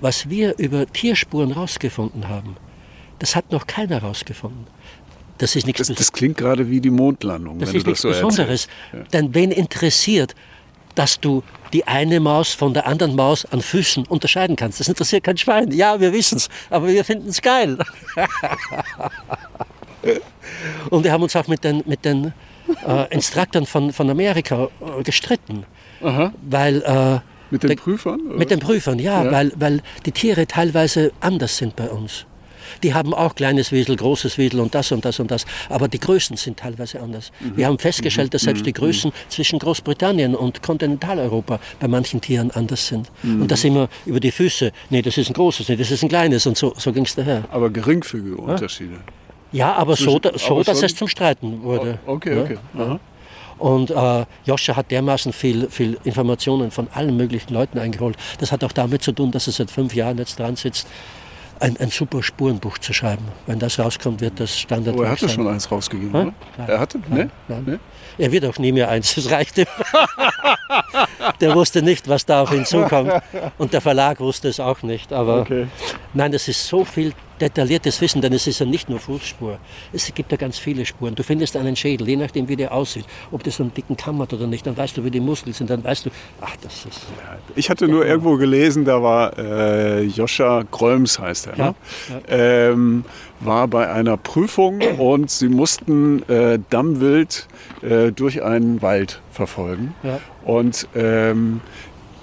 Was 0.00 0.28
wir 0.28 0.58
über 0.58 0.86
Tierspuren 0.86 1.52
rausgefunden 1.52 2.28
haben, 2.28 2.56
das 3.18 3.34
hat 3.34 3.50
noch 3.50 3.66
keiner 3.66 4.02
rausgefunden. 4.02 4.66
Das 5.38 5.56
ist 5.56 5.66
nichts 5.66 5.88
Das, 5.88 5.96
das 5.96 6.12
klingt 6.12 6.36
gerade 6.36 6.68
wie 6.68 6.80
die 6.80 6.90
Mondlandung, 6.90 7.58
Das 7.58 7.70
wenn 7.70 7.76
ist 7.76 7.86
du 7.86 7.90
das 7.90 8.04
nichts 8.04 8.20
so 8.20 8.26
Besonderes. 8.26 8.68
Ja. 8.92 9.00
Denn 9.12 9.34
wen 9.34 9.50
interessiert 9.50 10.34
dass 10.94 11.20
du 11.20 11.42
die 11.72 11.86
eine 11.86 12.20
Maus 12.20 12.52
von 12.52 12.74
der 12.74 12.86
anderen 12.86 13.16
Maus 13.16 13.44
an 13.46 13.62
Füßen 13.62 14.04
unterscheiden 14.06 14.56
kannst. 14.56 14.80
Das 14.80 14.88
interessiert 14.88 15.24
kein 15.24 15.36
Schwein. 15.38 15.70
Ja, 15.72 16.00
wir 16.00 16.12
wissen 16.12 16.36
es, 16.36 16.48
aber 16.70 16.88
wir 16.88 17.04
finden 17.04 17.28
es 17.28 17.40
geil. 17.40 17.78
Und 20.90 21.04
wir 21.04 21.12
haben 21.12 21.22
uns 21.22 21.36
auch 21.36 21.46
mit 21.48 21.64
den, 21.64 21.82
mit 21.86 22.04
den 22.04 22.32
äh, 22.86 23.14
Instruktern 23.14 23.66
von, 23.66 23.92
von 23.92 24.10
Amerika 24.10 24.68
äh, 24.98 25.02
gestritten. 25.02 25.64
Aha. 26.02 26.32
Weil, 26.42 26.82
äh, 26.82 27.20
Mit 27.50 27.62
den 27.62 27.76
Prüfern? 27.76 28.20
oder? 28.20 28.38
Mit 28.38 28.50
den 28.50 28.58
Prüfern, 28.60 28.98
ja, 28.98 29.24
Ja. 29.24 29.30
Weil, 29.30 29.52
weil 29.56 29.82
die 30.04 30.12
Tiere 30.12 30.46
teilweise 30.46 31.12
anders 31.20 31.56
sind 31.56 31.76
bei 31.76 31.88
uns. 31.88 32.26
Die 32.82 32.94
haben 32.94 33.14
auch 33.14 33.34
kleines 33.34 33.72
Wiesel, 33.72 33.96
großes 33.96 34.38
Wiesel 34.38 34.60
und 34.60 34.74
das 34.74 34.92
und 34.92 35.04
das 35.04 35.20
und 35.20 35.30
das. 35.30 35.44
Aber 35.68 35.88
die 35.88 35.98
Größen 36.00 36.36
sind 36.36 36.58
teilweise 36.58 37.00
anders. 37.00 37.32
Mhm. 37.40 37.56
Wir 37.56 37.66
haben 37.66 37.78
festgestellt, 37.78 38.34
dass 38.34 38.42
selbst 38.42 38.64
die 38.66 38.72
Größen 38.72 39.12
zwischen 39.28 39.58
Großbritannien 39.58 40.34
und 40.34 40.62
Kontinentaleuropa 40.62 41.58
bei 41.80 41.88
manchen 41.88 42.20
Tieren 42.20 42.50
anders 42.50 42.86
sind. 42.86 43.10
Mhm. 43.22 43.42
Und 43.42 43.50
da 43.50 43.56
sind 43.56 43.74
wir 43.74 43.88
über 44.06 44.20
die 44.20 44.30
Füße. 44.30 44.72
Nee, 44.90 45.02
das 45.02 45.18
ist 45.18 45.28
ein 45.30 45.34
großes, 45.34 45.68
nee, 45.68 45.76
das 45.76 45.90
ist 45.90 46.02
ein 46.02 46.08
kleines. 46.08 46.46
Und 46.46 46.56
so, 46.56 46.72
so 46.76 46.92
ging 46.92 47.04
es 47.04 47.14
daher. 47.14 47.44
Aber 47.50 47.70
geringfügige 47.70 48.36
Unterschiede. 48.36 48.96
Ja, 49.52 49.72
aber 49.74 49.96
so, 49.96 50.18
Zwischen- 50.18 50.22
da, 50.22 50.38
so 50.38 50.54
aber 50.54 50.64
dass 50.64 50.78
schon- 50.78 50.86
es 50.86 50.96
zum 50.96 51.08
Streiten 51.08 51.62
wurde. 51.62 51.98
Okay, 52.06 52.34
Ja. 52.36 52.42
okay. 52.42 52.58
Aha. 52.78 53.00
Und 53.58 53.90
äh, 53.90 54.24
Joscha 54.44 54.74
hat 54.74 54.90
dermaßen 54.90 55.32
viel, 55.32 55.68
viel 55.70 55.96
Informationen 56.04 56.70
von 56.72 56.88
allen 56.94 57.16
möglichen 57.16 57.52
Leuten 57.54 57.78
eingeholt. 57.78 58.16
Das 58.38 58.50
hat 58.50 58.64
auch 58.64 58.72
damit 58.72 59.02
zu 59.02 59.12
tun, 59.12 59.30
dass 59.30 59.46
er 59.46 59.52
seit 59.52 59.70
fünf 59.70 59.94
Jahren 59.94 60.18
jetzt 60.18 60.38
dran 60.38 60.56
sitzt, 60.56 60.88
ein, 61.62 61.76
ein 61.78 61.90
super 61.90 62.22
Spurenbuch 62.22 62.78
zu 62.78 62.92
schreiben. 62.92 63.24
Wenn 63.46 63.58
das 63.58 63.78
rauskommt, 63.78 64.20
wird 64.20 64.40
das 64.40 64.58
Standard. 64.58 64.94
Aber 64.94 65.04
er 65.04 65.12
hatte 65.12 65.28
schon 65.28 65.46
eins 65.46 65.70
rausgegeben, 65.70 66.12
Hä? 66.12 66.18
oder? 66.22 66.32
Nein. 66.58 66.68
Er 66.68 66.80
hatte? 66.80 66.98
Ne? 67.08 67.30
Nein. 67.48 67.64
Ne? 67.64 67.80
Er 68.18 68.32
wird 68.32 68.44
auch 68.44 68.58
nie 68.58 68.72
mehr 68.72 68.88
eins, 68.88 69.14
das 69.14 69.30
reicht 69.30 69.56
ihm. 69.58 69.66
der 71.40 71.54
wusste 71.54 71.82
nicht, 71.82 72.08
was 72.08 72.26
da 72.26 72.42
auf 72.42 72.52
ihn 72.52 72.66
zukommt. 72.66 73.12
Und 73.58 73.72
der 73.72 73.80
Verlag 73.80 74.20
wusste 74.20 74.48
es 74.48 74.60
auch 74.60 74.82
nicht. 74.82 75.12
Aber 75.12 75.40
Okay. 75.42 75.66
nein, 76.12 76.32
das 76.32 76.48
ist 76.48 76.66
so 76.66 76.84
viel 76.84 77.12
detailliertes 77.40 78.00
Wissen, 78.00 78.20
denn 78.20 78.32
es 78.32 78.46
ist 78.46 78.60
ja 78.60 78.66
nicht 78.66 78.88
nur 78.88 79.00
Fußspur. 79.00 79.58
Es 79.92 80.12
gibt 80.14 80.30
ja 80.32 80.38
ganz 80.38 80.58
viele 80.58 80.86
Spuren. 80.86 81.14
Du 81.14 81.22
findest 81.22 81.56
einen 81.56 81.76
Schädel, 81.76 82.08
je 82.08 82.16
nachdem, 82.16 82.48
wie 82.48 82.56
der 82.56 82.72
aussieht. 82.72 83.04
Ob 83.30 83.42
das 83.42 83.56
so 83.56 83.62
einen 83.64 83.74
dicken 83.74 83.96
Kamm 83.96 84.20
hat 84.20 84.32
oder 84.32 84.46
nicht, 84.46 84.66
dann 84.66 84.76
weißt 84.76 84.96
du, 84.96 85.04
wie 85.04 85.10
die 85.10 85.20
Muskeln 85.20 85.52
sind, 85.52 85.70
dann 85.70 85.82
weißt 85.82 86.06
du, 86.06 86.10
ach, 86.40 86.56
das 86.62 86.84
ist. 86.86 87.00
Ich 87.56 87.70
hatte 87.70 87.88
nur 87.88 88.06
irgendwo 88.06 88.36
gelesen, 88.36 88.84
da 88.84 89.02
war 89.02 89.38
äh, 89.38 90.02
Joscha 90.02 90.64
Grölms, 90.70 91.18
heißt 91.18 91.48
er, 91.48 91.56
ne? 91.56 91.74
Ja, 92.08 92.20
Ähm, 92.28 93.04
war 93.40 93.66
bei 93.68 93.90
einer 93.90 94.16
Prüfung 94.16 94.80
und 94.98 95.30
sie 95.30 95.48
mussten 95.48 96.22
äh, 96.28 96.58
Dammwild 96.70 97.48
äh, 97.82 98.12
durch 98.12 98.42
einen 98.42 98.82
Wald 98.82 99.20
verfolgen. 99.30 99.94
Ja. 100.02 100.20
Und 100.44 100.86
ähm, 100.94 101.60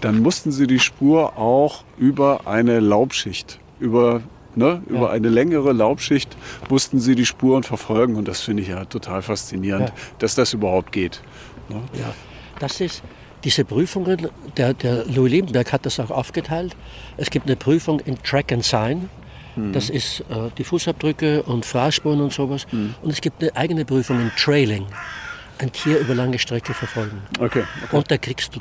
dann 0.01 0.19
mussten 0.19 0.51
sie 0.51 0.67
die 0.67 0.79
Spur 0.79 1.37
auch 1.37 1.83
über 1.97 2.41
eine 2.45 2.79
Laubschicht, 2.79 3.59
über, 3.79 4.21
ne, 4.59 4.83
über 4.87 5.07
Ja. 5.07 5.09
eine 5.09 5.29
längere 5.29 5.73
Laubschicht 5.73 6.37
mussten 6.69 6.99
sie 6.99 7.15
die 7.15 7.25
Spuren 7.25 7.63
verfolgen. 7.63 8.15
Und 8.15 8.27
das 8.27 8.41
finde 8.41 8.61
ich 8.63 8.69
ja 8.69 8.85
total 8.85 9.21
faszinierend, 9.23 9.89
Ja. 9.89 9.95
dass 10.19 10.35
das 10.35 10.53
überhaupt 10.53 10.91
geht. 10.91 11.21
Ne? 11.69 11.81
Ja, 11.99 12.13
das 12.59 12.79
ist 12.81 13.01
diese 13.43 13.63
Prüfungen, 13.65 14.27
der, 14.57 14.73
der 14.73 15.05
Louis 15.05 15.31
Liebenberg 15.31 15.71
hat 15.73 15.85
das 15.85 15.99
auch 15.99 16.11
aufgeteilt. 16.11 16.75
Es 17.17 17.29
gibt 17.31 17.47
eine 17.47 17.55
Prüfung 17.55 17.99
in 18.01 18.21
Track 18.21 18.51
and 18.51 18.63
Sign. 18.63 19.09
Das 19.73 19.89
ist 19.89 20.21
äh, 20.29 20.49
die 20.57 20.63
Fußabdrücke 20.63 21.43
und 21.43 21.65
Fraßspuren 21.65 22.21
und 22.21 22.31
sowas. 22.31 22.65
Und 22.71 23.11
es 23.11 23.19
gibt 23.19 23.41
eine 23.41 23.53
eigene 23.57 23.83
Prüfung 23.83 24.21
in 24.21 24.31
Trailing. 24.37 24.85
Ein 25.57 25.71
Tier 25.73 25.99
über 25.99 26.15
lange 26.15 26.39
Strecke 26.39 26.73
verfolgen. 26.73 27.21
Okay. 27.39 27.63
Und 27.91 28.09
da 28.09 28.17
kriegst 28.17 28.55
du, 28.55 28.59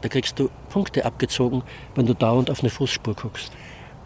da 0.00 0.08
kriegst 0.08 0.36
du 0.40 0.48
Punkte 0.70 1.04
abgezogen, 1.04 1.62
wenn 1.94 2.06
du 2.06 2.14
dauernd 2.14 2.50
auf 2.50 2.60
eine 2.60 2.70
Fußspur 2.70 3.14
guckst. 3.14 3.52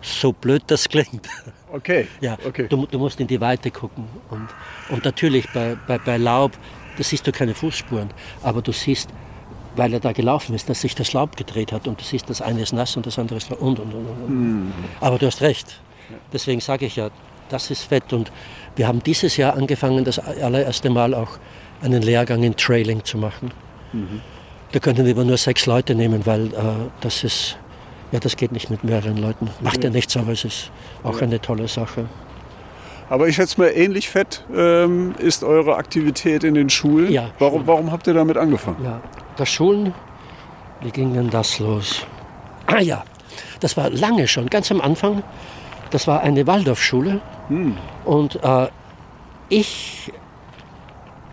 So 0.01 0.33
blöd 0.33 0.63
das 0.69 0.89
klingt. 0.89 1.29
Okay. 1.73 2.07
Ja, 2.21 2.39
okay. 2.47 2.67
du, 2.69 2.87
du 2.87 2.99
musst 2.99 3.21
in 3.21 3.27
die 3.27 3.41
Weite 3.41 3.71
gucken. 3.71 4.05
Und, 4.31 4.49
und 4.89 5.05
natürlich 5.05 5.49
bei, 5.53 5.77
bei, 5.87 5.99
bei 5.99 6.17
Laub, 6.17 6.53
da 6.97 7.03
siehst 7.05 7.27
du 7.27 7.33
keine 7.33 7.55
Fußspuren, 7.55 8.11
aber 8.43 8.63
du 8.63 8.73
siehst, 8.73 9.11
weil 9.77 9.93
er 9.93 10.01
da 10.01 10.13
gelaufen 10.13 10.55
ist, 10.55 10.69
dass 10.69 10.81
sich 10.81 10.95
das 10.95 11.13
Laub 11.13 11.37
gedreht 11.37 11.73
hat 11.73 11.87
und 11.87 12.01
du 12.01 12.05
siehst, 12.05 12.31
das 12.31 12.41
eine 12.41 12.63
ist 12.63 12.73
nass 12.73 12.97
und 12.97 13.07
das 13.07 13.19
andere 13.19 13.37
ist 13.37 13.51
und 13.51 13.61
und 13.61 13.79
und. 13.79 13.95
und. 13.95 14.25
und. 14.25 14.73
Aber 15.01 15.19
du 15.19 15.27
hast 15.27 15.43
recht. 15.43 15.81
Deswegen 16.33 16.61
sage 16.61 16.87
ich 16.87 16.97
ja, 16.97 17.11
das 17.49 17.71
ist 17.71 17.83
fett. 17.83 18.13
Und 18.13 18.33
wir 18.77 18.89
haben 18.89 19.03
dieses 19.03 19.37
Jahr 19.37 19.55
angefangen, 19.55 20.05
das 20.05 20.19
allererste 20.19 20.91
Mal 20.91 21.15
auch 21.15 21.39
einen 21.83 22.03
Lehrgang 22.03 22.43
in 22.43 22.57
Trailing 22.57 23.05
zu 23.05 23.19
machen. 23.19 23.53
Da 24.73 24.79
könnten 24.81 25.07
wir 25.07 25.15
aber 25.15 25.25
nur 25.25 25.37
sechs 25.37 25.67
Leute 25.67 25.95
nehmen, 25.95 26.27
weil 26.27 26.49
äh, 26.49 26.89
das 27.01 27.25
ist, 27.25 27.57
ja, 28.13 28.21
das 28.21 28.37
geht 28.37 28.53
nicht 28.53 28.71
mit 28.71 28.85
mehreren 28.85 29.17
Leuten. 29.17 29.51
Macht 29.61 29.85
ja 29.85 29.91
nichts, 29.91 30.17
aber 30.17 30.33
es 30.33 30.45
ist 30.45 30.71
auch 31.03 31.21
eine 31.21 31.41
tolle 31.41 31.69
Sache. 31.69 32.07
Aber 33.11 33.27
ich 33.27 33.37
schätze 33.37 33.59
mal, 33.61 33.69
ähnlich 33.69 34.09
fett 34.09 34.45
ähm, 34.55 35.15
ist 35.19 35.43
eure 35.43 35.77
Aktivität 35.77 36.45
in 36.45 36.55
den 36.55 36.69
Schulen. 36.69 37.11
Ja, 37.11 37.31
Warum, 37.39 37.67
warum 37.67 37.91
habt 37.91 38.07
ihr 38.07 38.15
damit 38.15 38.37
angefangen? 38.37 38.85
Ja, 38.85 39.01
das 39.37 39.49
Schulen, 39.49 39.95
wie 40.83 40.91
ging 40.91 41.15
denn 41.15 41.31
das 41.31 41.59
los? 41.59 42.07
Ah 42.67 42.81
ja, 42.81 43.05
das 43.61 43.77
war 43.79 43.89
lange 43.89 44.29
schon, 44.29 44.49
ganz 44.49 44.71
am 44.71 44.81
Anfang. 44.81 45.23
Das 45.91 46.07
war 46.07 46.21
eine 46.21 46.47
Waldorfschule. 46.47 47.23
Und 48.05 48.43
äh, 48.45 48.69
ich 49.49 50.13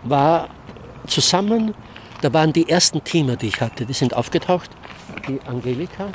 war 0.02 0.48
zusammen, 1.06 1.74
da 2.22 2.32
waren 2.32 2.54
die 2.54 2.68
ersten 2.70 3.04
Teamer, 3.04 3.36
die 3.36 3.48
ich 3.48 3.60
hatte, 3.60 3.84
die 3.84 3.92
sind 3.92 4.14
aufgetaucht. 4.14 4.70
Die 5.28 5.38
Angelika. 5.46 6.08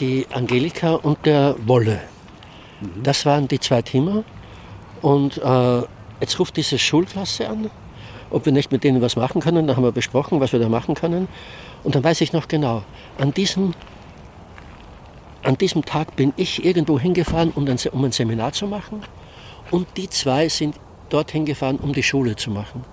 Die 0.00 0.26
Angelika 0.32 0.94
und 0.94 1.24
der 1.24 1.56
Wolle. 1.64 2.00
Das 3.02 3.24
waren 3.24 3.48
die 3.48 3.58
zwei 3.58 3.82
Teamer. 3.82 4.24
Und 5.00 5.38
äh, 5.38 5.82
jetzt 6.20 6.38
ruft 6.38 6.56
diese 6.56 6.78
Schulklasse 6.78 7.48
an, 7.48 7.70
ob 8.30 8.44
wir 8.44 8.52
nicht 8.52 8.72
mit 8.72 8.84
denen 8.84 9.00
was 9.00 9.16
machen 9.16 9.40
können. 9.40 9.66
Da 9.66 9.76
haben 9.76 9.84
wir 9.84 9.92
besprochen, 9.92 10.40
was 10.40 10.52
wir 10.52 10.60
da 10.60 10.68
machen 10.68 10.94
können. 10.94 11.28
Und 11.82 11.94
dann 11.94 12.04
weiß 12.04 12.20
ich 12.20 12.32
noch 12.32 12.48
genau, 12.48 12.82
an 13.18 13.32
diesem, 13.32 13.74
an 15.42 15.56
diesem 15.56 15.84
Tag 15.84 16.16
bin 16.16 16.32
ich 16.36 16.64
irgendwo 16.64 16.98
hingefahren, 16.98 17.52
um 17.54 17.66
ein, 17.66 17.78
um 17.92 18.04
ein 18.04 18.12
Seminar 18.12 18.52
zu 18.52 18.66
machen. 18.66 19.02
Und 19.70 19.86
die 19.96 20.10
zwei 20.10 20.48
sind 20.48 20.76
dorthin 21.08 21.44
gefahren, 21.44 21.76
um 21.76 21.92
die 21.92 22.02
Schule 22.02 22.36
zu 22.36 22.50
machen. 22.50 22.84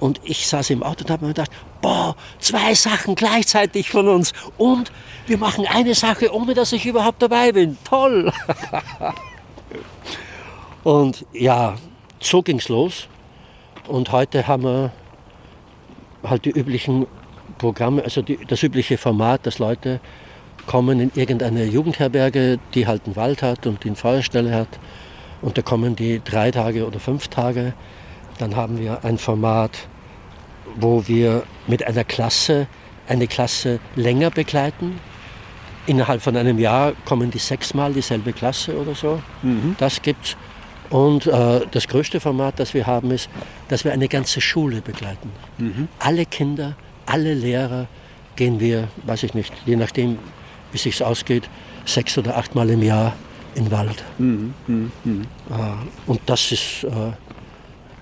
Und 0.00 0.20
ich 0.24 0.46
saß 0.46 0.70
im 0.70 0.82
Auto 0.82 1.04
und 1.04 1.10
habe 1.10 1.26
mir 1.26 1.34
gedacht, 1.34 1.50
boah, 1.82 2.16
zwei 2.38 2.74
Sachen 2.74 3.14
gleichzeitig 3.14 3.90
von 3.90 4.08
uns. 4.08 4.32
Und 4.56 4.90
wir 5.26 5.38
machen 5.38 5.66
eine 5.66 5.94
Sache, 5.94 6.34
ohne 6.34 6.54
dass 6.54 6.72
ich 6.72 6.86
überhaupt 6.86 7.22
dabei 7.22 7.52
bin. 7.52 7.76
Toll! 7.84 8.32
und 10.84 11.24
ja, 11.32 11.76
so 12.18 12.42
ging's 12.42 12.68
los. 12.68 13.08
Und 13.86 14.10
heute 14.10 14.46
haben 14.46 14.64
wir 14.64 14.92
halt 16.22 16.44
die 16.46 16.50
üblichen 16.50 17.06
Programme, 17.58 18.02
also 18.02 18.22
die, 18.22 18.38
das 18.46 18.62
übliche 18.62 18.96
Format, 18.96 19.46
dass 19.46 19.58
Leute 19.58 20.00
kommen 20.66 21.00
in 21.00 21.12
irgendeine 21.14 21.64
Jugendherberge, 21.64 22.58
die 22.74 22.86
halt 22.86 23.04
einen 23.04 23.16
Wald 23.16 23.42
hat 23.42 23.66
und 23.66 23.84
die 23.84 23.88
eine 23.88 23.96
Feuerstelle 23.96 24.54
hat. 24.54 24.68
Und 25.42 25.58
da 25.58 25.62
kommen 25.62 25.96
die 25.96 26.22
drei 26.24 26.50
Tage 26.50 26.86
oder 26.86 27.00
fünf 27.00 27.28
Tage. 27.28 27.74
Dann 28.38 28.56
haben 28.56 28.78
wir 28.78 29.04
ein 29.04 29.18
Format, 29.18 29.88
wo 30.76 31.06
wir 31.06 31.42
mit 31.66 31.86
einer 31.86 32.04
Klasse 32.04 32.66
eine 33.08 33.26
Klasse 33.26 33.80
länger 33.96 34.30
begleiten. 34.30 35.00
Innerhalb 35.86 36.22
von 36.22 36.36
einem 36.36 36.58
Jahr 36.58 36.92
kommen 37.04 37.30
die 37.30 37.38
sechsmal 37.38 37.92
dieselbe 37.92 38.32
Klasse 38.32 38.76
oder 38.78 38.94
so. 38.94 39.20
Das 39.78 40.00
gibt's. 40.00 40.36
Und 40.90 41.26
äh, 41.26 41.60
das 41.70 41.86
größte 41.88 42.20
Format, 42.20 42.58
das 42.58 42.74
wir 42.74 42.86
haben, 42.86 43.10
ist, 43.12 43.28
dass 43.68 43.84
wir 43.84 43.92
eine 43.92 44.08
ganze 44.08 44.40
Schule 44.40 44.80
begleiten. 44.82 45.30
Alle 45.98 46.26
Kinder, 46.26 46.76
alle 47.06 47.34
Lehrer 47.34 47.86
gehen 48.36 48.60
wir, 48.60 48.88
weiß 49.04 49.22
ich 49.24 49.34
nicht, 49.34 49.52
je 49.66 49.76
nachdem, 49.76 50.18
wie 50.72 50.78
sich's 50.78 51.02
ausgeht, 51.02 51.48
sechs 51.84 52.16
oder 52.18 52.36
achtmal 52.36 52.70
im 52.70 52.82
Jahr 52.82 53.14
in 53.54 53.64
den 53.64 53.72
Wald. 53.72 54.04
Äh, 55.50 56.10
und 56.10 56.20
das 56.26 56.52
ist 56.52 56.84
äh, 56.84 57.12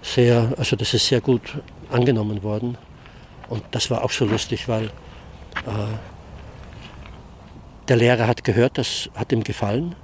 sehr, 0.02 0.52
also 0.56 0.76
das 0.76 0.94
ist 0.94 1.06
sehr 1.06 1.20
gut 1.20 1.42
angenommen 1.90 2.42
worden. 2.42 2.78
Und 3.48 3.62
das 3.70 3.90
war 3.90 4.04
auch 4.04 4.10
so 4.10 4.24
lustig, 4.24 4.68
weil 4.68 4.86
äh, 4.86 4.90
der 7.88 7.96
Lehrer 7.96 8.26
hat 8.26 8.44
gehört, 8.44 8.78
das 8.78 9.08
hat 9.14 9.32
ihm 9.32 9.42
gefallen. 9.42 9.94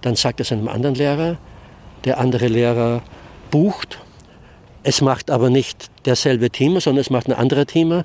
Dann 0.00 0.16
sagt 0.16 0.40
er 0.40 0.46
seinem 0.46 0.68
anderen 0.68 0.94
Lehrer, 0.94 1.36
der 2.04 2.18
andere 2.18 2.48
Lehrer 2.48 3.02
bucht. 3.50 3.98
Es 4.82 5.02
macht 5.02 5.30
aber 5.30 5.50
nicht 5.50 5.90
derselbe 6.06 6.50
Teamer, 6.50 6.80
sondern 6.80 7.02
es 7.02 7.10
macht 7.10 7.28
ein 7.28 7.34
anderer 7.34 7.66
Teamer, 7.66 8.04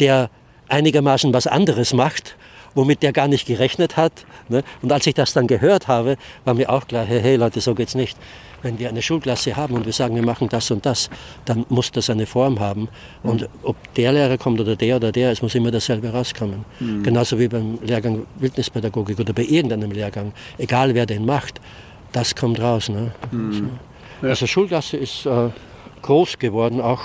der 0.00 0.30
einigermaßen 0.68 1.34
was 1.34 1.46
anderes 1.46 1.92
macht. 1.92 2.36
Womit 2.74 3.02
der 3.02 3.12
gar 3.12 3.28
nicht 3.28 3.46
gerechnet 3.46 3.96
hat. 3.96 4.26
Ne? 4.48 4.62
Und 4.82 4.92
als 4.92 5.06
ich 5.06 5.14
das 5.14 5.32
dann 5.32 5.46
gehört 5.46 5.88
habe, 5.88 6.16
war 6.44 6.54
mir 6.54 6.70
auch 6.70 6.86
klar, 6.86 7.04
hey, 7.04 7.20
hey 7.20 7.36
Leute, 7.36 7.60
so 7.60 7.74
geht's 7.74 7.94
nicht. 7.94 8.16
Wenn 8.62 8.78
wir 8.78 8.88
eine 8.88 9.02
Schulklasse 9.02 9.56
haben 9.56 9.74
und 9.74 9.84
wir 9.84 9.92
sagen, 9.92 10.14
wir 10.14 10.24
machen 10.24 10.48
das 10.48 10.70
und 10.70 10.86
das, 10.86 11.10
dann 11.44 11.66
muss 11.68 11.92
das 11.92 12.08
eine 12.08 12.24
Form 12.24 12.60
haben. 12.60 12.88
Mhm. 13.22 13.30
Und 13.30 13.48
ob 13.62 13.76
der 13.94 14.12
Lehrer 14.12 14.38
kommt 14.38 14.60
oder 14.60 14.74
der 14.74 14.96
oder 14.96 15.12
der, 15.12 15.32
es 15.32 15.42
muss 15.42 15.54
immer 15.54 15.70
dasselbe 15.70 16.10
rauskommen. 16.10 16.64
Mhm. 16.80 17.02
Genauso 17.02 17.38
wie 17.38 17.48
beim 17.48 17.78
Lehrgang 17.82 18.26
Wildnispädagogik 18.36 19.20
oder 19.20 19.32
bei 19.34 19.44
irgendeinem 19.44 19.90
Lehrgang. 19.90 20.32
Egal 20.56 20.94
wer 20.94 21.04
den 21.04 21.26
macht, 21.26 21.60
das 22.12 22.34
kommt 22.34 22.58
raus. 22.60 22.88
Ne? 22.88 23.12
Mhm. 23.30 23.70
Also 24.22 24.46
Schulklasse 24.46 24.96
ist 24.96 25.26
äh, 25.26 25.50
groß 26.00 26.38
geworden, 26.38 26.80
auch 26.80 27.02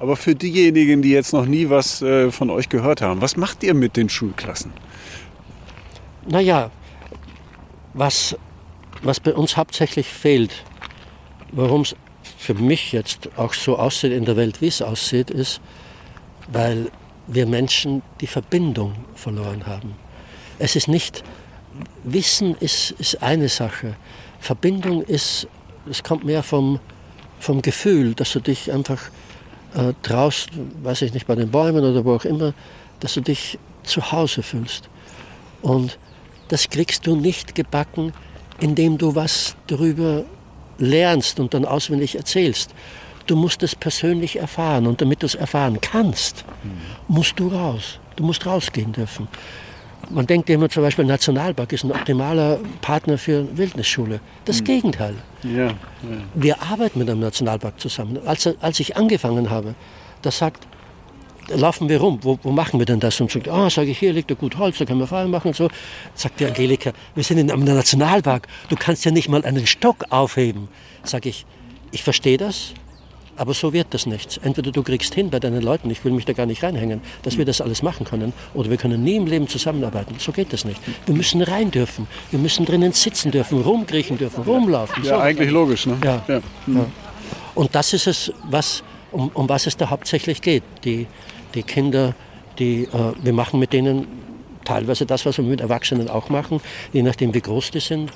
aber 0.00 0.16
für 0.16 0.34
diejenigen, 0.34 1.02
die 1.02 1.10
jetzt 1.10 1.32
noch 1.34 1.44
nie 1.44 1.68
was 1.68 2.00
äh, 2.00 2.32
von 2.32 2.48
euch 2.50 2.70
gehört 2.70 3.02
haben, 3.02 3.20
was 3.20 3.36
macht 3.36 3.62
ihr 3.62 3.74
mit 3.74 3.96
den 3.96 4.08
Schulklassen? 4.08 4.72
Naja, 6.26 6.70
was, 7.92 8.34
was 9.02 9.20
bei 9.20 9.34
uns 9.34 9.58
hauptsächlich 9.58 10.06
fehlt, 10.06 10.64
warum 11.52 11.82
es 11.82 11.94
für 12.38 12.54
mich 12.54 12.92
jetzt 12.92 13.28
auch 13.36 13.52
so 13.52 13.78
aussieht 13.78 14.12
in 14.12 14.24
der 14.24 14.36
Welt, 14.36 14.62
wie 14.62 14.68
es 14.68 14.80
aussieht, 14.80 15.30
ist, 15.30 15.60
weil 16.50 16.90
wir 17.26 17.46
Menschen 17.46 18.02
die 18.22 18.26
Verbindung 18.26 18.94
verloren 19.14 19.66
haben. 19.66 19.94
Es 20.58 20.76
ist 20.76 20.88
nicht, 20.88 21.22
Wissen 22.04 22.54
ist, 22.54 22.92
ist 22.92 23.22
eine 23.22 23.50
Sache, 23.50 23.96
Verbindung 24.40 25.02
ist, 25.02 25.46
es 25.88 26.02
kommt 26.02 26.24
mehr 26.24 26.42
vom, 26.42 26.80
vom 27.38 27.60
Gefühl, 27.60 28.14
dass 28.14 28.32
du 28.32 28.40
dich 28.40 28.72
einfach 28.72 29.10
äh, 29.74 29.92
draußen, 30.02 30.50
weiß 30.82 31.02
ich 31.02 31.14
nicht, 31.14 31.26
bei 31.26 31.34
den 31.34 31.50
Bäumen 31.50 31.84
oder 31.84 32.04
wo 32.04 32.14
auch 32.14 32.24
immer, 32.24 32.54
dass 33.00 33.14
du 33.14 33.20
dich 33.20 33.58
zu 33.82 34.12
Hause 34.12 34.42
fühlst. 34.42 34.88
Und 35.62 35.98
das 36.48 36.68
kriegst 36.68 37.06
du 37.06 37.16
nicht 37.16 37.54
gebacken, 37.54 38.12
indem 38.60 38.98
du 38.98 39.14
was 39.14 39.56
darüber 39.66 40.24
lernst 40.78 41.40
und 41.40 41.54
dann 41.54 41.64
auswendig 41.64 42.16
erzählst. 42.16 42.74
Du 43.26 43.36
musst 43.36 43.62
es 43.62 43.76
persönlich 43.76 44.36
erfahren 44.36 44.86
und 44.86 45.00
damit 45.00 45.22
du 45.22 45.26
es 45.26 45.34
erfahren 45.34 45.80
kannst, 45.80 46.44
mhm. 46.64 47.14
musst 47.14 47.38
du 47.38 47.48
raus. 47.48 48.00
Du 48.16 48.24
musst 48.24 48.44
rausgehen 48.44 48.92
dürfen. 48.92 49.28
Man 50.08 50.26
denkt 50.26 50.48
immer 50.50 50.68
zum 50.68 50.82
Beispiel, 50.82 51.04
Nationalpark 51.04 51.72
ist 51.72 51.84
ein 51.84 51.92
optimaler 51.92 52.58
Partner 52.80 53.18
für 53.18 53.40
eine 53.40 53.58
Wildnisschule. 53.58 54.20
Das 54.44 54.60
mhm. 54.60 54.64
Gegenteil. 54.64 55.14
Ja, 55.42 55.66
ja. 55.66 55.74
Wir 56.34 56.62
arbeiten 56.62 56.98
mit 56.98 57.08
einem 57.08 57.20
Nationalpark 57.20 57.78
zusammen. 57.78 58.18
Als, 58.26 58.48
als 58.60 58.80
ich 58.80 58.96
angefangen 58.96 59.50
habe, 59.50 59.74
da 60.22 60.30
sagt, 60.30 60.66
da 61.48 61.56
laufen 61.56 61.88
wir 61.88 62.00
rum, 62.00 62.18
wo, 62.22 62.38
wo, 62.42 62.50
machen 62.50 62.78
wir 62.78 62.86
denn 62.86 63.00
das? 63.00 63.20
Und 63.20 63.30
sagt, 63.30 63.48
ah, 63.48 63.66
oh, 63.66 63.68
sage 63.68 63.90
ich, 63.90 63.98
hier 63.98 64.12
liegt 64.12 64.30
ein 64.30 64.38
gut 64.38 64.56
Holz, 64.56 64.78
da 64.78 64.84
können 64.84 65.00
wir 65.00 65.06
Feuer 65.06 65.26
machen 65.26 65.48
und 65.48 65.56
so. 65.56 65.68
Sagt 66.14 66.40
die 66.40 66.46
Angelika, 66.46 66.92
wir 67.14 67.24
sind 67.24 67.38
in 67.38 67.50
einem 67.50 67.64
Nationalpark, 67.64 68.46
du 68.68 68.76
kannst 68.76 69.04
ja 69.04 69.10
nicht 69.10 69.28
mal 69.28 69.44
einen 69.44 69.66
Stock 69.66 70.04
aufheben. 70.10 70.68
Sag 71.02 71.26
ich, 71.26 71.46
ich 71.92 72.02
verstehe 72.02 72.38
das, 72.38 72.74
aber 73.40 73.54
so 73.54 73.72
wird 73.72 73.86
das 73.94 74.04
nichts. 74.04 74.36
Entweder 74.36 74.70
du 74.70 74.82
kriegst 74.82 75.14
hin 75.14 75.30
bei 75.30 75.40
deinen 75.40 75.62
Leuten, 75.62 75.88
ich 75.88 76.04
will 76.04 76.12
mich 76.12 76.26
da 76.26 76.34
gar 76.34 76.44
nicht 76.44 76.62
reinhängen, 76.62 77.00
dass 77.22 77.38
wir 77.38 77.46
das 77.46 77.62
alles 77.62 77.82
machen 77.82 78.04
können, 78.04 78.34
oder 78.52 78.68
wir 78.68 78.76
können 78.76 79.02
nie 79.02 79.16
im 79.16 79.26
Leben 79.26 79.48
zusammenarbeiten. 79.48 80.16
So 80.18 80.30
geht 80.30 80.52
das 80.52 80.66
nicht. 80.66 80.78
Wir 81.06 81.14
müssen 81.14 81.40
rein 81.40 81.70
dürfen, 81.70 82.06
wir 82.30 82.38
müssen 82.38 82.66
drinnen 82.66 82.92
sitzen 82.92 83.30
dürfen, 83.30 83.62
rumkriechen 83.62 84.18
dürfen, 84.18 84.44
rumlaufen. 84.44 85.02
Ja, 85.04 85.16
so 85.16 85.20
eigentlich 85.22 85.50
logisch. 85.50 85.86
Ne? 85.86 85.96
Ja. 86.04 86.22
ja. 86.28 86.42
ja. 86.66 86.86
Und 87.54 87.74
das 87.74 87.94
ist 87.94 88.06
es, 88.06 88.30
was, 88.50 88.82
um, 89.10 89.30
um 89.32 89.48
was 89.48 89.66
es 89.66 89.74
da 89.74 89.88
hauptsächlich 89.88 90.42
geht. 90.42 90.62
Die, 90.84 91.06
die 91.54 91.62
Kinder, 91.62 92.14
die, 92.58 92.82
äh, 92.82 92.88
wir 93.22 93.32
machen 93.32 93.58
mit 93.58 93.72
denen 93.72 94.06
teilweise 94.66 95.06
das, 95.06 95.24
was 95.24 95.38
wir 95.38 95.44
mit 95.46 95.62
Erwachsenen 95.62 96.10
auch 96.10 96.28
machen, 96.28 96.60
je 96.92 97.02
nachdem 97.02 97.32
wie 97.32 97.40
groß 97.40 97.70
die 97.70 97.80
sind. 97.80 98.12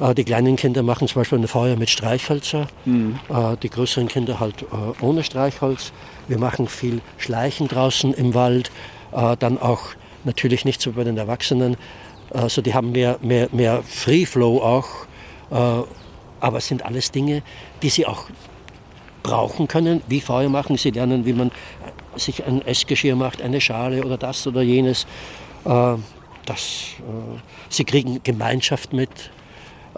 Äh, 0.00 0.14
die 0.14 0.24
kleinen 0.24 0.56
Kinder 0.56 0.82
machen 0.82 1.08
zum 1.08 1.20
Beispiel 1.20 1.38
ein 1.38 1.48
Feuer 1.48 1.76
mit 1.76 1.90
Streichhölzer, 1.90 2.68
mhm. 2.84 3.18
Äh, 3.28 3.56
die 3.62 3.70
größeren 3.70 4.08
Kinder 4.08 4.40
halt 4.40 4.62
äh, 4.62 5.04
ohne 5.04 5.22
Streichholz. 5.22 5.92
Wir 6.28 6.38
machen 6.38 6.68
viel 6.68 7.00
Schleichen 7.16 7.68
draußen 7.68 8.12
im 8.12 8.34
Wald, 8.34 8.70
dann 9.38 9.56
auch 9.56 9.94
natürlich 10.24 10.66
nicht 10.66 10.82
so 10.82 10.92
bei 10.92 11.02
den 11.02 11.16
Erwachsenen. 11.16 11.78
Also 12.28 12.60
die 12.60 12.74
haben 12.74 12.92
mehr, 12.92 13.18
mehr, 13.22 13.48
mehr 13.50 13.82
Free 13.82 14.26
Flow 14.26 14.58
auch, 14.58 15.06
aber 15.48 16.58
es 16.58 16.66
sind 16.66 16.84
alles 16.84 17.10
Dinge, 17.10 17.42
die 17.80 17.88
sie 17.88 18.04
auch 18.04 18.24
brauchen 19.22 19.68
können, 19.68 20.02
wie 20.06 20.20
Feuer 20.20 20.50
machen. 20.50 20.76
Sie 20.76 20.90
lernen, 20.90 21.24
wie 21.24 21.32
man 21.32 21.50
sich 22.16 22.44
ein 22.44 22.60
Essgeschirr 22.60 23.16
macht, 23.16 23.40
eine 23.40 23.58
Schale 23.58 24.04
oder 24.04 24.18
das 24.18 24.46
oder 24.46 24.60
jenes. 24.60 25.06
Das, 25.64 26.88
sie 27.70 27.84
kriegen 27.84 28.20
Gemeinschaft 28.22 28.92
mit, 28.92 29.30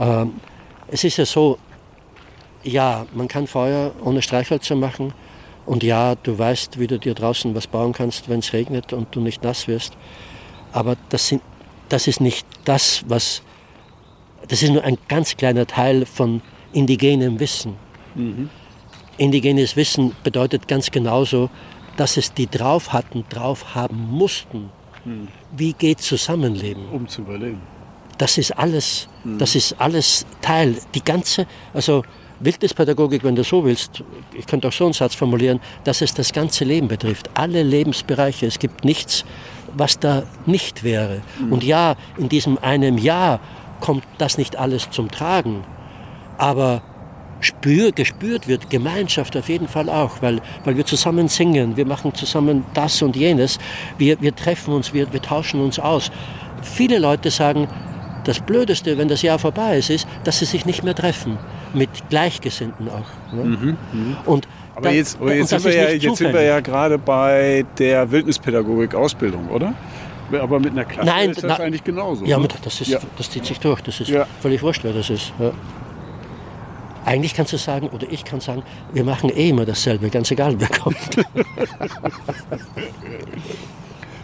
ähm, 0.01 0.33
es 0.89 1.05
ist 1.05 1.19
ja 1.19 1.27
so, 1.27 1.59
ja, 2.65 3.07
man 3.15 3.29
kann 3.29 3.47
Feuer 3.47 3.93
ohne 4.03 4.23
Streichhölzer 4.23 4.75
machen 4.75 5.13
und 5.67 5.83
ja, 5.83 6.15
du 6.17 6.39
weißt, 6.39 6.81
wie 6.81 6.87
du 6.87 6.99
dir 6.99 7.15
draußen 7.15 7.55
was 7.55 7.67
bauen 7.67 7.93
kannst, 7.93 8.29
wenn 8.29 8.41
es 8.41 8.53
regnet 8.53 8.93
und 8.93 9.15
du 9.15 9.21
nicht 9.21 9.45
nass 9.45 9.69
wirst. 9.69 9.97
Aber 10.73 10.97
das, 11.11 11.29
sind, 11.29 11.43
das 11.89 12.09
ist 12.09 12.21
nicht 12.21 12.47
das, 12.65 13.05
was, 13.07 13.43
das 14.49 14.63
ist 14.63 14.71
nur 14.71 14.83
ein 14.83 14.99
ganz 15.09 15.37
kleiner 15.37 15.67
Teil 15.67 16.07
von 16.07 16.43
indigenem 16.73 17.39
Wissen. 17.39 17.77
Mhm. 18.15 18.49
Indigenes 19.19 19.77
Wissen 19.77 20.17
bedeutet 20.25 20.67
ganz 20.67 20.91
genauso, 20.91 21.51
dass 21.97 22.17
es 22.17 22.33
die 22.33 22.47
drauf 22.47 22.93
hatten, 22.93 23.25
drauf 23.29 23.75
haben 23.75 24.09
mussten. 24.11 24.71
Mhm. 25.05 25.29
Wie 25.55 25.73
geht 25.75 26.01
Zusammenleben? 26.01 26.89
Um 26.91 27.07
zu 27.07 27.21
überleben. 27.21 27.61
Das 28.21 28.37
ist 28.37 28.51
alles, 28.51 29.09
das 29.25 29.55
ist 29.55 29.81
alles 29.81 30.27
Teil. 30.43 30.77
Die 30.95 31.03
ganze, 31.03 31.47
also 31.73 32.03
Wildnispädagogik, 32.41 33.25
wenn 33.25 33.35
du 33.35 33.43
so 33.43 33.65
willst, 33.65 34.05
ich 34.35 34.47
könnte 34.47 34.69
auch 34.69 34.73
so 34.75 34.85
einen 34.85 34.93
Satz 34.93 35.15
formulieren, 35.15 35.59
dass 35.85 36.03
es 36.03 36.13
das 36.13 36.31
ganze 36.31 36.65
Leben 36.65 36.87
betrifft, 36.87 37.31
alle 37.33 37.63
Lebensbereiche. 37.63 38.45
Es 38.45 38.59
gibt 38.59 38.85
nichts, 38.85 39.25
was 39.75 39.99
da 39.99 40.25
nicht 40.45 40.85
wäre. 40.85 41.23
Mhm. 41.41 41.53
Und 41.55 41.65
ja, 41.65 41.97
in 42.19 42.29
diesem 42.29 42.59
einem 42.59 42.99
Jahr 42.99 43.41
kommt 43.81 44.05
das 44.19 44.37
nicht 44.37 44.55
alles 44.55 44.91
zum 44.91 45.11
Tragen, 45.11 45.65
aber 46.37 46.83
spür, 47.41 47.91
gespürt 47.91 48.49
wird 48.49 48.69
Gemeinschaft 48.69 49.35
auf 49.35 49.49
jeden 49.49 49.67
Fall 49.67 49.89
auch, 49.89 50.21
weil, 50.21 50.43
weil 50.65 50.77
wir 50.77 50.85
zusammen 50.85 51.29
singen, 51.29 51.75
wir 51.75 51.87
machen 51.87 52.13
zusammen 52.15 52.67
das 52.75 53.01
und 53.01 53.17
jenes, 53.17 53.59
wir, 53.97 54.21
wir 54.21 54.37
treffen 54.37 54.75
uns, 54.75 54.93
wir, 54.93 55.11
wir 55.11 55.23
tauschen 55.23 55.63
uns 55.63 55.79
aus. 55.79 56.11
Viele 56.63 56.99
Leute 56.99 57.31
sagen, 57.31 57.67
das 58.25 58.41
Blödeste, 58.41 58.99
wenn 58.99 59.09
das 59.09 59.23
Jahr 59.23 59.39
vorbei 59.39 59.79
ist, 59.79 59.91
ist, 59.91 60.07
dass 60.25 60.39
sie 60.39 60.45
sich 60.45 60.67
nicht 60.67 60.85
mehr 60.85 60.95
treffen. 60.95 61.39
Mit 61.75 61.91
Gleichgesinnten 62.09 62.89
auch. 62.89 63.35
Ne? 63.35 63.45
Mhm, 63.45 63.77
mh. 63.93 64.17
Und 64.27 64.49
aber 64.75 64.89
da, 64.89 64.95
jetzt, 64.95 65.21
aber 65.21 65.35
jetzt, 65.35 65.51
sind 65.51 65.65
wir, 65.65 65.75
ja, 65.75 65.91
jetzt 65.91 66.17
sind 66.17 66.33
wir 66.33 66.43
ja 66.43 66.61
gerade 66.61 66.97
bei 66.99 67.65
der 67.79 68.11
Wildnispädagogik-Ausbildung, 68.11 69.49
oder? 69.49 69.75
Aber 70.33 70.61
mit 70.61 70.71
einer 70.73 70.85
Klasse 70.85 71.09
Nein, 71.09 71.31
ist 71.31 71.43
das 71.43 71.59
na, 71.59 71.65
eigentlich 71.65 71.83
genauso. 71.83 72.25
Ja, 72.25 72.39
mit, 72.39 72.55
das, 72.63 72.81
ist, 72.81 72.89
ja. 72.89 73.01
das 73.19 73.31
zieht 73.31 73.45
sich 73.45 73.59
durch. 73.59 73.81
Das 73.83 74.01
ist 74.01 74.09
ja. 74.09 74.27
völlig 74.41 74.63
wurscht, 74.63 74.85
wer 74.85 74.93
das 74.93 75.11
ist. 75.11 75.33
Ja. 75.39 75.51
Eigentlich 77.05 77.35
kannst 77.35 77.53
du 77.53 77.57
sagen, 77.57 77.89
oder 77.89 78.07
ich 78.11 78.25
kann 78.25 78.41
sagen, 78.41 78.63
wir 78.93 79.05
machen 79.05 79.31
eh 79.31 79.49
immer 79.49 79.65
dasselbe, 79.65 80.09
ganz 80.09 80.31
egal 80.31 80.55
wer 80.59 80.69
kommt. 80.69 80.97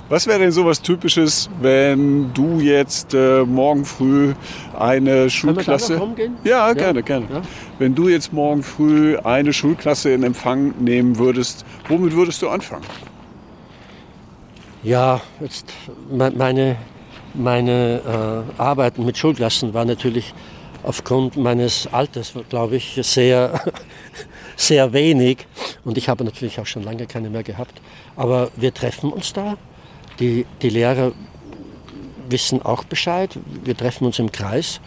Was 0.08 0.28
wäre 0.28 0.38
denn 0.38 0.52
so 0.52 0.64
was 0.64 0.80
Typisches, 0.80 1.50
wenn 1.60 2.32
du 2.32 2.60
jetzt 2.60 3.12
äh, 3.12 3.42
morgen 3.44 3.84
früh 3.84 4.34
eine 4.78 5.28
Schulklasse. 5.28 6.00
Ja, 6.44 6.72
gerne, 6.74 7.02
gerne. 7.02 7.26
Ja? 7.28 7.42
Wenn 7.80 7.92
du 7.92 8.08
jetzt 8.08 8.32
morgen 8.32 8.62
früh 8.62 9.18
eine 9.18 9.52
Schulklasse 9.52 10.10
in 10.10 10.22
Empfang 10.22 10.74
nehmen 10.78 11.18
würdest, 11.18 11.64
womit 11.88 12.14
würdest 12.14 12.40
du 12.40 12.48
anfangen? 12.48 12.84
Ja, 14.84 15.20
jetzt 15.40 15.72
meine, 16.08 16.76
meine 17.34 18.44
äh, 18.58 18.62
Arbeiten 18.62 19.04
mit 19.04 19.18
Schulklassen 19.18 19.74
war 19.74 19.84
natürlich 19.84 20.34
aufgrund 20.84 21.36
meines 21.36 21.88
Alters, 21.92 22.32
glaube 22.48 22.76
ich, 22.76 22.96
sehr, 23.02 23.60
sehr 24.56 24.92
wenig. 24.92 25.48
Und 25.84 25.98
ich 25.98 26.08
habe 26.08 26.22
natürlich 26.22 26.60
auch 26.60 26.66
schon 26.66 26.84
lange 26.84 27.06
keine 27.06 27.28
mehr 27.28 27.42
gehabt. 27.42 27.80
Aber 28.14 28.50
wir 28.54 28.72
treffen 28.72 29.12
uns 29.12 29.32
da 29.32 29.56
die, 30.18 30.46
die 30.62 30.70
Lehrer 30.70 31.12
wissen 32.28 32.62
auch 32.62 32.84
Bescheid. 32.84 33.38
Wir 33.64 33.76
treffen 33.76 34.06
uns 34.06 34.18
im 34.18 34.32
Kreis 34.32 34.80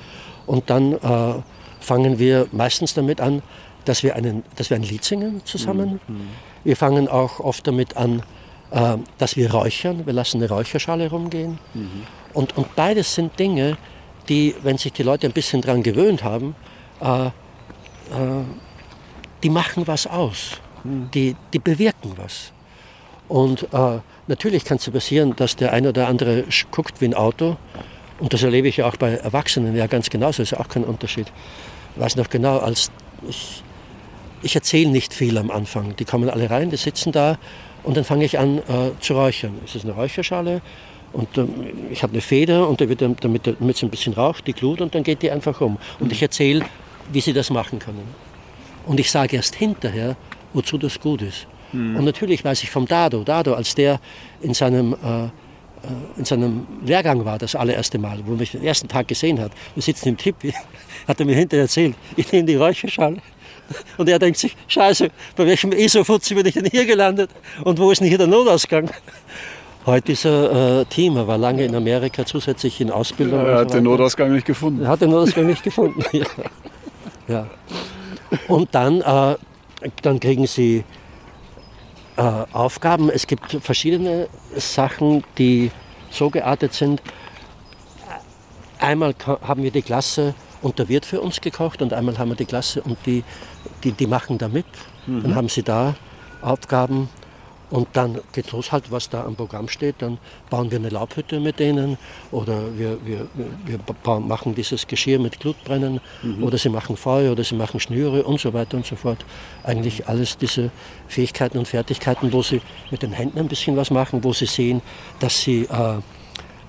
und 0.45 0.69
dann 0.69 0.93
äh, 0.93 1.33
fangen 1.79 2.19
wir 2.19 2.47
meistens 2.51 2.93
damit 2.93 3.21
an, 3.21 3.41
dass 3.85 4.03
wir, 4.03 4.15
einen, 4.15 4.43
dass 4.55 4.69
wir 4.69 4.77
ein 4.77 4.83
Lied 4.83 5.03
singen 5.03 5.41
zusammen. 5.45 5.99
Mhm. 6.07 6.27
Wir 6.63 6.75
fangen 6.75 7.07
auch 7.07 7.39
oft 7.39 7.65
damit 7.65 7.97
an, 7.97 8.23
äh, 8.71 8.97
dass 9.17 9.35
wir 9.35 9.51
räuchern. 9.51 10.05
Wir 10.05 10.13
lassen 10.13 10.37
eine 10.37 10.49
Räucherschale 10.49 11.09
rumgehen. 11.09 11.57
Mhm. 11.73 12.03
Und, 12.33 12.57
und 12.57 12.75
beides 12.75 13.15
sind 13.15 13.39
Dinge, 13.39 13.77
die, 14.27 14.53
wenn 14.61 14.77
sich 14.77 14.93
die 14.93 15.03
Leute 15.03 15.27
ein 15.27 15.33
bisschen 15.33 15.61
daran 15.61 15.81
gewöhnt 15.81 16.23
haben, 16.23 16.55
äh, 17.01 17.27
äh, 17.27 17.31
die 19.41 19.49
machen 19.49 19.87
was 19.87 20.05
aus. 20.05 20.59
Mhm. 20.83 21.09
Die, 21.13 21.35
die 21.53 21.59
bewirken 21.59 22.13
was. 22.17 22.51
Und 23.27 23.63
äh, 23.73 23.99
natürlich 24.29 24.63
kann 24.63 24.77
es 24.77 24.89
passieren, 24.89 25.35
dass 25.35 25.57
der 25.57 25.73
eine 25.73 25.89
oder 25.89 26.07
andere 26.07 26.45
guckt 26.71 27.01
wie 27.01 27.05
ein 27.05 27.13
Auto. 27.13 27.57
Und 28.19 28.33
das 28.33 28.43
erlebe 28.43 28.67
ich 28.67 28.77
ja 28.77 28.87
auch 28.87 28.95
bei 28.95 29.13
Erwachsenen 29.13 29.75
ja 29.75 29.87
ganz 29.87 30.09
genauso, 30.09 30.43
ist 30.43 30.51
ja 30.51 30.59
auch 30.59 30.69
kein 30.69 30.83
Unterschied. 30.83 31.27
Ich 31.95 32.01
weiß 32.01 32.15
noch 32.15 32.29
genau, 32.29 32.59
als 32.59 32.91
ich, 33.27 33.63
ich 34.41 34.55
erzähle 34.55 34.91
nicht 34.91 35.13
viel 35.13 35.37
am 35.37 35.51
Anfang. 35.51 35.95
Die 35.97 36.05
kommen 36.05 36.29
alle 36.29 36.49
rein, 36.49 36.69
die 36.69 36.77
sitzen 36.77 37.11
da 37.11 37.37
und 37.83 37.97
dann 37.97 38.03
fange 38.03 38.25
ich 38.25 38.37
an 38.37 38.59
äh, 38.59 38.91
zu 38.99 39.13
räuchern. 39.13 39.53
Es 39.65 39.75
ist 39.75 39.85
eine 39.85 39.93
Räucherschale 39.93 40.61
und 41.11 41.37
ähm, 41.37 41.49
ich 41.89 42.03
habe 42.03 42.13
eine 42.13 42.21
Feder 42.21 42.67
und 42.67 42.81
da 42.81 42.87
wird, 42.87 43.01
damit, 43.01 43.47
damit 43.47 43.75
es 43.75 43.83
ein 43.83 43.89
bisschen 43.89 44.13
raucht, 44.13 44.45
die 44.47 44.53
Glut 44.53 44.81
und 44.81 44.93
dann 44.93 45.03
geht 45.03 45.21
die 45.21 45.31
einfach 45.31 45.59
um. 45.61 45.77
Und 45.99 46.11
ich 46.11 46.21
erzähle, 46.21 46.65
wie 47.11 47.21
sie 47.21 47.33
das 47.33 47.49
machen 47.49 47.79
können. 47.79 48.03
Und 48.85 48.99
ich 48.99 49.09
sage 49.09 49.37
erst 49.37 49.55
hinterher, 49.55 50.15
wozu 50.53 50.77
das 50.77 50.99
gut 50.99 51.21
ist. 51.21 51.47
Mhm. 51.73 51.97
Und 51.97 52.05
natürlich 52.05 52.43
weiß 52.43 52.63
ich 52.63 52.69
vom 52.69 52.87
Dado, 52.87 53.23
Dado, 53.23 53.53
als 53.53 53.75
der 53.75 53.99
in 54.41 54.53
seinem, 54.53 54.93
äh, 54.93 55.25
äh, 55.25 55.29
in 56.17 56.25
seinem 56.25 56.67
Lehrgang 56.83 57.25
war, 57.25 57.37
das 57.37 57.55
allererste 57.55 57.97
Mal, 57.97 58.19
wo 58.25 58.33
er 58.33 58.37
mich 58.37 58.51
den 58.51 58.63
ersten 58.63 58.87
Tag 58.87 59.07
gesehen 59.07 59.39
hat, 59.39 59.51
wir 59.75 59.83
sitzen 59.83 60.09
im 60.09 60.17
Tipp, 60.17 60.35
hat 61.07 61.19
er 61.19 61.25
mir 61.25 61.35
hinterher 61.35 61.63
erzählt, 61.63 61.95
ich 62.15 62.31
nehme 62.31 62.45
die 62.45 62.55
Räucherschale. 62.55 63.17
Und 63.97 64.09
er 64.09 64.17
denkt 64.17 64.39
sich, 64.39 64.55
scheiße, 64.67 65.09
bei 65.35 65.45
welchem 65.45 65.71
ESO-Fuzzi 65.71 66.33
bin 66.33 66.45
ich 66.45 66.55
denn 66.55 66.65
hier 66.65 66.85
gelandet? 66.87 67.29
Und 67.63 67.77
wo 67.77 67.91
ist 67.91 68.01
denn 68.01 68.07
hier 68.07 68.17
der 68.17 68.25
Notausgang? 68.25 68.89
Heute 69.85 70.11
ist 70.11 70.25
er 70.25 70.81
äh, 70.81 70.85
Team, 70.85 71.15
er 71.17 71.27
war 71.27 71.37
lange 71.37 71.63
in 71.63 71.73
Amerika 71.73 72.25
zusätzlich 72.25 72.81
in 72.81 72.91
Ausbildung. 72.91 73.45
er 73.45 73.59
hat 73.59 73.69
so 73.69 73.77
den 73.77 73.85
Notausgang 73.85 74.33
nicht 74.33 74.45
gefunden. 74.45 74.83
Er 74.83 74.89
hat 74.89 75.01
den 75.01 75.09
Notausgang 75.09 75.47
nicht 75.47 75.63
gefunden, 75.63 76.03
ja. 76.11 76.25
ja. 77.27 77.47
Und 78.47 78.69
dann, 78.75 79.01
äh, 79.01 79.35
dann 80.01 80.19
kriegen 80.19 80.45
sie 80.47 80.83
äh, 82.19 82.45
Aufgaben. 82.51 83.09
Es 83.09 83.27
gibt 83.27 83.49
verschiedene 83.61 84.27
Sachen, 84.57 85.23
die 85.37 85.71
so 86.11 86.29
geartet 86.29 86.73
sind. 86.73 87.01
Einmal 88.79 89.15
haben 89.25 89.63
wir 89.63 89.71
die 89.71 89.81
Klasse 89.81 90.35
und 90.61 90.79
da 90.79 90.89
wird 90.89 91.05
für 91.05 91.21
uns 91.21 91.39
gekocht 91.39 91.81
und 91.81 91.93
einmal 91.93 92.17
haben 92.17 92.29
wir 92.29 92.35
die 92.35 92.45
Klasse 92.45 92.81
und 92.81 92.97
die, 93.05 93.23
die, 93.83 93.93
die 93.93 94.05
machen 94.05 94.37
da 94.37 94.49
mit. 94.49 94.65
Mhm. 95.07 95.23
Dann 95.23 95.35
haben 95.35 95.49
sie 95.49 95.63
da 95.63 95.95
Aufgaben 96.41 97.09
und 97.69 97.87
dann 97.93 98.19
geht 98.33 98.51
los 98.51 98.71
halt, 98.71 98.91
was 98.91 99.09
da 99.09 99.25
am 99.25 99.35
Programm 99.35 99.67
steht. 99.67 99.95
Dann 99.99 100.17
bauen 100.49 100.71
wir 100.71 100.79
eine 100.79 100.89
Laubhütte 100.89 101.39
mit 101.39 101.59
denen 101.59 101.97
oder 102.31 102.77
wir, 102.77 102.97
wir, 103.05 103.27
wir 103.65 103.77
bauen, 103.77 104.27
machen 104.27 104.55
dieses 104.55 104.87
Geschirr 104.87 105.19
mit 105.19 105.39
Glutbrennen 105.39 105.99
mhm. 106.23 106.43
oder 106.43 106.57
sie 106.57 106.69
machen 106.69 106.97
Feuer 106.97 107.31
oder 107.31 107.43
sie 107.43 107.55
machen 107.55 107.79
Schnüre 107.79 108.23
und 108.23 108.39
so 108.39 108.53
weiter 108.53 108.77
und 108.77 108.85
so 108.85 108.95
fort. 108.95 109.23
Eigentlich 109.63 110.07
alles 110.07 110.37
diese 110.37 110.71
Fähigkeiten 111.07 111.57
und 111.59 111.67
Fertigkeiten, 111.67 112.33
wo 112.33 112.41
sie 112.41 112.61
mit 112.89 113.03
den 113.03 113.11
Händen 113.11 113.39
ein 113.39 113.47
bisschen 113.47 113.77
was 113.77 113.91
machen, 113.91 114.23
wo 114.23 114.33
sie 114.33 114.47
sehen, 114.47 114.81
dass 115.19 115.39
sie, 115.39 115.63
äh, 115.63 115.99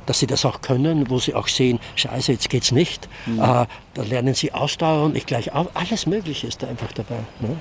dass 0.04 0.18
sie 0.18 0.26
das 0.26 0.44
auch 0.44 0.60
können, 0.60 1.08
wo 1.08 1.18
sie 1.18 1.34
auch 1.34 1.48
sehen, 1.48 1.80
scheiße, 1.96 2.32
jetzt 2.32 2.50
geht's 2.50 2.72
nicht. 2.72 3.08
Mhm. 3.24 3.38
Äh, 3.38 3.66
da 3.94 4.02
lernen 4.02 4.34
sie 4.34 4.52
Ausdauer 4.52 5.04
und 5.06 5.16
ich 5.16 5.24
gleich 5.24 5.52
auf. 5.52 5.68
Alles 5.74 6.04
Mögliche 6.06 6.46
ist 6.46 6.62
da 6.62 6.68
einfach 6.68 6.92
dabei. 6.92 7.20
Ne? 7.40 7.56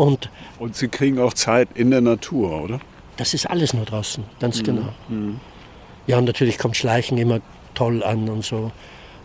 Und, 0.00 0.30
und 0.58 0.74
Sie 0.74 0.88
kriegen 0.88 1.18
auch 1.18 1.34
Zeit 1.34 1.68
in 1.74 1.90
der 1.90 2.00
Natur, 2.00 2.62
oder? 2.62 2.80
Das 3.18 3.34
ist 3.34 3.44
alles 3.44 3.74
nur 3.74 3.84
draußen, 3.84 4.24
ganz 4.38 4.60
mhm. 4.60 4.64
genau. 4.64 4.94
Mhm. 5.08 5.40
Ja, 6.06 6.16
und 6.16 6.24
natürlich 6.24 6.56
kommt 6.56 6.74
Schleichen 6.78 7.18
immer 7.18 7.40
toll 7.74 8.02
an 8.02 8.30
und 8.30 8.42
so. 8.42 8.72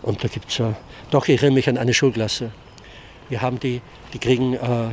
Und 0.02 0.22
da 0.22 0.28
gibt 0.28 0.50
es 0.50 0.58
ja. 0.58 0.76
Doch, 1.12 1.30
ich 1.30 1.38
erinnere 1.38 1.54
mich 1.54 1.70
an 1.70 1.78
eine 1.78 1.94
Schulklasse. 1.94 2.52
Wir 3.30 3.42
haben 3.42 3.58
die, 3.58 3.82
die 4.12 4.20
kriegen, 4.20 4.56
äh, 4.56 4.90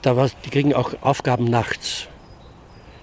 da 0.00 0.16
war, 0.16 0.30
die 0.46 0.48
kriegen 0.48 0.72
auch 0.72 0.94
Aufgaben 1.02 1.44
nachts. 1.44 2.08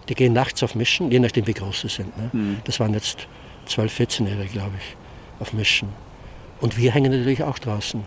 Die 0.10 0.16
gehen 0.16 0.34
nachts 0.34 0.64
auf 0.64 0.74
Mischen, 0.74 1.12
je 1.12 1.20
nachdem 1.20 1.46
wie 1.46 1.54
groß 1.54 1.82
sie 1.82 1.90
sind. 1.90 2.18
Ne? 2.18 2.30
Mhm. 2.34 2.58
Das 2.64 2.80
waren 2.80 2.96
jetzt 2.96 3.28
12, 3.68 4.00
14-Jährige, 4.00 4.54
glaube 4.54 4.74
ich, 4.80 4.98
auf 5.40 5.54
Mischen. 5.54 5.90
Und 6.62 6.80
wir 6.80 6.92
hängen 6.92 7.12
natürlich 7.12 7.44
auch 7.44 7.60
draußen. 7.60 8.04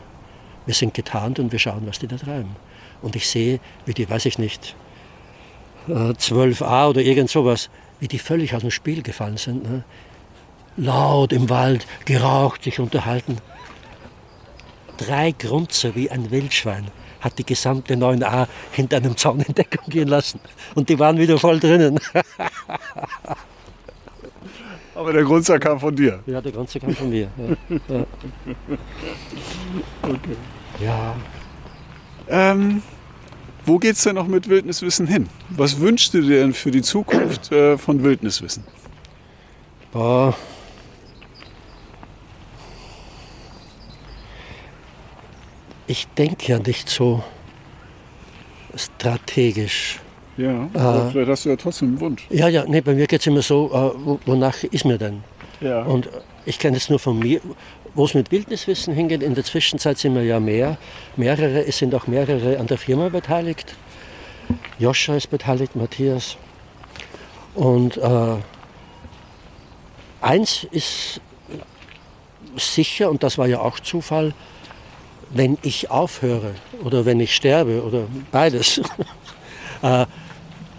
Wir 0.66 0.74
sind 0.74 0.94
getarnt 0.94 1.38
und 1.38 1.52
wir 1.52 1.60
schauen, 1.60 1.82
was 1.86 2.00
die 2.00 2.08
da 2.08 2.16
treiben 2.16 2.56
und 3.06 3.14
ich 3.14 3.28
sehe, 3.28 3.60
wie 3.84 3.94
die, 3.94 4.10
weiß 4.10 4.26
ich 4.26 4.36
nicht, 4.36 4.74
12a 5.88 6.86
äh, 6.86 6.88
oder 6.88 7.00
irgend 7.00 7.30
sowas, 7.30 7.70
wie 8.00 8.08
die 8.08 8.18
völlig 8.18 8.52
aus 8.52 8.62
dem 8.62 8.72
Spiel 8.72 9.02
gefallen 9.02 9.36
sind. 9.36 9.62
Ne? 9.62 9.84
Laut 10.76 11.32
im 11.32 11.48
Wald, 11.48 11.86
geraucht, 12.04 12.64
sich 12.64 12.80
unterhalten. 12.80 13.38
Drei 14.98 15.30
Grunzer 15.30 15.94
wie 15.94 16.10
ein 16.10 16.32
Wildschwein 16.32 16.88
hat 17.20 17.38
die 17.38 17.46
gesamte 17.46 17.94
9a 17.94 18.48
hinter 18.72 18.96
einem 18.96 19.16
Zaun 19.16 19.38
in 19.40 19.54
Deckung 19.54 19.88
gehen 19.88 20.08
lassen. 20.08 20.40
Und 20.74 20.88
die 20.88 20.98
waren 20.98 21.16
wieder 21.16 21.38
voll 21.38 21.60
drinnen. 21.60 22.00
Aber 24.96 25.12
der 25.12 25.22
Grunzer 25.22 25.60
kam 25.60 25.78
von 25.78 25.94
dir? 25.94 26.24
Ja, 26.26 26.40
der 26.40 26.50
Grunzer 26.50 26.80
kam 26.80 26.96
von 26.96 27.08
mir. 27.08 27.30
Ja. 27.36 27.56
ja. 27.88 28.06
Okay. 30.02 30.36
Ja. 30.80 31.14
Ähm, 32.28 32.82
wo 33.66 33.78
geht 33.78 33.96
es 33.96 34.02
denn 34.04 34.14
noch 34.14 34.28
mit 34.28 34.48
Wildniswissen 34.48 35.06
hin? 35.06 35.28
Was 35.50 35.80
wünschst 35.80 36.14
du 36.14 36.22
dir 36.22 36.40
denn 36.40 36.54
für 36.54 36.70
die 36.70 36.82
Zukunft 36.82 37.50
äh, 37.52 37.76
von 37.76 38.02
Wildniswissen? 38.02 38.64
Boah. 39.92 40.36
Ich 45.88 46.06
denke 46.16 46.52
ja 46.52 46.58
nicht 46.58 46.88
so 46.88 47.22
strategisch. 48.74 50.00
Ja, 50.36 50.66
äh, 50.66 51.10
vielleicht 51.10 51.30
hast 51.30 51.44
du 51.44 51.48
ja 51.48 51.56
trotzdem 51.56 51.88
einen 51.88 52.00
Wunsch. 52.00 52.26
Ja, 52.30 52.48
ja, 52.48 52.64
nee, 52.66 52.80
bei 52.80 52.94
mir 52.94 53.06
geht 53.06 53.20
es 53.20 53.26
immer 53.26 53.42
so, 53.42 53.70
äh, 53.72 54.18
wonach 54.26 54.62
ist 54.64 54.84
mir 54.84 54.98
denn? 54.98 55.24
Ja. 55.60 55.82
Und 55.82 56.08
ich 56.44 56.58
kenne 56.58 56.76
es 56.76 56.90
nur 56.90 56.98
von 56.98 57.18
mir. 57.18 57.40
Wo 57.96 58.04
es 58.04 58.12
mit 58.12 58.30
Wildniswissen 58.30 58.92
hingeht, 58.92 59.22
in 59.22 59.34
der 59.34 59.42
Zwischenzeit 59.42 59.96
sind 59.96 60.14
wir 60.14 60.22
ja 60.22 60.38
mehr, 60.38 60.76
mehrere, 61.16 61.66
es 61.66 61.78
sind 61.78 61.94
auch 61.94 62.06
mehrere 62.06 62.58
an 62.58 62.66
der 62.66 62.76
Firma 62.76 63.08
beteiligt. 63.08 63.74
Joscha 64.78 65.16
ist 65.16 65.30
beteiligt, 65.30 65.74
Matthias. 65.76 66.36
Und 67.54 67.96
äh, 67.96 68.36
eins 70.20 70.64
ist 70.70 71.22
sicher, 72.58 73.10
und 73.10 73.22
das 73.22 73.38
war 73.38 73.46
ja 73.46 73.60
auch 73.60 73.80
Zufall, 73.80 74.34
wenn 75.30 75.56
ich 75.62 75.90
aufhöre 75.90 76.54
oder 76.84 77.06
wenn 77.06 77.18
ich 77.18 77.34
sterbe 77.34 77.82
oder 77.82 78.08
beides, 78.30 78.78
äh, 79.82 80.04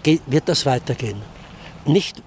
wird 0.04 0.48
das 0.48 0.66
weitergehen. 0.66 1.20
Nicht, 1.84 2.22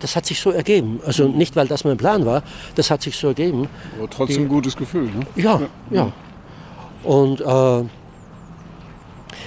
das 0.00 0.16
hat 0.16 0.26
sich 0.26 0.40
so 0.40 0.50
ergeben. 0.50 1.00
Also 1.06 1.28
nicht, 1.28 1.56
weil 1.56 1.66
das 1.66 1.84
mein 1.84 1.96
Plan 1.96 2.26
war, 2.26 2.42
das 2.74 2.90
hat 2.90 3.02
sich 3.02 3.16
so 3.16 3.28
ergeben. 3.28 3.68
Aber 3.98 4.10
trotzdem 4.10 4.42
ein 4.42 4.48
gutes 4.48 4.76
Gefühl, 4.76 5.04
ne? 5.04 5.26
Ja, 5.36 5.60
ja. 5.60 5.68
ja. 5.90 6.12
Und 7.02 7.40
äh, 7.40 7.88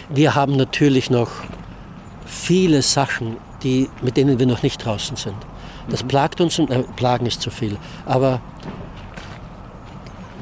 wir 0.09 0.35
haben 0.35 0.55
natürlich 0.55 1.09
noch 1.09 1.29
viele 2.25 2.81
Sachen, 2.81 3.37
die, 3.63 3.89
mit 4.01 4.17
denen 4.17 4.39
wir 4.39 4.45
noch 4.45 4.63
nicht 4.63 4.83
draußen 4.83 5.17
sind. 5.17 5.35
Das 5.89 6.03
mhm. 6.03 6.07
plagt 6.07 6.41
uns 6.41 6.57
und 6.59 6.71
äh, 6.71 6.83
plagen 6.95 7.25
ist 7.25 7.41
zu 7.41 7.51
viel. 7.51 7.77
Aber 8.05 8.41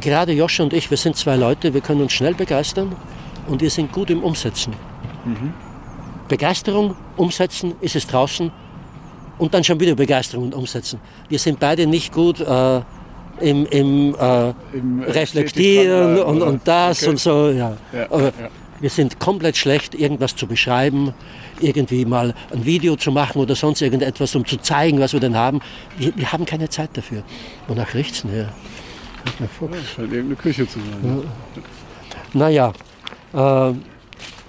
gerade 0.01 0.31
Joscha 0.33 0.63
und 0.63 0.73
ich, 0.73 0.89
wir 0.89 0.97
sind 0.97 1.15
zwei 1.15 1.35
Leute, 1.35 1.73
wir 1.73 1.81
können 1.81 2.01
uns 2.01 2.13
schnell 2.13 2.33
begeistern 2.33 2.95
und 3.47 3.61
wir 3.61 3.69
sind 3.69 3.91
gut 3.91 4.09
im 4.09 4.23
Umsetzen. 4.23 4.73
Mhm. 5.25 5.53
Begeisterung, 6.27 6.95
umsetzen, 7.15 7.73
ist 7.81 7.95
es 7.95 8.05
draußen, 8.05 8.51
und 9.37 9.53
dann 9.53 9.63
schon 9.63 9.79
wieder 9.79 9.95
Begeisterung 9.95 10.45
und 10.45 10.55
umsetzen. 10.55 10.99
Wir 11.29 11.39
sind 11.39 11.59
beide 11.59 11.87
nicht 11.87 12.13
gut 12.13 12.39
äh, 12.39 12.81
im, 13.39 13.65
im, 13.67 14.15
äh, 14.15 14.53
Im 14.73 15.03
Reflektieren 15.03 16.19
und, 16.19 16.41
und 16.41 16.67
das 16.67 17.01
okay. 17.01 17.09
und 17.09 17.19
so. 17.19 17.49
Ja. 17.49 17.77
ja, 17.93 18.07
ja. 18.09 18.31
Wir 18.79 18.89
sind 18.91 19.19
komplett 19.19 19.57
schlecht, 19.57 19.95
irgendwas 19.95 20.35
zu 20.35 20.45
beschreiben, 20.45 21.13
irgendwie 21.59 22.05
mal 22.05 22.35
ein 22.53 22.65
Video 22.65 22.95
zu 22.95 23.11
machen 23.11 23.41
oder 23.41 23.55
sonst 23.55 23.81
irgendetwas, 23.81 24.35
um 24.35 24.45
zu 24.45 24.57
zeigen, 24.57 24.99
was 24.99 25.13
wir 25.13 25.19
denn 25.19 25.35
haben. 25.35 25.61
Wir, 25.97 26.15
wir 26.15 26.31
haben 26.31 26.45
keine 26.45 26.69
Zeit 26.69 26.91
dafür. 26.93 27.23
Wonach 27.67 27.93
riecht's 27.95 28.21
denn? 28.21 28.37
Ja. 28.37 28.49
Das 29.39 29.49
scheint 29.95 30.13
irgendeine 30.13 30.35
Küche 30.35 30.67
zu 30.67 30.79
sein. 30.79 31.23
Ja. 31.55 31.61
Naja, 32.33 32.73
äh, 33.33 33.73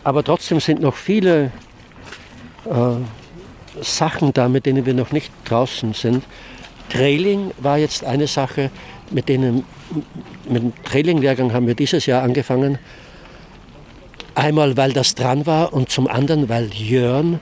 aber 0.04 0.24
trotzdem 0.24 0.60
sind 0.60 0.80
noch 0.80 0.94
viele 0.94 1.52
äh, 2.66 2.70
Sachen 3.82 4.32
da, 4.32 4.48
mit 4.48 4.66
denen 4.66 4.86
wir 4.86 4.94
noch 4.94 5.12
nicht 5.12 5.30
draußen 5.44 5.94
sind. 5.94 6.24
Trailing 6.90 7.52
war 7.58 7.78
jetzt 7.78 8.04
eine 8.04 8.26
Sache, 8.26 8.70
mit 9.10 9.28
denen 9.28 9.64
mit 10.48 10.62
dem 10.62 10.72
Trailing-Lehrgang 10.84 11.52
haben 11.52 11.66
wir 11.66 11.74
dieses 11.74 12.06
Jahr 12.06 12.22
angefangen. 12.22 12.78
Einmal, 14.34 14.76
weil 14.76 14.92
das 14.92 15.14
dran 15.14 15.46
war 15.46 15.72
und 15.72 15.90
zum 15.90 16.06
anderen, 16.08 16.48
weil 16.48 16.70
Jörn, 16.72 17.40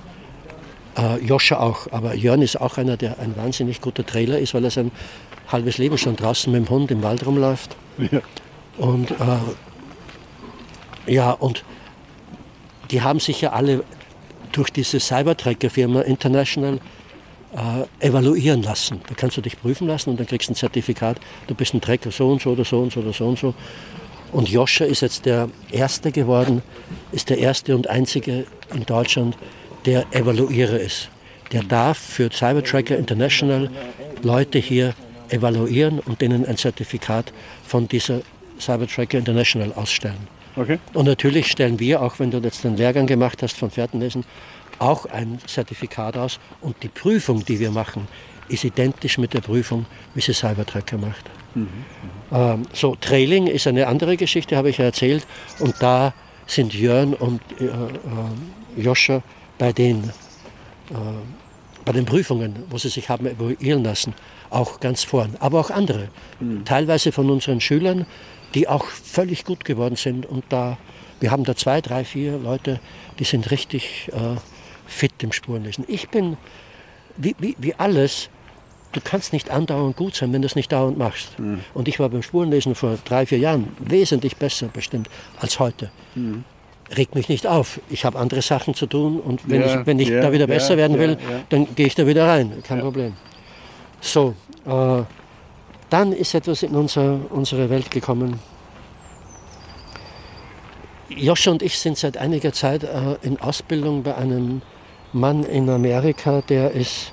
äh, 0.97 1.19
Joscha 1.25 1.59
auch, 1.59 1.93
aber 1.93 2.15
Jörn 2.15 2.43
ist 2.43 2.61
auch 2.61 2.79
einer, 2.79 2.97
der 2.97 3.19
ein 3.19 3.37
wahnsinnig 3.37 3.81
guter 3.81 4.05
Trailer 4.07 4.39
ist, 4.39 4.55
weil 4.55 4.65
er 4.65 4.71
sein 4.71 4.91
halbes 5.49 5.79
Leben 5.79 5.99
schon 5.99 6.17
draußen 6.17 6.53
mit 6.53 6.67
dem 6.67 6.71
Hund 6.71 6.91
im 6.91 7.03
Wald 7.03 7.27
rumläuft. 7.27 7.77
Ja. 8.11 8.21
Und 8.79 9.11
äh, 9.11 9.39
ja, 11.13 11.31
und 11.31 11.65
die 12.91 13.03
haben 13.03 13.21
sich 13.21 13.41
ja 13.41 13.53
alle 13.53 13.85
durch 14.57 14.71
diese 14.71 14.99
Cybertracker-Firma 15.01 16.03
International 16.03 16.81
äh, 17.55 18.07
evaluieren 18.07 18.63
lassen. 18.63 19.01
Da 19.09 19.15
kannst 19.15 19.37
du 19.37 19.41
dich 19.41 19.61
prüfen 19.61 19.87
lassen 19.87 20.11
und 20.11 20.21
dann 20.21 20.27
kriegst 20.27 20.49
du 20.49 20.53
ein 20.53 20.57
Zertifikat, 20.57 21.21
du 21.47 21.55
bist 21.55 21.75
ein 21.75 21.81
Trecker 21.81 22.11
so 22.11 22.31
und 22.31 22.43
so 22.43 22.51
oder 22.51 22.65
so 22.65 22.81
und 22.81 22.93
so 22.93 23.01
oder 23.01 23.13
so 23.13 23.29
und 23.29 23.39
so. 23.39 23.55
Und 24.33 24.49
Joscha 24.49 24.85
ist 24.85 25.03
jetzt 25.03 25.27
der 25.27 25.49
Erste 25.71 26.11
geworden, 26.11 26.63
ist 27.13 27.31
der 27.31 27.39
Erste 27.39 27.77
und 27.77 27.89
Einzige 27.89 28.47
in 28.75 28.85
Deutschland, 28.85 29.37
der 29.85 30.05
Evaluierer 30.11 30.81
ist. 30.81 31.09
Der 31.53 31.63
darf 31.63 31.99
für 31.99 32.31
Cybertracker 32.33 32.97
International 32.97 33.71
Leute 34.23 34.59
hier 34.59 34.95
evaluieren 35.29 36.01
und 36.01 36.21
denen 36.21 36.45
ein 36.45 36.57
Zertifikat 36.57 37.33
von 37.65 37.87
dieser 37.89 38.21
Cybertracker 38.59 39.19
International 39.19 39.73
ausstellen. 39.75 40.36
Okay. 40.57 40.79
Und 40.95 41.05
natürlich 41.05 41.51
stellen 41.51 41.79
wir, 41.79 42.03
auch 42.03 42.19
wenn 42.19 42.31
du 42.31 42.39
jetzt 42.39 42.65
den 42.65 42.77
Lehrgang 42.77 43.07
gemacht 43.07 43.43
hast 43.43 43.57
von 43.57 43.71
Fährtenlesen, 43.71 44.25
auch 44.79 45.07
ein 45.07 45.39
Zertifikat 45.47 46.17
aus. 46.17 46.39
Und 46.61 46.83
die 46.83 46.89
Prüfung, 46.89 47.45
die 47.45 47.61
wir 47.61 47.71
machen, 47.71 48.09
ist 48.49 48.65
identisch 48.65 49.19
mit 49.19 49.35
der 49.35 49.41
Prüfung, 49.41 49.87
wie 50.15 50.21
sie 50.21 50.33
Cybertracker 50.33 50.99
macht. 50.99 51.25
Mhm. 51.55 51.69
Ähm, 52.33 52.63
so, 52.73 52.97
Trailing 52.97 53.47
ist 53.47 53.67
eine 53.67 53.87
andere 53.87 54.17
Geschichte, 54.17 54.57
habe 54.57 54.71
ich 54.71 54.79
ja 54.79 54.87
erzählt. 54.87 55.27
Und 55.59 55.75
da 55.81 56.15
sind 56.47 56.75
Jörn 56.75 57.15
und 57.15 57.41
äh, 57.61 57.65
äh, 57.65 58.81
Joscha 58.81 59.23
bei 59.59 59.73
den, 59.73 60.05
äh, 60.91 60.95
bei 61.85 61.93
den 61.93 62.05
Prüfungen, 62.05 62.55
wo 62.71 62.79
sie 62.79 62.89
sich 62.89 63.09
haben 63.09 63.27
evaluieren 63.27 63.85
lassen, 63.85 64.15
auch 64.51 64.81
ganz 64.81 65.03
vorn. 65.03 65.37
Aber 65.41 65.61
auch 65.61 65.71
andere. 65.71 66.09
Mhm. 66.41 66.65
Teilweise 66.65 67.13
von 67.13 67.31
unseren 67.31 67.61
Schülern, 67.61 68.07
die 68.55 68.69
auch 68.69 68.87
völlig 68.87 69.45
gut 69.45 69.65
geworden 69.65 69.97
sind. 69.97 70.27
Und 70.27 70.45
da, 70.49 70.79
wir 71.21 71.31
haben 71.31 71.45
da 71.45 71.57
zwei, 71.57 71.81
drei, 71.81 72.05
vier 72.05 72.39
Leute, 72.39 72.81
die 73.19 73.25
sind 73.25 73.51
richtig 73.51 74.11
äh, 74.13 74.37
fit 74.87 75.13
im 75.23 75.33
Spurenlesen. 75.33 75.85
Ich 75.89 76.09
bin, 76.09 76.37
wie, 77.17 77.35
wie, 77.39 77.57
wie 77.59 77.75
alles, 77.75 78.29
du 78.93 79.01
kannst 79.03 79.33
nicht 79.33 79.51
andauernd 79.51 79.97
gut 79.97 80.15
sein, 80.15 80.33
wenn 80.33 80.43
du 80.43 80.47
es 80.47 80.57
nicht 80.57 80.73
dauernd 80.73 80.99
machst. 80.99 81.39
Mhm. 81.39 81.61
Und 81.75 81.89
ich 81.89 81.99
war 81.99 82.09
beim 82.09 82.23
Spurenlesen 82.23 82.75
vor 82.75 82.99
drei, 83.05 83.27
vier 83.27 83.39
Jahren 83.39 83.69
wesentlich 83.79 84.37
besser 84.37 84.69
bestimmt 84.69 85.09
als 85.39 85.59
heute. 85.59 85.91
Mhm. 86.15 86.45
Regt 86.97 87.17
mich 87.17 87.29
nicht 87.29 87.47
auf. 87.47 87.81
Ich 87.91 88.05
habe 88.05 88.19
andere 88.19 88.43
Sachen 88.43 88.75
zu 88.75 88.87
tun 88.87 89.19
und 89.19 89.49
wenn 89.51 89.61
ja, 89.61 89.81
ich, 89.81 89.87
wenn 89.87 89.99
ich 89.99 90.09
ja, 90.09 90.21
da 90.21 90.33
wieder 90.33 90.47
besser 90.47 90.73
ja, 90.73 90.77
werden 90.77 90.99
will, 90.99 91.19
dann 91.49 91.75
gehe 91.75 91.87
ich 91.87 91.97
da 91.97 92.07
wieder 92.07 92.29
rein. 92.29 92.63
Kein 92.63 92.81
Problem. 92.81 93.15
So, 94.01 94.35
äh, 94.67 95.03
dann 95.91 96.13
ist 96.13 96.35
etwas 96.35 96.63
in 96.63 96.75
unser, 96.75 97.21
unsere 97.31 97.71
Welt 97.71 97.91
gekommen. 97.91 98.41
Joscha 101.09 101.51
und 101.51 101.63
ich 101.63 101.79
sind 101.79 101.97
seit 101.97 102.17
einiger 102.17 102.53
Zeit 102.53 102.83
äh, 102.83 103.17
in 103.23 103.41
Ausbildung 103.41 104.03
bei 104.03 104.17
einem 104.17 104.63
Mann 105.13 105.45
in 105.45 105.71
Amerika, 105.71 106.43
der 106.43 106.73
ist, 106.73 107.13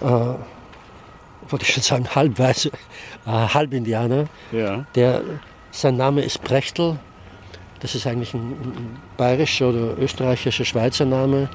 äh, 0.00 0.04
wollte 0.04 1.62
ich 1.62 1.72
schon 1.72 1.82
sagen, 1.82 2.08
halbweise, 2.14 2.70
äh, 3.26 3.30
Halbindianer. 3.30 4.26
Ja. 4.52 4.86
Der, 4.94 5.22
sein 5.70 5.96
Name 5.96 6.22
ist 6.22 6.42
Brechtel. 6.42 6.98
Das 7.80 7.94
ist 7.94 8.06
eigentlich 8.06 8.32
ein, 8.32 8.52
ein 8.52 8.96
bayerischer 9.16 9.68
oder 9.68 9.98
österreichischer 9.98 10.64
Schweizer 10.64 11.04
Name. 11.04 11.50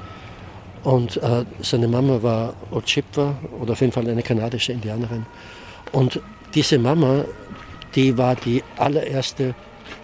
Und 0.84 1.16
äh, 1.16 1.44
seine 1.60 1.88
Mama 1.88 2.22
war 2.22 2.54
Ojibwa 2.70 3.34
oder 3.60 3.72
auf 3.72 3.80
jeden 3.80 3.92
Fall 3.92 4.08
eine 4.08 4.22
kanadische 4.22 4.72
Indianerin. 4.72 5.26
Und 5.90 6.20
diese 6.54 6.78
Mama, 6.78 7.24
die 7.94 8.16
war 8.16 8.36
die 8.36 8.62
allererste 8.76 9.54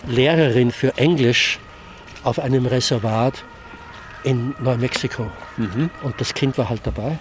Lehrerin 0.07 0.70
für 0.70 0.96
Englisch 0.96 1.59
auf 2.24 2.38
einem 2.38 2.66
Reservat 2.66 3.44
in 4.24 4.55
Neumexiko. 4.61 5.30
Mhm. 5.57 5.90
Und 6.03 6.20
das 6.20 6.34
Kind 6.34 6.59
war 6.59 6.68
halt 6.68 6.82
dabei. 6.84 7.18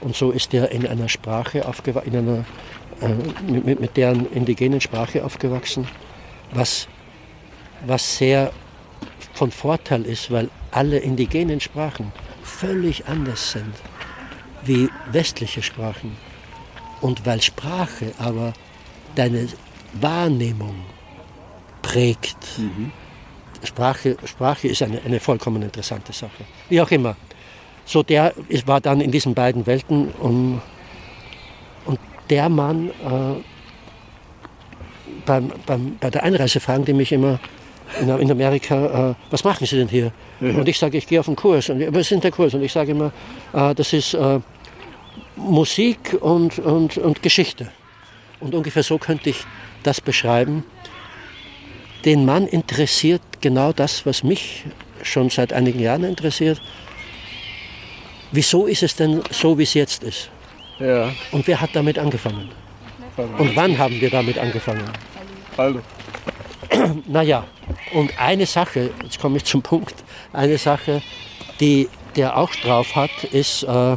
Und 0.00 0.16
so 0.16 0.30
ist 0.30 0.54
er 0.54 0.70
in 0.70 0.86
einer 0.86 1.08
Sprache 1.08 1.66
aufgewachsen, 1.66 2.12
in 2.12 2.18
einer, 2.18 2.44
äh, 3.00 3.50
mit, 3.50 3.80
mit, 3.80 3.96
deren 3.96 4.30
indigenen 4.32 4.80
Sprache 4.80 5.24
aufgewachsen, 5.24 5.86
was, 6.52 6.88
was 7.86 8.16
sehr 8.16 8.52
von 9.34 9.50
Vorteil 9.50 10.06
ist, 10.06 10.30
weil 10.30 10.48
alle 10.70 10.98
indigenen 10.98 11.60
Sprachen 11.60 12.12
völlig 12.42 13.06
anders 13.06 13.52
sind 13.52 13.74
wie 14.64 14.88
westliche 15.10 15.62
Sprachen. 15.62 16.16
Und 17.00 17.24
weil 17.26 17.40
Sprache 17.40 18.12
aber 18.18 18.52
deine 19.14 19.48
Wahrnehmung 19.94 20.76
prägt, 21.82 22.58
mhm. 22.58 22.92
Sprache, 23.64 24.16
Sprache 24.24 24.68
ist 24.68 24.82
eine, 24.82 25.00
eine 25.02 25.20
vollkommen 25.20 25.62
interessante 25.62 26.12
Sache. 26.12 26.44
Wie 26.68 26.80
auch 26.80 26.90
immer. 26.90 27.16
So 27.84 28.02
der 28.02 28.34
ist, 28.48 28.66
war 28.66 28.80
dann 28.80 29.00
in 29.00 29.10
diesen 29.10 29.34
beiden 29.34 29.66
Welten 29.66 30.08
und, 30.08 30.62
und 31.84 31.98
der 32.28 32.48
Mann 32.48 32.88
äh, 32.88 33.42
beim, 35.26 35.52
beim, 35.66 35.96
bei 36.00 36.10
der 36.10 36.22
Einreise 36.22 36.60
fragen 36.60 36.84
die 36.84 36.92
mich 36.92 37.12
immer 37.12 37.38
in, 38.00 38.08
in 38.08 38.30
Amerika, 38.30 39.10
äh, 39.10 39.14
was 39.30 39.44
machen 39.44 39.66
Sie 39.66 39.76
denn 39.76 39.88
hier? 39.88 40.12
Ja. 40.40 40.50
Und 40.50 40.68
ich 40.68 40.78
sage, 40.78 40.98
ich 40.98 41.06
gehe 41.06 41.20
auf 41.20 41.26
einen 41.26 41.36
Kurs. 41.36 41.68
Und 41.70 41.94
was 41.94 42.10
ist 42.10 42.22
der 42.22 42.30
Kurs? 42.30 42.54
Und 42.54 42.62
ich 42.62 42.72
sage 42.72 42.92
immer, 42.92 43.12
äh, 43.52 43.74
das 43.74 43.92
ist 43.92 44.14
äh, 44.14 44.40
Musik 45.40 46.16
und, 46.20 46.58
und, 46.58 46.98
und 46.98 47.22
Geschichte. 47.22 47.70
Und 48.40 48.54
ungefähr 48.54 48.82
so 48.82 48.98
könnte 48.98 49.30
ich 49.30 49.44
das 49.82 50.00
beschreiben. 50.00 50.64
Den 52.04 52.24
Mann 52.24 52.46
interessiert 52.46 53.22
genau 53.40 53.72
das, 53.72 54.06
was 54.06 54.22
mich 54.22 54.64
schon 55.02 55.30
seit 55.30 55.52
einigen 55.52 55.80
Jahren 55.80 56.04
interessiert. 56.04 56.60
Wieso 58.32 58.66
ist 58.66 58.82
es 58.82 58.94
denn 58.96 59.22
so, 59.30 59.58
wie 59.58 59.64
es 59.64 59.74
jetzt 59.74 60.04
ist? 60.04 60.30
Ja. 60.78 61.12
Und 61.32 61.46
wer 61.46 61.60
hat 61.60 61.70
damit 61.74 61.98
angefangen? 61.98 62.50
Und 63.38 63.54
wann 63.56 63.76
haben 63.76 64.00
wir 64.00 64.10
damit 64.10 64.38
angefangen? 64.38 64.84
Also. 65.56 65.80
Naja, 67.06 67.44
und 67.92 68.18
eine 68.18 68.46
Sache, 68.46 68.90
jetzt 69.02 69.18
komme 69.20 69.38
ich 69.38 69.44
zum 69.44 69.60
Punkt, 69.60 69.94
eine 70.32 70.56
Sache, 70.56 71.02
die 71.58 71.88
der 72.16 72.36
auch 72.36 72.54
drauf 72.56 72.94
hat, 72.96 73.24
ist, 73.24 73.62
äh, 73.64 73.96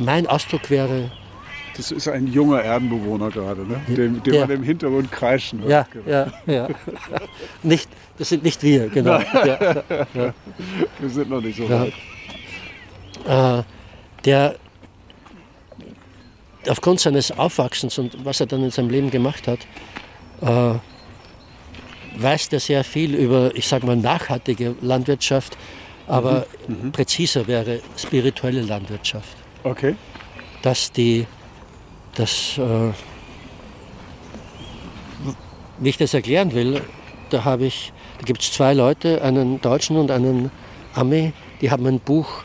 mein 0.00 0.26
Ausdruck 0.26 0.70
wäre 0.70 1.10
das 1.76 1.92
ist 1.92 2.08
ein 2.08 2.26
junger 2.26 2.62
Erdenbewohner 2.62 3.30
gerade, 3.30 3.66
ne? 3.66 3.80
den, 3.88 4.22
den 4.22 4.40
man 4.40 4.50
im 4.50 4.62
Hintergrund 4.62 5.10
kreischen 5.10 5.62
hört. 5.62 5.70
Ja, 5.70 5.86
genau. 5.90 6.10
ja, 6.10 6.32
ja. 6.46 6.68
nicht, 7.62 7.88
das 8.18 8.28
sind 8.28 8.42
nicht 8.42 8.62
wir, 8.62 8.88
genau. 8.88 9.18
Ja, 9.18 9.82
ja. 10.14 10.34
Wir 10.98 11.08
sind 11.08 11.30
noch 11.30 11.40
nicht 11.40 11.56
so 11.56 11.68
weit. 11.70 11.94
Äh, 13.26 13.62
der 14.24 14.56
aufgrund 16.68 17.00
seines 17.00 17.32
Aufwachsens 17.32 17.98
und 17.98 18.24
was 18.24 18.40
er 18.40 18.46
dann 18.46 18.62
in 18.62 18.70
seinem 18.70 18.90
Leben 18.90 19.10
gemacht 19.10 19.48
hat, 19.48 19.60
äh, 20.42 20.78
weiß 22.20 22.48
er 22.52 22.60
sehr 22.60 22.84
viel 22.84 23.14
über, 23.14 23.54
ich 23.54 23.66
sage 23.66 23.86
mal, 23.86 23.96
nachhaltige 23.96 24.74
Landwirtschaft, 24.82 25.56
aber 26.06 26.46
mhm. 26.68 26.86
Mhm. 26.86 26.92
präziser 26.92 27.46
wäre 27.46 27.80
spirituelle 27.96 28.62
Landwirtschaft. 28.62 29.36
Okay. 29.64 29.94
Dass 30.62 30.92
die 30.92 31.26
das, 32.14 32.58
äh, 32.58 32.92
wie 35.78 35.88
ich 35.88 35.96
das 35.96 36.14
erklären 36.14 36.52
will, 36.52 36.82
da 37.30 37.44
habe 37.44 37.64
ich, 37.66 37.92
da 38.18 38.24
gibt 38.24 38.42
es 38.42 38.52
zwei 38.52 38.74
Leute, 38.74 39.22
einen 39.22 39.60
Deutschen 39.60 39.96
und 39.96 40.10
einen 40.10 40.50
Ami, 40.94 41.32
die 41.60 41.70
haben 41.70 41.86
ein 41.86 42.00
Buch 42.00 42.42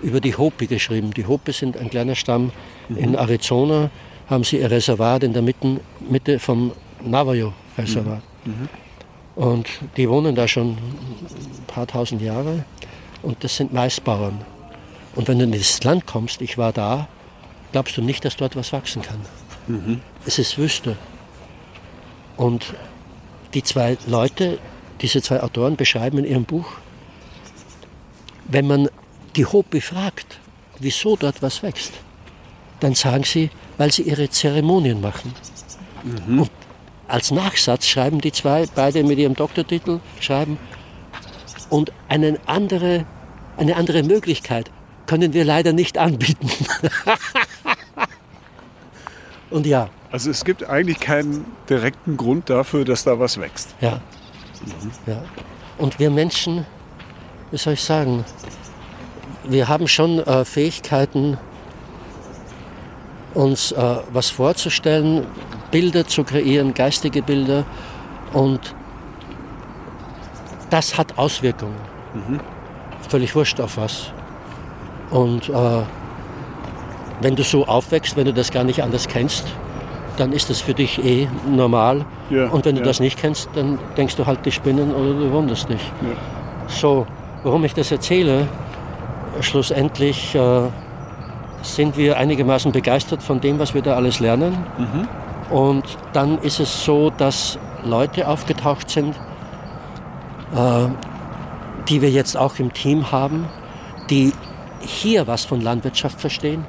über 0.00 0.20
die 0.20 0.36
Hopi 0.36 0.66
geschrieben. 0.66 1.12
Die 1.12 1.26
Hopi 1.26 1.52
sind 1.52 1.76
ein 1.76 1.90
kleiner 1.90 2.14
Stamm 2.14 2.50
mhm. 2.88 2.96
in 2.96 3.14
Arizona, 3.14 3.90
haben 4.28 4.44
sie 4.44 4.58
ihr 4.58 4.70
Reservat 4.70 5.22
in 5.24 5.32
der 5.32 5.42
Mitte, 5.42 5.80
Mitte 6.08 6.38
vom 6.38 6.72
Navajo-Reservat. 7.04 8.22
Mhm. 8.44 8.52
Mhm. 8.52 8.68
Und 9.34 9.66
die 9.96 10.08
wohnen 10.08 10.34
da 10.34 10.46
schon 10.46 10.70
ein 10.70 11.64
paar 11.66 11.86
tausend 11.86 12.20
Jahre 12.20 12.64
und 13.22 13.42
das 13.42 13.56
sind 13.56 13.72
Maisbauern. 13.72 14.44
Und 15.14 15.28
wenn 15.28 15.38
du 15.38 15.44
in 15.44 15.52
das 15.52 15.82
Land 15.84 16.06
kommst, 16.06 16.40
ich 16.40 16.58
war 16.58 16.72
da, 16.72 17.08
glaubst 17.72 17.96
du 17.96 18.02
nicht, 18.02 18.24
dass 18.24 18.36
dort 18.36 18.56
was 18.56 18.72
wachsen 18.72 19.02
kann. 19.02 19.20
Mhm. 19.66 20.00
Es 20.26 20.38
ist 20.38 20.58
Wüste. 20.58 20.96
Und 22.36 22.74
die 23.54 23.62
zwei 23.62 23.98
Leute, 24.06 24.58
diese 25.00 25.20
zwei 25.22 25.42
Autoren 25.42 25.76
beschreiben 25.76 26.18
in 26.18 26.24
ihrem 26.24 26.44
Buch, 26.44 26.66
wenn 28.44 28.66
man 28.66 28.88
die 29.36 29.46
Hopi 29.46 29.80
fragt, 29.80 30.38
wieso 30.78 31.16
dort 31.16 31.42
was 31.42 31.62
wächst, 31.62 31.92
dann 32.80 32.94
sagen 32.94 33.24
sie, 33.24 33.50
weil 33.78 33.92
sie 33.92 34.02
ihre 34.02 34.28
Zeremonien 34.28 35.00
machen. 35.00 35.34
Mhm. 36.02 36.42
Und 36.42 36.50
als 37.08 37.30
Nachsatz 37.30 37.86
schreiben 37.86 38.20
die 38.20 38.32
zwei, 38.32 38.66
beide 38.74 39.04
mit 39.04 39.18
ihrem 39.18 39.34
Doktortitel, 39.34 40.00
schreiben, 40.20 40.58
und 41.70 41.92
eine 42.08 42.38
andere, 42.46 43.06
eine 43.56 43.76
andere 43.76 44.02
Möglichkeit 44.02 44.70
können 45.06 45.32
wir 45.32 45.44
leider 45.44 45.72
nicht 45.72 45.98
anbieten. 45.98 46.50
Und 49.50 49.66
ja. 49.66 49.88
Also 50.10 50.30
es 50.30 50.44
gibt 50.44 50.68
eigentlich 50.68 51.00
keinen 51.00 51.44
direkten 51.68 52.16
Grund 52.16 52.50
dafür, 52.50 52.84
dass 52.84 53.04
da 53.04 53.18
was 53.18 53.40
wächst. 53.40 53.74
Ja. 53.80 54.00
Ja. 55.06 55.22
Und 55.78 55.98
wir 55.98 56.10
Menschen, 56.10 56.66
wie 57.50 57.58
soll 57.58 57.74
ich 57.74 57.82
sagen, 57.82 58.24
wir 59.44 59.68
haben 59.68 59.88
schon 59.88 60.20
äh, 60.20 60.44
Fähigkeiten, 60.44 61.38
uns 63.34 63.72
äh, 63.72 63.96
was 64.12 64.30
vorzustellen, 64.30 65.26
Bilder 65.70 66.06
zu 66.06 66.24
kreieren, 66.24 66.74
geistige 66.74 67.22
Bilder. 67.22 67.64
Und 68.32 68.74
das 70.70 70.96
hat 70.96 71.18
Auswirkungen. 71.18 71.76
Mhm. 72.14 72.40
Völlig 73.08 73.34
wurscht 73.34 73.60
auf 73.60 73.76
was. 73.76 74.12
Und 75.12 75.48
äh, 75.48 75.52
wenn 77.20 77.36
du 77.36 77.44
so 77.44 77.66
aufwächst, 77.66 78.16
wenn 78.16 78.24
du 78.24 78.32
das 78.32 78.50
gar 78.50 78.64
nicht 78.64 78.82
anders 78.82 79.06
kennst, 79.06 79.44
dann 80.16 80.32
ist 80.32 80.50
das 80.50 80.60
für 80.60 80.74
dich 80.74 81.02
eh 81.04 81.28
normal. 81.48 82.04
Ja, 82.30 82.48
und 82.48 82.64
wenn 82.64 82.74
du 82.74 82.80
ja. 82.80 82.86
das 82.86 83.00
nicht 83.00 83.18
kennst, 83.18 83.48
dann 83.54 83.78
denkst 83.96 84.16
du 84.16 84.26
halt, 84.26 84.44
die 84.44 84.52
spinnen 84.52 84.92
oder 84.94 85.12
du 85.12 85.30
wunderst 85.30 85.68
dich. 85.68 85.80
Ja. 86.02 86.16
So, 86.68 87.06
warum 87.42 87.64
ich 87.64 87.74
das 87.74 87.92
erzähle, 87.92 88.48
schlussendlich 89.40 90.34
äh, 90.34 90.62
sind 91.62 91.96
wir 91.96 92.16
einigermaßen 92.16 92.72
begeistert 92.72 93.22
von 93.22 93.40
dem, 93.40 93.58
was 93.58 93.74
wir 93.74 93.82
da 93.82 93.94
alles 93.94 94.20
lernen. 94.20 94.56
Mhm. 94.78 95.08
Und 95.54 95.84
dann 96.12 96.38
ist 96.38 96.60
es 96.60 96.84
so, 96.84 97.10
dass 97.10 97.58
Leute 97.84 98.28
aufgetaucht 98.28 98.90
sind, 98.90 99.14
äh, 100.54 100.88
die 101.88 102.00
wir 102.00 102.10
jetzt 102.10 102.36
auch 102.36 102.58
im 102.58 102.72
Team 102.72 103.12
haben, 103.12 103.46
die 104.10 104.32
hier 104.82 105.26
was 105.26 105.44
von 105.44 105.60
Landwirtschaft 105.60 106.20
verstehen. 106.20 106.64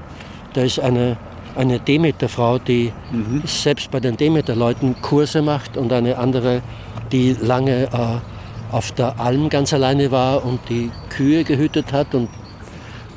Da 0.53 0.61
ist 0.61 0.80
eine, 0.80 1.18
eine 1.55 1.80
Demeter-Frau, 1.80 2.59
die 2.59 2.91
mhm. 3.11 3.41
selbst 3.45 3.91
bei 3.91 3.99
den 3.99 4.18
Demeter-Leuten 4.18 4.95
Kurse 5.01 5.41
macht 5.41 5.78
und 5.78 5.91
eine 5.91 6.18
andere, 6.18 6.61
die 7.11 7.34
lange 7.34 7.84
äh, 7.84 8.76
auf 8.76 8.91
der 8.91 9.20
Alm 9.20 9.49
ganz 9.49 9.74
alleine 9.74 10.11
war 10.11 10.43
und 10.43 10.59
die 10.70 10.91
Kühe 11.09 11.43
gehütet 11.43 11.93
hat 11.93 12.16
und 12.16 12.30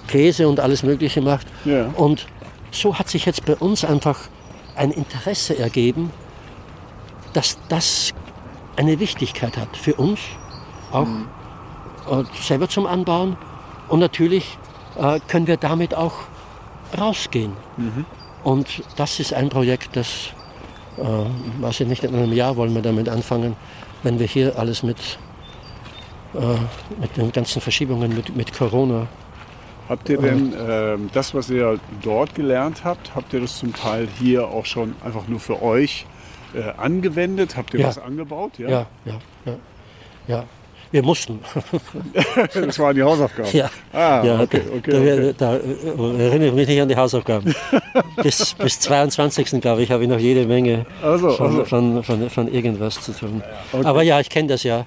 Käse 0.06 0.48
und 0.48 0.60
alles 0.60 0.82
Mögliche 0.82 1.20
macht. 1.20 1.46
Ja. 1.64 1.86
Und 1.96 2.26
so 2.70 2.98
hat 2.98 3.08
sich 3.08 3.26
jetzt 3.26 3.44
bei 3.44 3.56
uns 3.56 3.84
einfach 3.84 4.18
ein 4.76 4.90
Interesse 4.90 5.58
ergeben, 5.58 6.10
dass 7.32 7.58
das 7.68 8.12
eine 8.76 9.00
Wichtigkeit 9.00 9.56
hat 9.56 9.76
für 9.76 9.94
uns, 9.94 10.20
auch 10.92 11.06
mhm. 11.06 11.28
äh, 12.10 12.24
selber 12.42 12.68
zum 12.68 12.86
Anbauen. 12.86 13.36
Und 13.88 14.00
natürlich 14.00 14.58
äh, 14.98 15.20
können 15.28 15.46
wir 15.46 15.56
damit 15.56 15.94
auch 15.94 16.14
rausgehen. 16.98 17.52
Mhm. 17.76 18.04
Und 18.44 18.82
das 18.96 19.18
ist 19.20 19.32
ein 19.32 19.48
Projekt, 19.48 19.96
das, 19.96 20.30
äh, 20.98 21.02
weiß 21.62 21.80
ich 21.80 21.88
nicht, 21.88 22.04
in 22.04 22.14
einem 22.14 22.32
Jahr 22.32 22.56
wollen 22.56 22.74
wir 22.74 22.82
damit 22.82 23.08
anfangen, 23.08 23.56
wenn 24.02 24.18
wir 24.18 24.26
hier 24.26 24.58
alles 24.58 24.82
mit, 24.82 25.18
äh, 26.34 26.38
mit 27.00 27.16
den 27.16 27.32
ganzen 27.32 27.60
Verschiebungen, 27.60 28.14
mit, 28.14 28.36
mit 28.36 28.52
Corona 28.52 29.08
Habt 29.88 30.08
ihr 30.08 30.18
denn 30.18 30.52
äh, 30.52 30.96
das, 31.12 31.32
was 31.32 31.48
ihr 31.48 31.78
dort 32.02 32.34
gelernt 32.34 32.82
habt, 32.84 33.14
habt 33.14 33.32
ihr 33.32 33.40
das 33.40 33.58
zum 33.58 33.72
Teil 33.72 34.08
hier 34.18 34.48
auch 34.48 34.64
schon 34.64 34.96
einfach 35.04 35.28
nur 35.28 35.38
für 35.38 35.62
euch 35.62 36.06
äh, 36.54 36.62
angewendet? 36.76 37.56
Habt 37.56 37.72
ihr 37.72 37.80
ja. 37.80 37.86
was 37.86 37.98
angebaut? 37.98 38.58
Ja, 38.58 38.68
ja, 38.68 38.86
ja. 39.04 39.18
ja. 39.44 39.56
ja. 40.26 40.44
Wir 40.92 41.02
mussten. 41.02 41.40
das 42.54 42.78
waren 42.78 42.94
die 42.94 43.02
Hausaufgaben. 43.02 43.50
Ja, 43.52 43.70
ah, 43.92 44.22
ja 44.24 44.40
okay, 44.40 44.62
okay, 44.76 44.90
da, 44.90 44.98
okay. 44.98 45.34
da, 45.36 45.58
da, 45.58 46.22
erinnere 46.22 46.48
ich 46.48 46.54
mich 46.54 46.68
nicht 46.68 46.80
an 46.80 46.88
die 46.88 46.96
Hausaufgaben. 46.96 47.54
bis, 48.22 48.54
bis 48.54 48.80
22. 48.80 49.60
glaube 49.60 49.82
ich, 49.82 49.90
habe 49.90 50.04
ich 50.04 50.08
noch 50.08 50.18
jede 50.18 50.46
Menge 50.46 50.86
also, 51.02 51.30
von, 51.30 51.46
also. 51.46 51.64
Von, 51.64 52.04
von, 52.04 52.30
von, 52.30 52.52
irgendwas 52.52 53.00
zu 53.00 53.12
tun. 53.12 53.42
Okay. 53.72 53.84
Aber 53.84 54.02
ja, 54.02 54.20
ich 54.20 54.30
kenne 54.30 54.48
das 54.48 54.62
ja. 54.62 54.80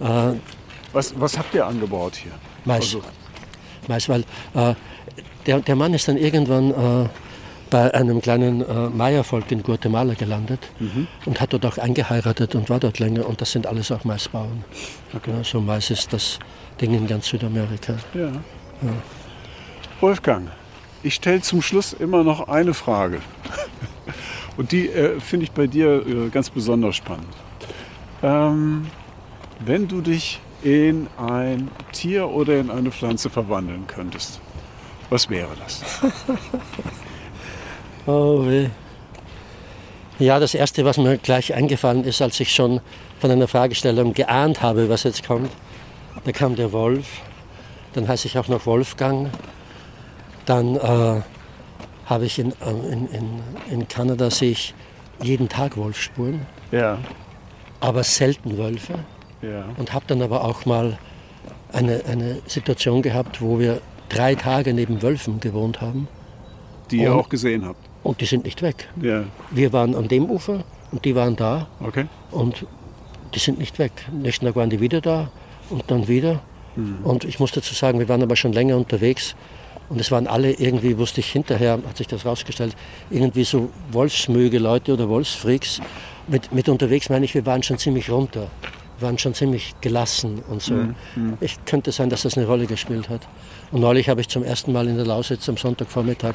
Äh, 0.00 0.34
was, 0.92 1.14
was 1.18 1.38
habt 1.38 1.54
ihr 1.54 1.64
angebaut 1.64 2.16
hier? 2.16 2.32
Mais. 2.64 2.78
Also, 2.78 3.02
Mais, 3.88 4.08
weil 4.08 4.22
äh, 4.54 4.74
der, 5.46 5.60
der 5.60 5.76
Mann 5.76 5.94
ist 5.94 6.08
dann 6.08 6.16
irgendwann 6.16 6.70
äh, 6.70 7.08
bei 7.76 7.92
einem 7.92 8.22
kleinen 8.22 8.62
äh, 8.62 8.88
Maya-Volk 8.88 9.52
in 9.52 9.62
Guatemala 9.62 10.14
gelandet 10.14 10.60
mhm. 10.78 11.06
und 11.26 11.42
hat 11.42 11.52
dort 11.52 11.66
auch 11.66 11.76
eingeheiratet 11.76 12.54
und 12.54 12.70
war 12.70 12.80
dort 12.80 12.98
länger. 12.98 13.28
Und 13.28 13.42
das 13.42 13.52
sind 13.52 13.66
alles 13.66 13.92
auch 13.92 14.02
Maisbauern. 14.04 14.64
Okay. 15.14 15.30
Ja, 15.30 15.44
so 15.44 15.60
Mais 15.60 15.90
ist 15.90 16.10
das 16.10 16.38
Ding 16.80 16.94
in 16.94 17.06
ganz 17.06 17.26
Südamerika. 17.26 17.96
Ja. 18.14 18.28
ja. 18.28 18.94
Wolfgang, 20.00 20.48
ich 21.02 21.16
stelle 21.16 21.42
zum 21.42 21.60
Schluss 21.60 21.92
immer 21.92 22.24
noch 22.24 22.48
eine 22.48 22.72
Frage. 22.72 23.20
Und 24.56 24.72
die 24.72 24.88
äh, 24.88 25.20
finde 25.20 25.44
ich 25.44 25.52
bei 25.52 25.66
dir 25.66 26.02
äh, 26.06 26.30
ganz 26.30 26.48
besonders 26.48 26.96
spannend. 26.96 27.34
Ähm, 28.22 28.86
wenn 29.66 29.86
du 29.86 30.00
dich 30.00 30.40
in 30.62 31.08
ein 31.18 31.70
Tier 31.92 32.30
oder 32.30 32.58
in 32.58 32.70
eine 32.70 32.90
Pflanze 32.90 33.28
verwandeln 33.28 33.86
könntest, 33.86 34.40
was 35.10 35.28
wäre 35.28 35.50
das? 35.62 35.82
oh 38.06 38.46
weh. 38.46 38.68
Ja, 40.18 40.38
das 40.38 40.54
Erste, 40.54 40.84
was 40.84 40.96
mir 40.96 41.18
gleich 41.18 41.52
eingefallen 41.52 42.04
ist, 42.04 42.22
als 42.22 42.40
ich 42.40 42.54
schon 42.54 42.80
von 43.20 43.30
einer 43.30 43.48
Fragestellung 43.48 44.14
geahnt 44.14 44.62
habe, 44.62 44.88
was 44.88 45.02
jetzt 45.02 45.26
kommt, 45.26 45.50
da 46.24 46.32
kam 46.32 46.56
der 46.56 46.72
Wolf. 46.72 47.20
Dann 47.92 48.08
heiße 48.08 48.26
ich 48.26 48.38
auch 48.38 48.48
noch 48.48 48.66
Wolfgang. 48.66 49.30
Dann 50.46 50.76
äh, 50.76 51.20
habe 52.06 52.24
ich 52.24 52.38
in, 52.38 52.52
äh, 52.52 52.92
in, 52.92 53.08
in, 53.08 53.42
in 53.70 53.88
Kanada 53.88 54.30
sehe 54.30 54.52
ich 54.52 54.74
jeden 55.22 55.48
Tag 55.48 55.76
Wolfspuren. 55.76 56.46
Ja. 56.72 56.98
Aber 57.80 58.02
selten 58.02 58.56
Wölfe. 58.56 58.94
Ja. 59.42 59.66
Und 59.76 59.92
habe 59.92 60.04
dann 60.08 60.22
aber 60.22 60.44
auch 60.44 60.64
mal 60.64 60.98
eine, 61.72 62.04
eine 62.06 62.40
Situation 62.46 63.02
gehabt, 63.02 63.40
wo 63.42 63.58
wir 63.58 63.80
drei 64.08 64.34
Tage 64.34 64.72
neben 64.72 65.02
Wölfen 65.02 65.40
gewohnt 65.40 65.80
haben. 65.80 66.08
Die 66.90 66.98
ihr 66.98 67.14
auch 67.14 67.28
gesehen 67.28 67.66
habt? 67.66 67.85
Und 68.06 68.20
die 68.20 68.26
sind 68.26 68.44
nicht 68.44 68.62
weg. 68.62 68.88
Ja. 69.02 69.24
Wir 69.50 69.72
waren 69.72 69.96
an 69.96 70.06
dem 70.06 70.30
Ufer 70.30 70.62
und 70.92 71.04
die 71.04 71.16
waren 71.16 71.34
da. 71.34 71.66
Okay. 71.80 72.06
Und 72.30 72.64
die 73.34 73.40
sind 73.40 73.58
nicht 73.58 73.80
weg. 73.80 73.90
Nächsten 74.12 74.46
Tag 74.46 74.54
waren 74.54 74.70
die 74.70 74.80
wieder 74.80 75.00
da 75.00 75.28
und 75.70 75.82
dann 75.88 76.06
wieder. 76.06 76.40
Mhm. 76.76 76.98
Und 77.02 77.24
ich 77.24 77.40
muss 77.40 77.50
dazu 77.50 77.74
sagen, 77.74 77.98
wir 77.98 78.08
waren 78.08 78.22
aber 78.22 78.36
schon 78.36 78.52
länger 78.52 78.76
unterwegs. 78.76 79.34
Und 79.88 80.00
es 80.00 80.12
waren 80.12 80.28
alle 80.28 80.52
irgendwie, 80.52 80.96
wusste 80.98 81.18
ich 81.18 81.32
hinterher, 81.32 81.80
hat 81.84 81.96
sich 81.96 82.06
das 82.06 82.24
rausgestellt, 82.24 82.76
irgendwie 83.10 83.42
so 83.42 83.70
Wolfsmöge 83.90 84.60
Leute 84.60 84.92
oder 84.92 85.08
Wolfsfreaks. 85.08 85.80
Mit, 86.28 86.52
mit 86.52 86.68
unterwegs 86.68 87.08
meine 87.08 87.24
ich, 87.24 87.34
wir 87.34 87.44
waren 87.44 87.64
schon 87.64 87.78
ziemlich 87.78 88.08
runter 88.08 88.48
waren 88.98 89.18
schon 89.18 89.34
ziemlich 89.34 89.74
gelassen 89.82 90.42
und 90.48 90.62
so. 90.62 90.72
Mhm. 90.72 90.94
Ich 91.40 91.62
könnte 91.66 91.92
sein, 91.92 92.08
dass 92.08 92.22
das 92.22 92.38
eine 92.38 92.46
Rolle 92.46 92.64
gespielt 92.64 93.10
hat. 93.10 93.20
Und 93.70 93.82
neulich 93.82 94.08
habe 94.08 94.22
ich 94.22 94.28
zum 94.30 94.42
ersten 94.42 94.72
Mal 94.72 94.88
in 94.88 94.96
der 94.96 95.04
Lausitz 95.04 95.46
am 95.50 95.58
Sonntagvormittag 95.58 96.34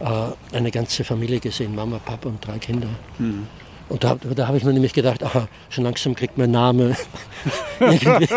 äh, 0.00 0.56
eine 0.56 0.70
ganze 0.70 1.04
Familie 1.04 1.40
gesehen, 1.40 1.74
Mama, 1.74 1.98
Papa 2.04 2.28
und 2.28 2.46
drei 2.46 2.58
Kinder. 2.58 2.88
Mhm. 3.18 3.46
Und 3.88 4.02
da, 4.02 4.16
da 4.16 4.48
habe 4.48 4.56
ich 4.56 4.64
mir 4.64 4.72
nämlich 4.72 4.92
gedacht, 4.92 5.22
aha, 5.22 5.46
schon 5.68 5.84
langsam 5.84 6.14
kriegt 6.16 6.36
mein 6.36 6.50
Name. 6.50 6.96
irgendwie, 7.80 8.28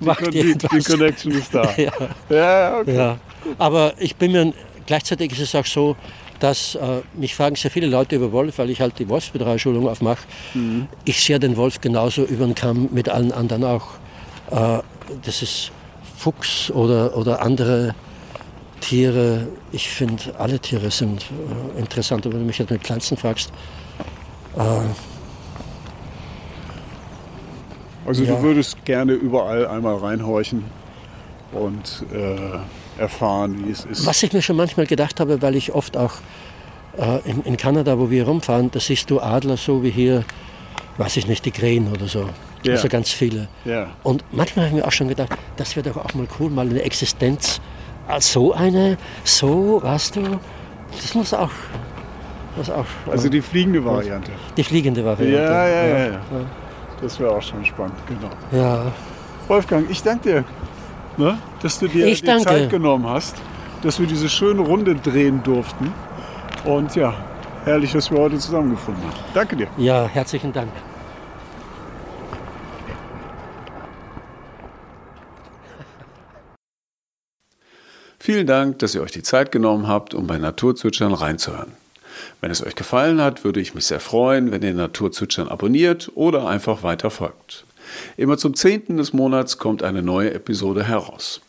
macht 0.00 0.26
die, 0.26 0.54
die, 0.54 0.58
die 0.58 0.82
Connection 0.82 1.32
ist 1.32 1.54
da. 1.54 1.62
ja. 1.76 1.92
Ja, 2.28 2.78
okay. 2.80 2.94
ja. 2.94 3.18
Aber 3.58 3.94
ich 3.98 4.16
bin 4.16 4.32
mir, 4.32 4.52
gleichzeitig 4.86 5.32
ist 5.32 5.40
es 5.40 5.54
auch 5.54 5.64
so, 5.64 5.96
dass 6.38 6.74
äh, 6.74 7.00
mich 7.14 7.34
fragen 7.34 7.56
sehr 7.56 7.70
viele 7.70 7.86
Leute 7.86 8.16
über 8.16 8.30
Wolf, 8.32 8.58
weil 8.58 8.68
ich 8.68 8.80
halt 8.80 8.98
die 8.98 9.08
Wolfsbetreuerschulung 9.08 9.88
aufmache. 9.88 10.26
Mhm. 10.52 10.88
Ich 11.04 11.22
sehe 11.22 11.38
den 11.38 11.56
Wolf 11.56 11.80
genauso 11.80 12.24
über 12.24 12.44
den 12.44 12.54
Kamm 12.54 12.88
mit 12.92 13.08
allen 13.08 13.32
anderen 13.32 13.64
auch. 13.64 13.86
Äh, 14.50 14.80
das 15.24 15.40
ist 15.40 15.70
Fuchs 16.18 16.70
oder, 16.70 17.16
oder 17.16 17.40
andere 17.40 17.94
Tiere. 18.82 19.48
Ich 19.70 19.88
finde, 19.88 20.22
alle 20.38 20.58
Tiere 20.58 20.90
sind 20.90 21.24
äh, 21.76 21.78
interessant. 21.78 22.24
wenn 22.24 22.32
du 22.32 22.38
mich 22.38 22.58
jetzt 22.58 22.70
mit 22.70 22.82
Pflanzen 22.82 23.16
fragst, 23.16 23.50
äh, 24.56 24.60
also 28.06 28.24
ja. 28.24 28.34
du 28.34 28.42
würdest 28.42 28.84
gerne 28.84 29.12
überall 29.12 29.66
einmal 29.66 29.96
reinhorchen 29.96 30.64
und 31.52 32.04
äh, 32.12 33.00
erfahren, 33.00 33.64
wie 33.66 33.70
es 33.70 33.84
ist. 33.84 34.06
Was 34.06 34.22
ich 34.22 34.32
mir 34.32 34.42
schon 34.42 34.56
manchmal 34.56 34.86
gedacht 34.86 35.20
habe, 35.20 35.40
weil 35.40 35.54
ich 35.54 35.72
oft 35.72 35.96
auch 35.96 36.14
äh, 36.98 37.20
in, 37.28 37.42
in, 37.44 37.56
Kanada, 37.56 37.98
wo 37.98 38.10
wir 38.10 38.26
rumfahren, 38.26 38.70
da 38.70 38.80
siehst 38.80 39.08
du 39.10 39.20
Adler 39.20 39.56
so 39.56 39.82
wie 39.82 39.90
hier, 39.90 40.24
weiß 40.98 41.16
ich 41.16 41.26
nicht, 41.28 41.44
die 41.44 41.52
Krähen 41.52 41.90
oder 41.92 42.08
so. 42.08 42.28
Ja. 42.64 42.72
Also 42.72 42.88
ganz 42.88 43.10
viele. 43.10 43.48
Ja. 43.64 43.90
Und 44.02 44.24
manchmal 44.32 44.66
habe 44.66 44.76
ich 44.76 44.82
mir 44.82 44.88
auch 44.88 44.92
schon 44.92 45.08
gedacht, 45.08 45.30
das 45.56 45.76
wäre 45.76 45.88
doch 45.88 46.04
auch 46.04 46.14
mal 46.14 46.26
cool, 46.38 46.50
mal 46.50 46.68
eine 46.68 46.82
Existenz 46.82 47.60
als 48.08 48.32
so 48.32 48.52
eine, 48.52 48.98
so, 49.24 49.80
weißt 49.82 50.16
du, 50.16 50.22
das 51.00 51.14
muss 51.14 51.34
auch. 51.34 51.50
Das 52.56 52.68
auch 52.68 52.84
also 53.10 53.30
die 53.30 53.40
fliegende 53.40 53.82
Variante. 53.82 54.30
Die 54.56 54.64
fliegende 54.64 55.02
Variante. 55.04 55.38
Ja, 55.38 55.66
ja, 55.68 55.86
ja. 55.86 56.06
ja. 56.06 56.20
Das 57.00 57.18
wäre 57.18 57.30
auch 57.30 57.42
schon 57.42 57.64
spannend, 57.64 57.96
genau. 58.06 58.30
Ja. 58.52 58.92
Wolfgang, 59.48 59.90
ich 59.90 60.02
danke 60.02 60.28
dir 60.28 60.44
ne, 61.16 61.38
dass 61.62 61.78
du 61.78 61.88
dir 61.88 62.06
ich 62.06 62.20
die 62.20 62.26
danke. 62.26 62.44
Zeit 62.44 62.70
genommen 62.70 63.06
hast, 63.06 63.36
dass 63.82 63.98
wir 63.98 64.06
diese 64.06 64.28
schöne 64.28 64.62
Runde 64.62 64.94
drehen 64.94 65.42
durften. 65.42 65.92
Und 66.64 66.94
ja, 66.94 67.14
herrlich, 67.64 67.92
dass 67.92 68.10
wir 68.10 68.18
heute 68.18 68.38
zusammengefunden 68.38 69.02
haben. 69.04 69.16
Danke 69.34 69.56
dir. 69.56 69.66
Ja, 69.76 70.06
herzlichen 70.06 70.52
Dank. 70.52 70.70
Vielen 78.24 78.46
Dank, 78.46 78.78
dass 78.78 78.94
ihr 78.94 79.02
euch 79.02 79.10
die 79.10 79.24
Zeit 79.24 79.50
genommen 79.50 79.88
habt, 79.88 80.14
um 80.14 80.28
bei 80.28 80.38
Naturzwitschern 80.38 81.12
reinzuhören. 81.12 81.72
Wenn 82.40 82.52
es 82.52 82.64
euch 82.64 82.76
gefallen 82.76 83.20
hat, 83.20 83.42
würde 83.42 83.60
ich 83.60 83.74
mich 83.74 83.86
sehr 83.86 83.98
freuen, 83.98 84.52
wenn 84.52 84.62
ihr 84.62 84.72
Naturzwitschern 84.74 85.48
abonniert 85.48 86.08
oder 86.14 86.46
einfach 86.46 86.84
weiter 86.84 87.10
folgt. 87.10 87.64
Immer 88.16 88.38
zum 88.38 88.54
10. 88.54 88.96
des 88.96 89.12
Monats 89.12 89.58
kommt 89.58 89.82
eine 89.82 90.04
neue 90.04 90.32
Episode 90.34 90.84
heraus. 90.84 91.40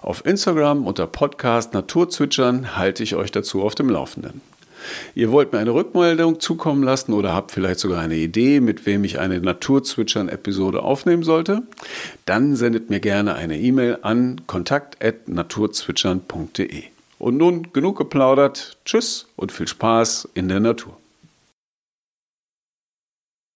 Auf 0.00 0.24
Instagram 0.24 0.86
unter 0.86 1.08
Podcast 1.08 1.74
Naturzwitschern 1.74 2.76
halte 2.76 3.02
ich 3.02 3.16
euch 3.16 3.32
dazu 3.32 3.64
auf 3.64 3.74
dem 3.74 3.90
Laufenden. 3.90 4.42
Ihr 5.14 5.30
wollt 5.32 5.52
mir 5.52 5.58
eine 5.58 5.74
Rückmeldung 5.74 6.40
zukommen 6.40 6.82
lassen 6.82 7.12
oder 7.12 7.34
habt 7.34 7.52
vielleicht 7.52 7.80
sogar 7.80 8.00
eine 8.00 8.16
Idee, 8.16 8.60
mit 8.60 8.86
wem 8.86 9.04
ich 9.04 9.18
eine 9.18 9.38
Naturzwitschern-Episode 9.40 10.82
aufnehmen 10.82 11.22
sollte? 11.22 11.62
Dann 12.24 12.56
sendet 12.56 12.88
mir 12.90 13.00
gerne 13.00 13.34
eine 13.34 13.58
E-Mail 13.58 13.98
an 14.02 14.42
kontakt.naturzwitschern.de. 14.46 16.84
Und 17.18 17.38
nun 17.38 17.72
genug 17.72 17.96
geplaudert. 17.96 18.76
Tschüss 18.84 19.26
und 19.36 19.52
viel 19.52 19.68
Spaß 19.68 20.28
in 20.34 20.48
der 20.48 20.60
Natur. 20.60 20.98